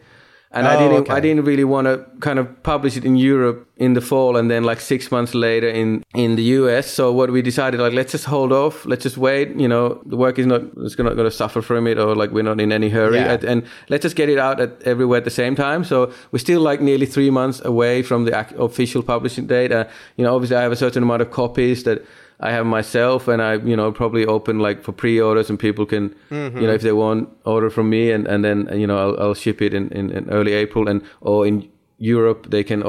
and 0.52 0.66
oh, 0.66 0.70
I 0.70 0.78
didn't 0.78 1.02
okay. 1.02 1.14
I 1.14 1.20
didn't 1.20 1.44
really 1.44 1.66
want 1.66 1.88
to 1.88 2.06
kind 2.22 2.40
of 2.40 2.64
publish 2.64 2.96
it 2.96 3.04
in 3.04 3.18
Europe 3.18 3.68
in 3.76 3.94
the 3.94 4.00
fall, 4.00 4.38
and 4.38 4.50
then 4.50 4.64
like 4.64 4.80
six 4.80 5.12
months 5.12 5.34
later 5.34 5.68
in 5.68 6.06
in 6.14 6.38
the 6.38 6.44
US. 6.44 6.88
So 6.88 7.12
what 7.12 7.30
we 7.30 7.42
decided 7.42 7.82
like 7.82 7.92
let's 7.92 8.14
just 8.14 8.24
hold 8.24 8.54
off, 8.54 8.86
let's 8.86 9.04
just 9.04 9.18
wait. 9.18 9.54
You 9.58 9.68
know, 9.68 10.02
the 10.06 10.16
work 10.16 10.40
is 10.40 10.46
not 10.46 10.62
it's 10.78 10.98
not 10.98 11.16
going 11.16 11.30
to 11.30 11.32
suffer 11.32 11.62
from 11.62 11.86
it, 11.86 11.98
or 11.98 12.16
like 12.16 12.32
we're 12.32 12.44
not 12.44 12.62
in 12.62 12.72
any 12.72 12.88
hurry, 12.88 13.18
yeah. 13.18 13.38
and 13.46 13.64
let's 13.90 14.04
just 14.04 14.16
get 14.16 14.30
it 14.30 14.38
out 14.38 14.62
at 14.62 14.82
everywhere 14.84 15.18
at 15.18 15.26
the 15.26 15.30
same 15.30 15.58
time. 15.58 15.84
So 15.84 16.14
we're 16.32 16.40
still 16.40 16.62
like 16.62 16.80
nearly 16.80 17.06
three 17.06 17.32
months 17.32 17.62
away 17.66 18.02
from 18.02 18.24
the 18.24 18.34
official 18.58 19.04
publishing 19.04 19.48
date. 19.48 19.74
Uh, 19.74 19.86
you 20.16 20.24
know, 20.24 20.34
obviously 20.34 20.56
I 20.56 20.62
have 20.62 20.72
a 20.72 20.78
certain 20.78 21.04
amount 21.04 21.22
of 21.22 21.32
copies 21.32 21.84
that 21.84 22.06
I 22.42 22.52
have 22.52 22.66
myself, 22.66 23.28
and 23.28 23.42
I 23.42 23.54
you 23.56 23.76
know 23.76 23.92
probably 23.92 24.26
open 24.26 24.60
like 24.60 24.84
for 24.84 24.92
pre-orders, 24.92 25.50
and 25.50 25.60
people 25.60 25.86
can 25.86 26.16
mm-hmm. 26.30 26.58
you 26.58 26.68
know 26.68 26.74
if 26.74 26.82
they 26.82 26.92
want 26.92 27.30
order 27.46 27.70
from 27.70 27.90
me, 27.90 28.12
and 28.12 28.28
and 28.28 28.44
then 28.44 28.68
you 28.74 28.88
know 28.88 28.98
I'll, 28.98 29.20
I'll 29.22 29.34
ship 29.36 29.62
it 29.62 29.74
in, 29.74 29.90
in, 29.90 30.10
in, 30.10 30.30
early 30.30 30.54
April, 30.54 30.88
and 30.88 31.04
or 31.22 31.46
in 31.46 31.70
Europe 32.00 32.48
they 32.50 32.64
can 32.64 32.84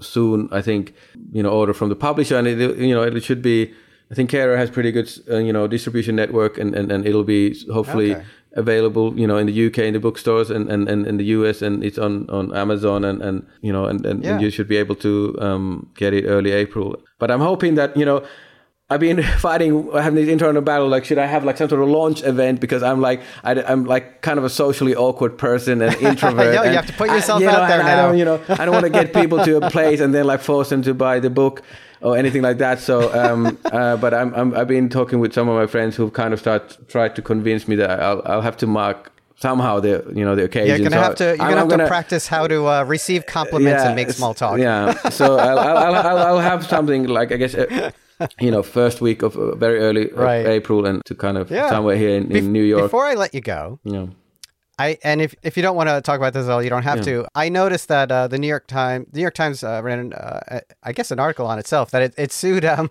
soon 0.00 0.48
I 0.50 0.60
think 0.60 0.92
you 1.32 1.42
know 1.42 1.50
order 1.50 1.72
from 1.72 1.88
the 1.88 1.96
publisher, 1.96 2.36
and 2.36 2.48
it, 2.48 2.78
you 2.78 2.94
know 2.94 3.02
it 3.02 3.22
should 3.22 3.42
be. 3.42 3.72
I 4.08 4.14
think 4.14 4.30
Kehrer 4.30 4.56
has 4.56 4.70
pretty 4.70 4.92
good 4.92 5.10
uh, 5.30 5.38
you 5.38 5.52
know 5.52 5.66
distribution 5.66 6.16
network, 6.16 6.58
and, 6.58 6.74
and, 6.74 6.90
and 6.92 7.06
it'll 7.06 7.24
be 7.24 7.56
hopefully. 7.72 8.14
Okay 8.14 8.24
available, 8.56 9.18
you 9.18 9.26
know, 9.26 9.36
in 9.36 9.46
the 9.46 9.66
UK 9.66 9.80
in 9.80 9.92
the 9.92 10.00
bookstores 10.00 10.50
and, 10.50 10.70
and, 10.70 10.88
and 10.88 11.06
in 11.06 11.18
the 11.18 11.24
US 11.24 11.60
and 11.60 11.84
it's 11.84 11.98
on, 11.98 12.28
on 12.30 12.56
Amazon 12.56 13.04
and, 13.04 13.20
and 13.20 13.46
you 13.60 13.70
know 13.70 13.84
and, 13.84 14.04
and, 14.06 14.24
yeah. 14.24 14.32
and 14.32 14.40
you 14.40 14.48
should 14.50 14.66
be 14.66 14.78
able 14.78 14.94
to 14.94 15.36
um, 15.40 15.90
get 15.94 16.14
it 16.14 16.24
early 16.24 16.52
April. 16.52 16.96
But 17.18 17.30
I'm 17.30 17.40
hoping 17.40 17.74
that, 17.74 17.94
you 17.96 18.04
know, 18.06 18.24
I've 18.88 19.00
been 19.00 19.22
fighting, 19.38 19.90
having 19.92 20.14
this 20.14 20.28
internal 20.28 20.62
battle. 20.62 20.88
Like, 20.88 21.04
should 21.04 21.18
I 21.18 21.26
have 21.26 21.44
like 21.44 21.56
some 21.56 21.68
sort 21.68 21.82
of 21.82 21.88
launch 21.88 22.22
event 22.22 22.60
because 22.60 22.82
I'm 22.82 23.00
like, 23.00 23.20
I, 23.42 23.54
am 23.54 23.84
like 23.84 24.22
kind 24.22 24.38
of 24.38 24.44
a 24.44 24.50
socially 24.50 24.94
awkward 24.94 25.38
person 25.38 25.82
and 25.82 25.94
introvert. 26.02 26.54
Yo, 26.54 26.62
and 26.62 26.70
you 26.70 26.76
have 26.76 26.86
to 26.86 26.92
put 26.92 27.10
yourself 27.10 27.40
I, 27.40 27.44
you 27.44 27.50
know, 27.50 27.56
out 27.56 27.68
there 27.68 27.82
now. 27.82 27.92
I 27.92 28.08
don't, 28.08 28.18
you 28.18 28.24
know, 28.24 28.40
I 28.48 28.64
don't 28.64 28.74
want 28.74 28.84
to 28.84 28.90
get 28.90 29.12
people 29.12 29.44
to 29.44 29.56
a 29.56 29.70
place 29.70 30.00
and 30.00 30.14
then 30.14 30.26
like 30.26 30.40
force 30.40 30.68
them 30.68 30.82
to 30.82 30.94
buy 30.94 31.18
the 31.18 31.30
book 31.30 31.62
or 32.00 32.16
anything 32.16 32.42
like 32.42 32.58
that. 32.58 32.78
So, 32.78 33.12
um, 33.12 33.58
uh, 33.64 33.96
but 33.96 34.14
I'm, 34.14 34.54
i 34.54 34.58
have 34.58 34.68
been 34.68 34.88
talking 34.88 35.18
with 35.18 35.32
some 35.32 35.48
of 35.48 35.56
my 35.56 35.66
friends 35.66 35.96
who've 35.96 36.12
kind 36.12 36.32
of 36.32 36.38
start 36.38 36.78
tried 36.88 37.16
to 37.16 37.22
convince 37.22 37.66
me 37.66 37.74
that 37.76 37.90
I'll, 37.90 38.22
I'll 38.24 38.42
have 38.42 38.56
to 38.58 38.68
mark 38.68 39.10
somehow 39.38 39.80
the 39.80 40.04
you 40.14 40.24
know 40.24 40.36
the 40.36 40.44
occasion. 40.44 40.68
Yeah, 40.68 40.76
you're 40.76 40.90
gonna 40.90 41.02
so 41.02 41.08
have 41.08 41.14
to 41.16 41.24
you're 41.24 41.36
gonna 41.36 41.56
have 41.56 41.68
gonna, 41.68 41.84
to 41.84 41.88
practice 41.88 42.28
how 42.28 42.46
to 42.46 42.66
uh, 42.68 42.84
receive 42.84 43.26
compliments 43.26 43.82
yeah, 43.82 43.86
and 43.88 43.96
make 43.96 44.10
small 44.10 44.32
talk. 44.32 44.58
Yeah, 44.58 44.94
so 45.10 45.38
I'll, 45.38 45.58
I'll, 45.58 45.94
I'll, 45.94 46.18
I'll, 46.18 46.38
have 46.38 46.64
something 46.64 47.08
like 47.08 47.32
I 47.32 47.36
guess. 47.36 47.54
Uh, 47.54 47.90
you 48.40 48.50
know, 48.50 48.62
first 48.62 49.00
week 49.00 49.22
of 49.22 49.36
uh, 49.36 49.54
very 49.54 49.78
early 49.78 50.10
uh, 50.12 50.22
right. 50.22 50.46
April 50.46 50.86
and 50.86 51.04
to 51.04 51.14
kind 51.14 51.36
of 51.36 51.50
yeah. 51.50 51.68
somewhere 51.70 51.96
here 51.96 52.16
in, 52.16 52.34
in 52.34 52.52
New 52.52 52.62
York. 52.62 52.84
Before 52.84 53.04
I 53.04 53.14
let 53.14 53.34
you 53.34 53.40
go, 53.40 53.78
yeah. 53.84 54.06
I 54.78 54.98
and 55.02 55.22
if, 55.22 55.34
if 55.42 55.56
you 55.56 55.62
don't 55.62 55.76
want 55.76 55.88
to 55.88 56.00
talk 56.02 56.18
about 56.18 56.34
this 56.34 56.46
at 56.46 56.50
all, 56.50 56.62
you 56.62 56.70
don't 56.70 56.82
have 56.82 56.98
yeah. 56.98 57.04
to. 57.04 57.26
I 57.34 57.48
noticed 57.48 57.88
that 57.88 58.12
uh, 58.12 58.28
the 58.28 58.38
New 58.38 58.46
York 58.46 58.66
Times, 58.66 59.06
the 59.10 59.18
New 59.18 59.22
York 59.22 59.34
Times 59.34 59.64
uh, 59.64 59.80
ran, 59.82 60.12
uh, 60.12 60.60
I 60.82 60.92
guess, 60.92 61.10
an 61.10 61.18
article 61.18 61.46
on 61.46 61.58
itself 61.58 61.90
that 61.92 62.02
it, 62.02 62.14
it 62.18 62.32
sued 62.32 62.64
um, 62.64 62.90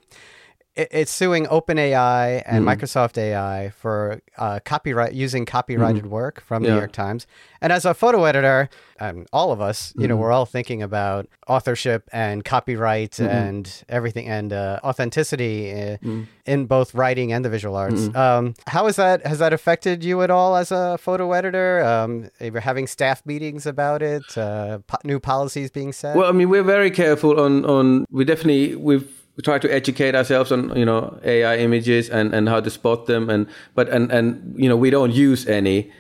it's 0.76 1.12
suing 1.12 1.46
OpenAI 1.46 2.44
and 2.46 2.66
mm. 2.66 2.76
Microsoft 2.76 3.18
AI 3.18 3.70
for 3.70 4.22
uh, 4.38 4.60
copyright 4.66 5.14
using 5.14 5.46
copyrighted 5.46 6.04
mm. 6.04 6.10
work 6.10 6.42
from 6.42 6.64
the 6.64 6.70
New 6.70 6.76
York 6.76 6.92
Times. 6.92 7.28
And 7.62 7.72
as 7.72 7.86
a 7.86 7.94
photo 7.94 8.26
editor, 8.26 8.70
and 9.00 9.28
all 9.34 9.52
of 9.52 9.62
us, 9.62 9.94
you 9.96 10.04
mm. 10.04 10.10
know, 10.10 10.16
mm-hmm. 10.16 10.24
we're 10.24 10.32
all 10.32 10.46
thinking 10.46 10.84
about 10.84 11.28
authorship 11.48 12.10
and 12.12 12.44
copyright 12.44 13.12
mm-hmm. 13.12 13.32
and 13.32 13.84
everything 13.90 14.28
and 14.28 14.52
uh, 14.52 14.80
authenticity 14.84 15.70
in, 15.70 15.94
uh, 15.94 15.98
mm. 16.04 16.28
in, 16.46 16.66
both 16.66 16.94
writing 16.94 17.32
and 17.32 17.44
the 17.44 17.50
visual 17.50 17.76
arts. 17.76 18.14
Um, 18.16 18.54
how 18.68 18.86
has 18.86 18.98
that 18.98 19.26
has 19.26 19.40
that 19.40 19.54
affected 19.54 20.04
you 20.04 20.22
at 20.22 20.30
all 20.30 20.56
as 20.56 20.72
a 20.72 20.98
photo 20.98 21.32
editor? 21.32 21.84
Um, 21.84 22.30
you're 22.40 22.60
having 22.60 22.88
staff 22.88 23.26
meetings 23.26 23.66
about 23.66 24.02
it, 24.02 24.38
uh, 24.38 24.80
po- 24.88 24.98
new 25.04 25.20
policies 25.20 25.72
being 25.72 25.94
set. 25.94 26.16
Well, 26.16 26.28
I 26.28 26.32
mean, 26.32 26.50
we're 26.50 26.64
very 26.64 26.92
careful 26.92 27.40
on 27.40 27.66
on. 27.66 28.06
We 28.12 28.26
definitely 28.26 28.76
we've 28.76 29.25
we 29.36 29.42
try 29.42 29.60
to 29.60 29.74
educate 29.74 30.16
ourselves 30.16 30.52
on 30.52 30.76
you 30.78 30.86
know 30.86 31.20
AI 31.24 31.58
images 31.58 32.10
and, 32.10 32.34
and 32.34 32.48
how 32.48 32.60
to 32.62 32.70
spot 32.70 33.06
them 33.06 33.30
and 33.30 33.48
but 33.74 33.90
and 33.90 34.12
and 34.12 34.56
you 34.58 34.70
know 34.70 34.78
we 34.78 34.90
don't 34.90 35.14
use 35.14 35.48
any. 35.48 35.92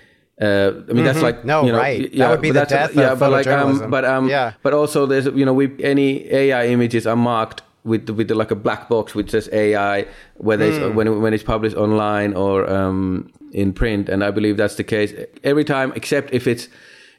Uh, 0.41 0.45
I 0.45 0.47
mean 0.47 0.73
mm-hmm. 0.73 1.03
that's 1.05 1.21
like 1.21 1.45
no 1.45 1.65
you 1.65 1.71
know, 1.71 1.77
right 1.77 2.11
yeah, 2.11 2.25
that 2.25 2.31
would 2.31 2.41
be 2.41 2.51
the 2.51 2.65
death 2.65 2.93
yeah, 2.93 3.13
of 3.13 3.19
but 3.19 3.31
like 3.31 3.47
um, 3.47 3.89
but 3.89 4.03
um 4.03 4.27
yeah. 4.27 4.51
but 4.63 4.73
also 4.73 5.05
there's 5.05 5.27
you 5.27 5.45
know 5.45 5.53
we 5.53 5.71
any 5.81 6.29
AI 6.29 6.67
images 6.67 7.07
are 7.07 7.15
marked 7.15 7.61
with 7.85 8.09
with 8.09 8.29
like 8.31 8.51
a 8.51 8.55
black 8.55 8.89
box 8.89 9.15
which 9.15 9.31
says 9.31 9.47
AI 9.53 10.05
whether 10.35 10.69
mm. 10.69 10.89
it's 10.89 10.95
when 10.95 11.21
when 11.21 11.33
it's 11.33 11.43
published 11.43 11.77
online 11.77 12.33
or 12.33 12.69
um 12.69 13.31
in 13.53 13.71
print 13.71 14.09
and 14.09 14.25
I 14.25 14.31
believe 14.31 14.57
that's 14.57 14.75
the 14.75 14.83
case 14.83 15.13
every 15.45 15.63
time 15.63 15.93
except 15.95 16.33
if 16.33 16.47
it's 16.47 16.67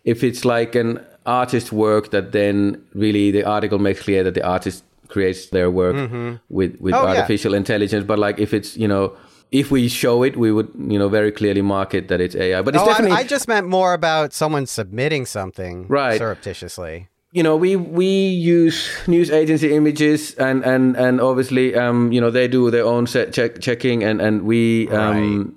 if 0.05 0.23
it's 0.23 0.45
like 0.45 0.75
an 0.75 1.01
artist 1.25 1.73
work 1.73 2.11
that 2.11 2.33
then 2.33 2.85
really 2.93 3.31
the 3.31 3.45
article 3.45 3.79
makes 3.79 4.03
clear 4.03 4.23
that 4.25 4.35
the 4.35 4.47
artist 4.47 4.85
creates 5.09 5.47
their 5.47 5.71
work 5.71 5.97
mm-hmm. 5.97 6.37
with 6.49 6.77
with 6.81 6.95
oh, 6.95 7.07
artificial 7.07 7.53
yeah. 7.53 7.59
intelligence. 7.59 8.05
But 8.05 8.19
like 8.19 8.39
if 8.39 8.53
it's 8.53 8.77
you 8.77 8.89
know 8.89 9.17
if 9.53 9.71
we 9.71 9.89
show 9.89 10.23
it, 10.23 10.37
we 10.37 10.51
would, 10.51 10.71
you 10.77 10.99
know, 10.99 11.09
very 11.09 11.31
clearly 11.31 11.63
market 11.63 12.09
that 12.09 12.21
it's 12.21 12.35
AI. 12.35 12.63
But 12.63 12.75
it's 12.75 12.83
oh, 12.83 12.87
definitely. 12.87 13.17
I, 13.17 13.21
I, 13.21 13.25
just 13.25 13.49
meant 13.49 13.67
more 13.67 13.95
about 13.95 14.33
someone 14.33 14.67
submitting 14.67 15.25
something 15.25 15.87
right. 15.89 16.19
surreptitiously. 16.19 17.09
You 17.33 17.43
know, 17.43 17.57
we 17.57 17.77
we 17.77 18.07
use 18.07 18.89
news 19.07 19.31
agency 19.31 19.75
images, 19.75 20.35
and 20.35 20.65
and 20.65 20.97
and 20.97 21.21
obviously, 21.21 21.75
um, 21.75 22.11
you 22.11 22.21
know, 22.21 22.31
they 22.31 22.49
do 22.49 22.71
their 22.71 22.85
own 22.85 23.07
set 23.07 23.33
check 23.33 23.61
checking, 23.61 24.03
and 24.03 24.21
and 24.21 24.43
we 24.43 24.89
um, 24.89 25.57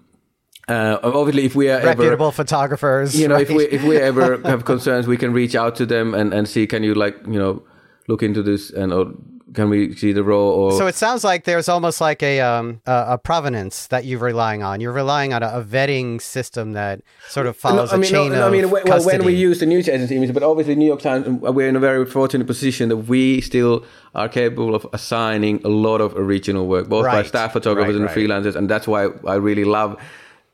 Uh, 0.68 1.00
obviously, 1.02 1.46
if 1.46 1.56
we 1.56 1.68
are 1.70 1.82
reputable 1.84 2.28
ever, 2.28 2.36
photographers, 2.36 3.20
you 3.20 3.28
know, 3.28 3.36
right? 3.36 3.50
if 3.50 3.56
we 3.56 3.64
if 3.66 3.84
we 3.92 3.98
ever 3.98 4.38
have 4.42 4.66
concerns, 4.66 5.08
we 5.08 5.18
can 5.18 5.34
reach 5.34 5.56
out 5.56 5.76
to 5.76 5.86
them 5.86 6.14
and, 6.14 6.34
and 6.34 6.48
see. 6.48 6.68
Can 6.68 6.84
you 6.84 6.94
like 6.94 7.16
you 7.26 7.40
know 7.40 7.64
look 8.08 8.22
into 8.22 8.44
this 8.44 8.70
and 8.70 8.94
or 8.94 9.14
can 9.54 9.70
we 9.70 9.96
see 9.96 10.12
the 10.14 10.24
raw 10.24 10.38
or 10.38 10.72
so 10.78 10.86
it 10.88 10.96
sounds 10.96 11.24
like 11.24 11.44
there's 11.46 11.68
almost 11.70 12.00
like 12.02 12.22
a 12.24 12.40
um 12.42 12.82
a, 12.86 13.06
a 13.10 13.18
provenance 13.18 13.88
that 13.88 14.06
you're 14.06 14.20
relying 14.20 14.62
on. 14.64 14.80
You're 14.82 14.94
relying 14.94 15.34
on 15.34 15.42
a, 15.44 15.48
a 15.48 15.64
vetting 15.64 16.22
system 16.22 16.74
that 16.74 17.02
sort 17.28 17.48
of 17.48 17.58
follows 17.58 17.92
I 17.92 17.96
mean, 17.98 18.04
a 18.06 18.08
chain 18.08 18.32
no, 18.32 18.48
of 18.48 18.54
I 18.54 18.56
mean, 18.56 18.70
well, 18.70 18.84
custody. 18.84 19.18
when 19.18 19.26
we 19.26 19.34
use 19.34 19.60
the 19.60 19.66
news 19.66 19.88
agency 19.90 20.32
but 20.32 20.44
obviously 20.44 20.76
New 20.76 20.86
York 20.86 21.02
Times, 21.02 21.26
we're 21.28 21.68
in 21.68 21.76
a 21.76 21.80
very 21.80 22.06
fortunate 22.06 22.48
position 22.48 22.90
that 22.90 22.98
we 22.98 23.42
still 23.42 23.84
are 24.16 24.30
capable 24.30 24.76
of 24.76 24.86
assigning 24.94 25.62
a 25.64 25.70
lot 25.70 26.02
of 26.02 26.16
original 26.16 26.68
work, 26.68 26.88
both 26.90 27.06
by 27.06 27.24
staff 27.24 27.54
photographers 27.54 27.96
Right, 27.96 28.02
and 28.02 28.16
right. 28.16 28.44
freelancers, 28.46 28.56
and 28.56 28.70
that's 28.70 28.88
why 28.88 29.08
I 29.28 29.36
really 29.36 29.66
love 29.66 29.98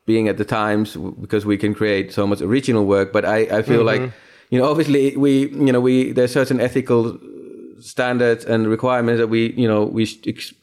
being 0.06 0.28
at 0.28 0.36
the 0.36 0.44
Times 0.44 0.96
because 1.20 1.44
we 1.44 1.56
can 1.56 1.74
create 1.74 2.12
so 2.12 2.26
much 2.26 2.40
original 2.40 2.84
work. 2.86 3.12
But 3.12 3.24
I, 3.24 3.38
I 3.58 3.62
feel 3.62 3.82
Mm-hmm. 3.84 4.04
like, 4.04 4.12
you 4.50 4.58
know, 4.58 4.70
obviously 4.70 5.16
we, 5.16 5.48
you 5.50 5.72
know, 5.72 5.80
we 5.80 6.12
there's 6.12 6.32
certain 6.32 6.60
ethical 6.60 7.18
standards 7.80 8.44
and 8.44 8.68
requirements 8.68 9.18
that 9.18 9.28
we 9.28 9.52
you 9.52 9.68
know 9.68 9.84
we 9.84 10.06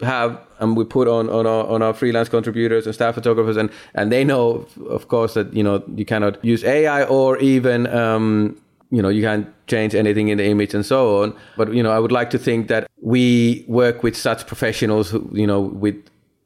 have 0.02 0.40
and 0.60 0.76
we 0.76 0.84
put 0.84 1.08
on 1.08 1.30
on 1.30 1.46
our 1.46 1.66
on 1.68 1.82
our 1.82 1.94
freelance 1.94 2.30
contributors 2.30 2.86
and 2.86 2.96
staff 2.96 3.16
photographers 3.16 3.58
and 3.58 3.70
and 3.94 4.12
they 4.12 4.24
know 4.24 4.66
of 4.90 5.08
course 5.08 5.34
that 5.34 5.54
you 5.54 5.64
know 5.64 5.84
you 5.96 6.06
cannot 6.06 6.44
use 6.44 6.64
AI 6.64 7.04
or 7.04 7.38
even 7.38 7.88
um 7.88 8.56
you 8.94 9.02
know 9.02 9.10
you 9.10 9.24
can't 9.24 9.48
change 9.66 9.96
anything 9.96 10.28
in 10.28 10.38
the 10.38 10.46
image 10.46 10.74
and 10.76 10.86
so 10.86 11.24
on. 11.24 11.36
But 11.58 11.74
you 11.74 11.82
know 11.82 11.92
I 11.92 12.00
would 12.00 12.12
like 12.12 12.30
to 12.30 12.38
think 12.38 12.68
that 12.68 12.88
we 13.02 13.66
work 13.68 14.04
with 14.04 14.16
such 14.16 14.46
professionals 14.46 15.10
who 15.10 15.28
you 15.34 15.48
know 15.48 15.60
with 15.60 15.96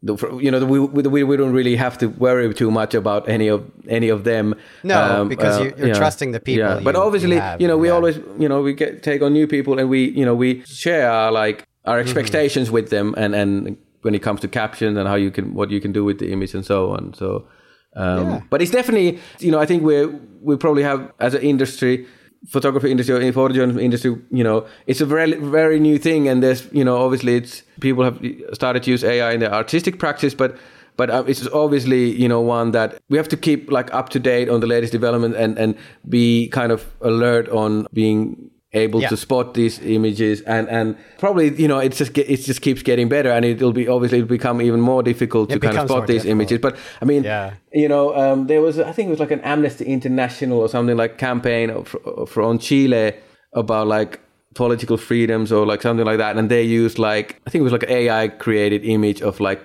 the, 0.04 0.16
you 0.42 0.52
know 0.52 0.64
we, 0.66 0.80
we 0.80 1.24
we 1.24 1.36
don't 1.38 1.54
really 1.54 1.76
have 1.76 1.98
to 1.98 2.08
worry 2.08 2.54
too 2.54 2.70
much 2.70 2.94
about 2.94 3.28
any 3.28 3.48
of 3.48 3.64
any 3.88 4.10
of 4.10 4.24
them 4.24 4.54
No, 4.84 5.26
because 5.28 5.60
you- 5.60 5.74
you're 5.78 5.88
yeah. 5.88 5.94
trusting 5.94 6.32
the 6.34 6.40
people 6.40 6.68
yeah. 6.70 6.80
but 6.84 6.94
you- 6.94 7.02
you 7.02 7.08
obviously 7.08 7.38
have, 7.38 7.60
you 7.62 7.68
know 7.68 7.78
we 7.78 7.88
yeah. 7.88 7.94
always 7.96 8.18
you 8.38 8.48
know 8.48 8.62
we 8.62 8.74
get 8.74 9.02
take 9.02 9.22
on 9.24 9.34
new 9.34 9.48
people 9.48 9.80
and 9.80 9.90
we 9.90 10.10
you 10.20 10.24
know 10.26 10.36
we 10.36 10.64
share 10.66 11.10
our 11.10 11.32
like 11.32 11.58
Mm-hmm. 11.88 11.94
our 11.94 12.00
expectations 12.02 12.70
with 12.70 12.90
them 12.90 13.16
and 13.18 13.34
and 13.34 13.78
when 14.02 14.14
it 14.14 14.22
comes 14.22 14.42
to 14.42 14.48
captions 14.50 14.98
and 14.98 15.08
how 15.08 15.16
you 15.16 15.32
can 15.32 15.54
what 15.54 15.72
you 15.72 15.80
can 15.80 15.94
do 15.94 16.04
with 16.04 16.18
the 16.20 16.32
image 16.34 16.54
and 16.54 16.66
so 16.66 16.92
on 16.92 17.14
so 17.14 17.48
um 17.96 18.44
but 18.50 18.62
it's 18.62 18.72
definitely 18.72 19.18
you 19.40 19.52
know 19.52 19.60
i 19.60 19.66
think 19.66 19.84
we're 19.84 20.10
we 20.42 20.56
probably 20.58 20.84
have 20.84 21.00
as 21.20 21.34
an 21.34 21.42
industry 21.42 22.06
photography 22.46 22.92
industry 22.92 23.16
or 23.16 23.32
photojournalism 23.32 23.82
industry 23.82 24.16
you 24.32 24.44
know 24.44 24.66
it's 24.86 25.02
a 25.02 25.06
very 25.06 25.34
very 25.34 25.80
new 25.80 25.98
thing. 25.98 26.28
And 26.28 26.44
there's 26.44 26.72
you 26.72 26.84
know 26.84 26.98
obviously 26.98 27.36
it's 27.36 27.64
people 27.80 28.04
have 28.04 28.20
started 28.54 28.84
to 28.84 28.92
use 28.92 29.04
ai 29.04 29.32
in 29.32 29.40
their 29.40 29.54
artistic 29.54 30.00
practice 30.00 30.34
but 30.34 30.58
but 30.98 31.10
uh, 31.10 31.24
it's 31.28 31.48
obviously 31.48 32.12
you 32.12 32.28
know 32.28 32.42
one 32.42 32.72
that 32.72 33.00
we 33.10 33.18
have 33.18 33.28
to 33.30 33.38
keep 33.38 33.72
like 33.72 33.94
up 33.94 34.10
to 34.10 34.20
date 34.20 34.50
on 34.50 34.60
the 34.60 34.68
latest 34.68 34.92
development 34.92 35.36
and 35.36 35.58
and 35.58 35.76
be 36.10 36.50
kind 36.50 36.72
of 36.72 36.86
alert 37.02 37.48
on 37.50 37.88
being 37.94 38.50
able 38.74 39.02
Yeah. 39.02 39.08
to 39.10 39.18
spot 39.18 39.54
these 39.54 39.80
images 39.80 40.42
and 40.42 40.68
and 40.70 40.98
probably 41.20 41.56
you 41.56 41.70
know 41.70 41.80
it's 41.80 41.98
just 41.98 42.12
get, 42.14 42.30
it 42.30 42.38
just 42.42 42.62
keeps 42.62 42.84
getting 42.84 43.08
better 43.08 43.32
and 43.32 43.46
it'll 43.46 43.72
be 43.72 43.88
obviously 43.88 44.18
it'll 44.18 44.28
become 44.28 44.62
even 44.62 44.82
more 44.82 45.02
difficult 45.02 45.50
to 45.50 45.60
kind 45.60 45.78
of 45.78 45.88
spot 45.90 46.06
these 46.08 46.24
difficult. 46.24 46.32
images 46.32 46.60
but 46.60 46.76
i 47.02 47.06
mean 47.06 47.24
Yeah. 47.24 47.54
you 47.72 47.88
know 47.88 48.14
um, 48.16 48.48
there 48.48 48.62
was 48.62 48.78
i 48.78 48.92
think 48.92 49.08
it 49.08 49.12
was 49.12 49.22
like 49.22 49.32
an 49.32 49.40
amnesty 49.42 49.86
international 49.86 50.60
or 50.60 50.68
something 50.68 50.98
like 50.98 51.18
campaign 51.18 51.84
for, 51.86 52.28
for 52.28 52.44
on 52.44 52.60
chile 52.60 53.14
about 53.54 53.88
like 53.88 54.20
political 54.54 54.98
freedoms 54.98 55.50
or 55.52 55.66
like 55.66 55.82
something 55.82 56.06
like 56.06 56.18
that 56.18 56.36
and 56.36 56.50
they 56.50 56.62
used 56.64 57.00
like 57.00 57.42
i 57.48 57.50
think 57.50 57.62
it 57.62 57.64
was 57.64 57.72
like 57.74 57.84
an 57.84 57.92
ai 57.92 58.28
created 58.28 58.84
image 58.84 59.22
of 59.22 59.40
like 59.40 59.62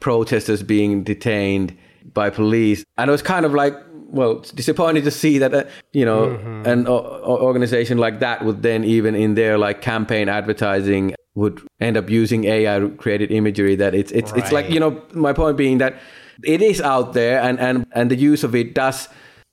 protesters 0.00 0.62
being 0.62 1.02
detained 1.04 1.76
by 2.14 2.30
police 2.30 2.84
and 2.96 3.08
it 3.10 3.12
was 3.12 3.20
kind 3.22 3.44
of 3.44 3.52
like 3.52 3.74
well 4.08 4.40
disappointed 4.54 5.04
to 5.04 5.10
see 5.10 5.38
that 5.38 5.54
uh, 5.54 5.64
you 5.92 6.04
know 6.04 6.34
an 6.64 6.86
o- 6.88 7.38
organization 7.40 7.98
like 7.98 8.20
that 8.20 8.44
would 8.44 8.62
then 8.62 8.84
even 8.84 9.14
in 9.14 9.34
their 9.34 9.58
like 9.58 9.82
campaign 9.82 10.28
advertising 10.28 11.14
would 11.34 11.60
end 11.80 11.96
up 11.96 12.10
using 12.10 12.44
ai 12.44 12.88
created 12.96 13.30
imagery 13.30 13.76
that 13.76 13.94
it's 13.94 14.10
it's 14.12 14.32
it's 14.32 14.50
like 14.50 14.68
you 14.70 14.80
know 14.80 15.00
my 15.12 15.32
point 15.32 15.56
being 15.56 15.78
that 15.78 15.94
it 16.42 16.62
is 16.62 16.80
out 16.80 17.12
there 17.12 17.40
and 17.40 17.60
and 17.60 17.86
and 17.92 18.10
the 18.10 18.16
use 18.16 18.42
of 18.42 18.54
it 18.54 18.74
does 18.74 19.08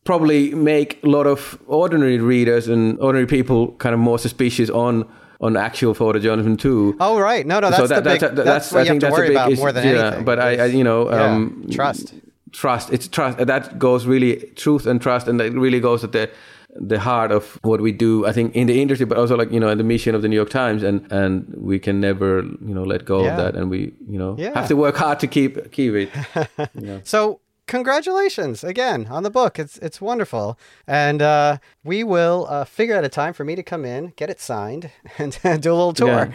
probably 0.05 0.53
make 0.53 1.03
a 1.03 1.07
lot 1.07 1.27
of 1.27 1.59
ordinary 1.67 2.19
readers 2.19 2.67
and 2.67 2.99
ordinary 2.99 3.27
people 3.27 3.73
kind 3.73 3.93
of 3.93 3.99
more 3.99 4.19
suspicious 4.19 4.69
on 4.69 5.05
on 5.41 5.57
actual 5.57 5.93
photojournalism 5.93 6.57
too 6.57 6.95
Oh 6.99 7.19
right, 7.19 7.45
no, 7.45 7.59
no, 7.59 7.69
that's 7.69 7.89
the 7.89 8.01
big. 8.01 8.21
That's, 8.21 8.71
what 8.71 8.85
you 8.85 8.93
have 8.93 8.99
to 8.99 9.09
worry 9.11 9.31
about 9.31 9.53
more 9.57 9.71
than 9.71 9.85
yeah, 9.85 10.05
anything. 10.07 10.25
But 10.25 10.39
I, 10.39 10.55
I 10.55 10.65
you 10.67 10.83
know, 10.83 11.09
Yeah, 11.09 11.25
um, 11.25 11.67
trust. 11.69 12.13
Trust. 12.55 12.91
It's 12.93 13.07
trust 13.07 13.37
that 13.37 13.77
goes 13.79 14.05
really 14.05 14.35
truth 14.55 14.85
and 14.85 15.01
trust, 15.01 15.27
and 15.27 15.39
that 15.39 15.51
really 15.53 15.79
goes 15.79 16.03
at 16.03 16.11
the 16.11 16.29
the 16.77 16.99
heart 16.99 17.31
of 17.31 17.57
what 17.63 17.79
we 17.79 17.91
do. 17.93 18.25
I 18.25 18.33
think 18.33 18.53
in 18.55 18.67
the 18.67 18.81
industry, 18.81 19.05
but 19.05 19.17
also 19.17 19.35
like 19.37 19.51
you 19.51 19.59
know, 19.59 19.69
in 19.69 19.77
the 19.77 19.83
mission 19.83 20.15
of 20.15 20.21
the 20.21 20.27
New 20.27 20.35
York 20.35 20.49
Times, 20.49 20.83
and 20.83 21.09
and 21.11 21.53
we 21.57 21.79
can 21.79 21.99
never 22.01 22.41
you 22.67 22.73
know 22.75 22.83
let 22.83 23.05
go 23.05 23.23
Yeah. 23.23 23.31
of 23.31 23.37
that, 23.37 23.55
and 23.55 23.69
we 23.69 23.93
you 24.09 24.19
know 24.19 24.35
Yeah. 24.37 24.53
have 24.55 24.67
to 24.67 24.75
work 24.75 24.97
hard 24.97 25.19
to 25.19 25.27
keep 25.27 25.71
keep 25.71 25.93
it. 25.93 26.09
So 27.03 27.39
congratulations 27.67 28.63
again 28.63 29.07
on 29.09 29.23
the 29.23 29.29
book. 29.29 29.59
It's 29.59 29.77
it's 29.79 30.01
wonderful, 30.01 30.57
and 30.87 31.21
uh, 31.21 31.57
we 31.83 32.03
will 32.03 32.45
uh, 32.49 32.65
figure 32.65 32.95
out 32.97 33.03
a 33.05 33.09
time 33.09 33.33
for 33.33 33.43
me 33.45 33.55
to 33.55 33.63
come 33.63 33.85
in, 33.85 34.13
get 34.17 34.29
it 34.29 34.39
signed, 34.41 34.89
and 35.17 35.31
do 35.61 35.71
a 35.71 35.77
little 35.81 35.93
tour. 35.93 36.29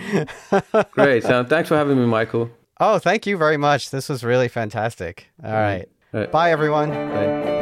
Great. 0.93 1.23
So 1.31 1.45
thanks 1.45 1.69
for 1.69 1.77
having 1.77 1.99
me, 1.99 2.07
Michael. 2.07 2.49
oh, 2.81 2.99
thank 2.99 3.27
you 3.27 3.37
very 3.37 3.57
much. 3.59 3.91
This 3.91 4.09
was 4.09 4.25
really 4.25 4.49
fantastic. 4.49 5.27
All 5.45 5.53
right, 5.53 5.87
All 5.87 6.00
right. 6.13 6.31
bye 6.31 6.51
everyone. 6.51 6.91
Bye. 6.91 7.61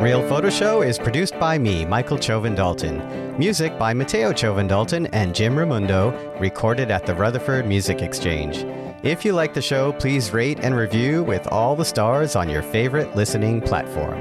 Real 0.00 0.26
Photo 0.28 0.48
Show 0.48 0.80
is 0.80 0.98
produced 0.98 1.38
by 1.38 1.58
me, 1.58 1.84
Michael 1.84 2.16
Chovan 2.16 2.56
Dalton. 2.56 3.38
Music 3.38 3.78
by 3.78 3.92
Matteo 3.92 4.32
Chovan 4.32 4.66
Dalton 4.66 5.06
and 5.08 5.34
Jim 5.34 5.54
Ramundo, 5.54 6.40
recorded 6.40 6.90
at 6.90 7.04
the 7.04 7.14
Rutherford 7.14 7.66
Music 7.66 8.00
Exchange. 8.00 8.64
If 9.02 9.26
you 9.26 9.34
like 9.34 9.52
the 9.52 9.60
show, 9.60 9.92
please 9.92 10.32
rate 10.32 10.58
and 10.60 10.74
review 10.74 11.22
with 11.22 11.46
all 11.48 11.76
the 11.76 11.84
stars 11.84 12.34
on 12.34 12.48
your 12.48 12.62
favorite 12.62 13.14
listening 13.14 13.60
platform. 13.60 14.18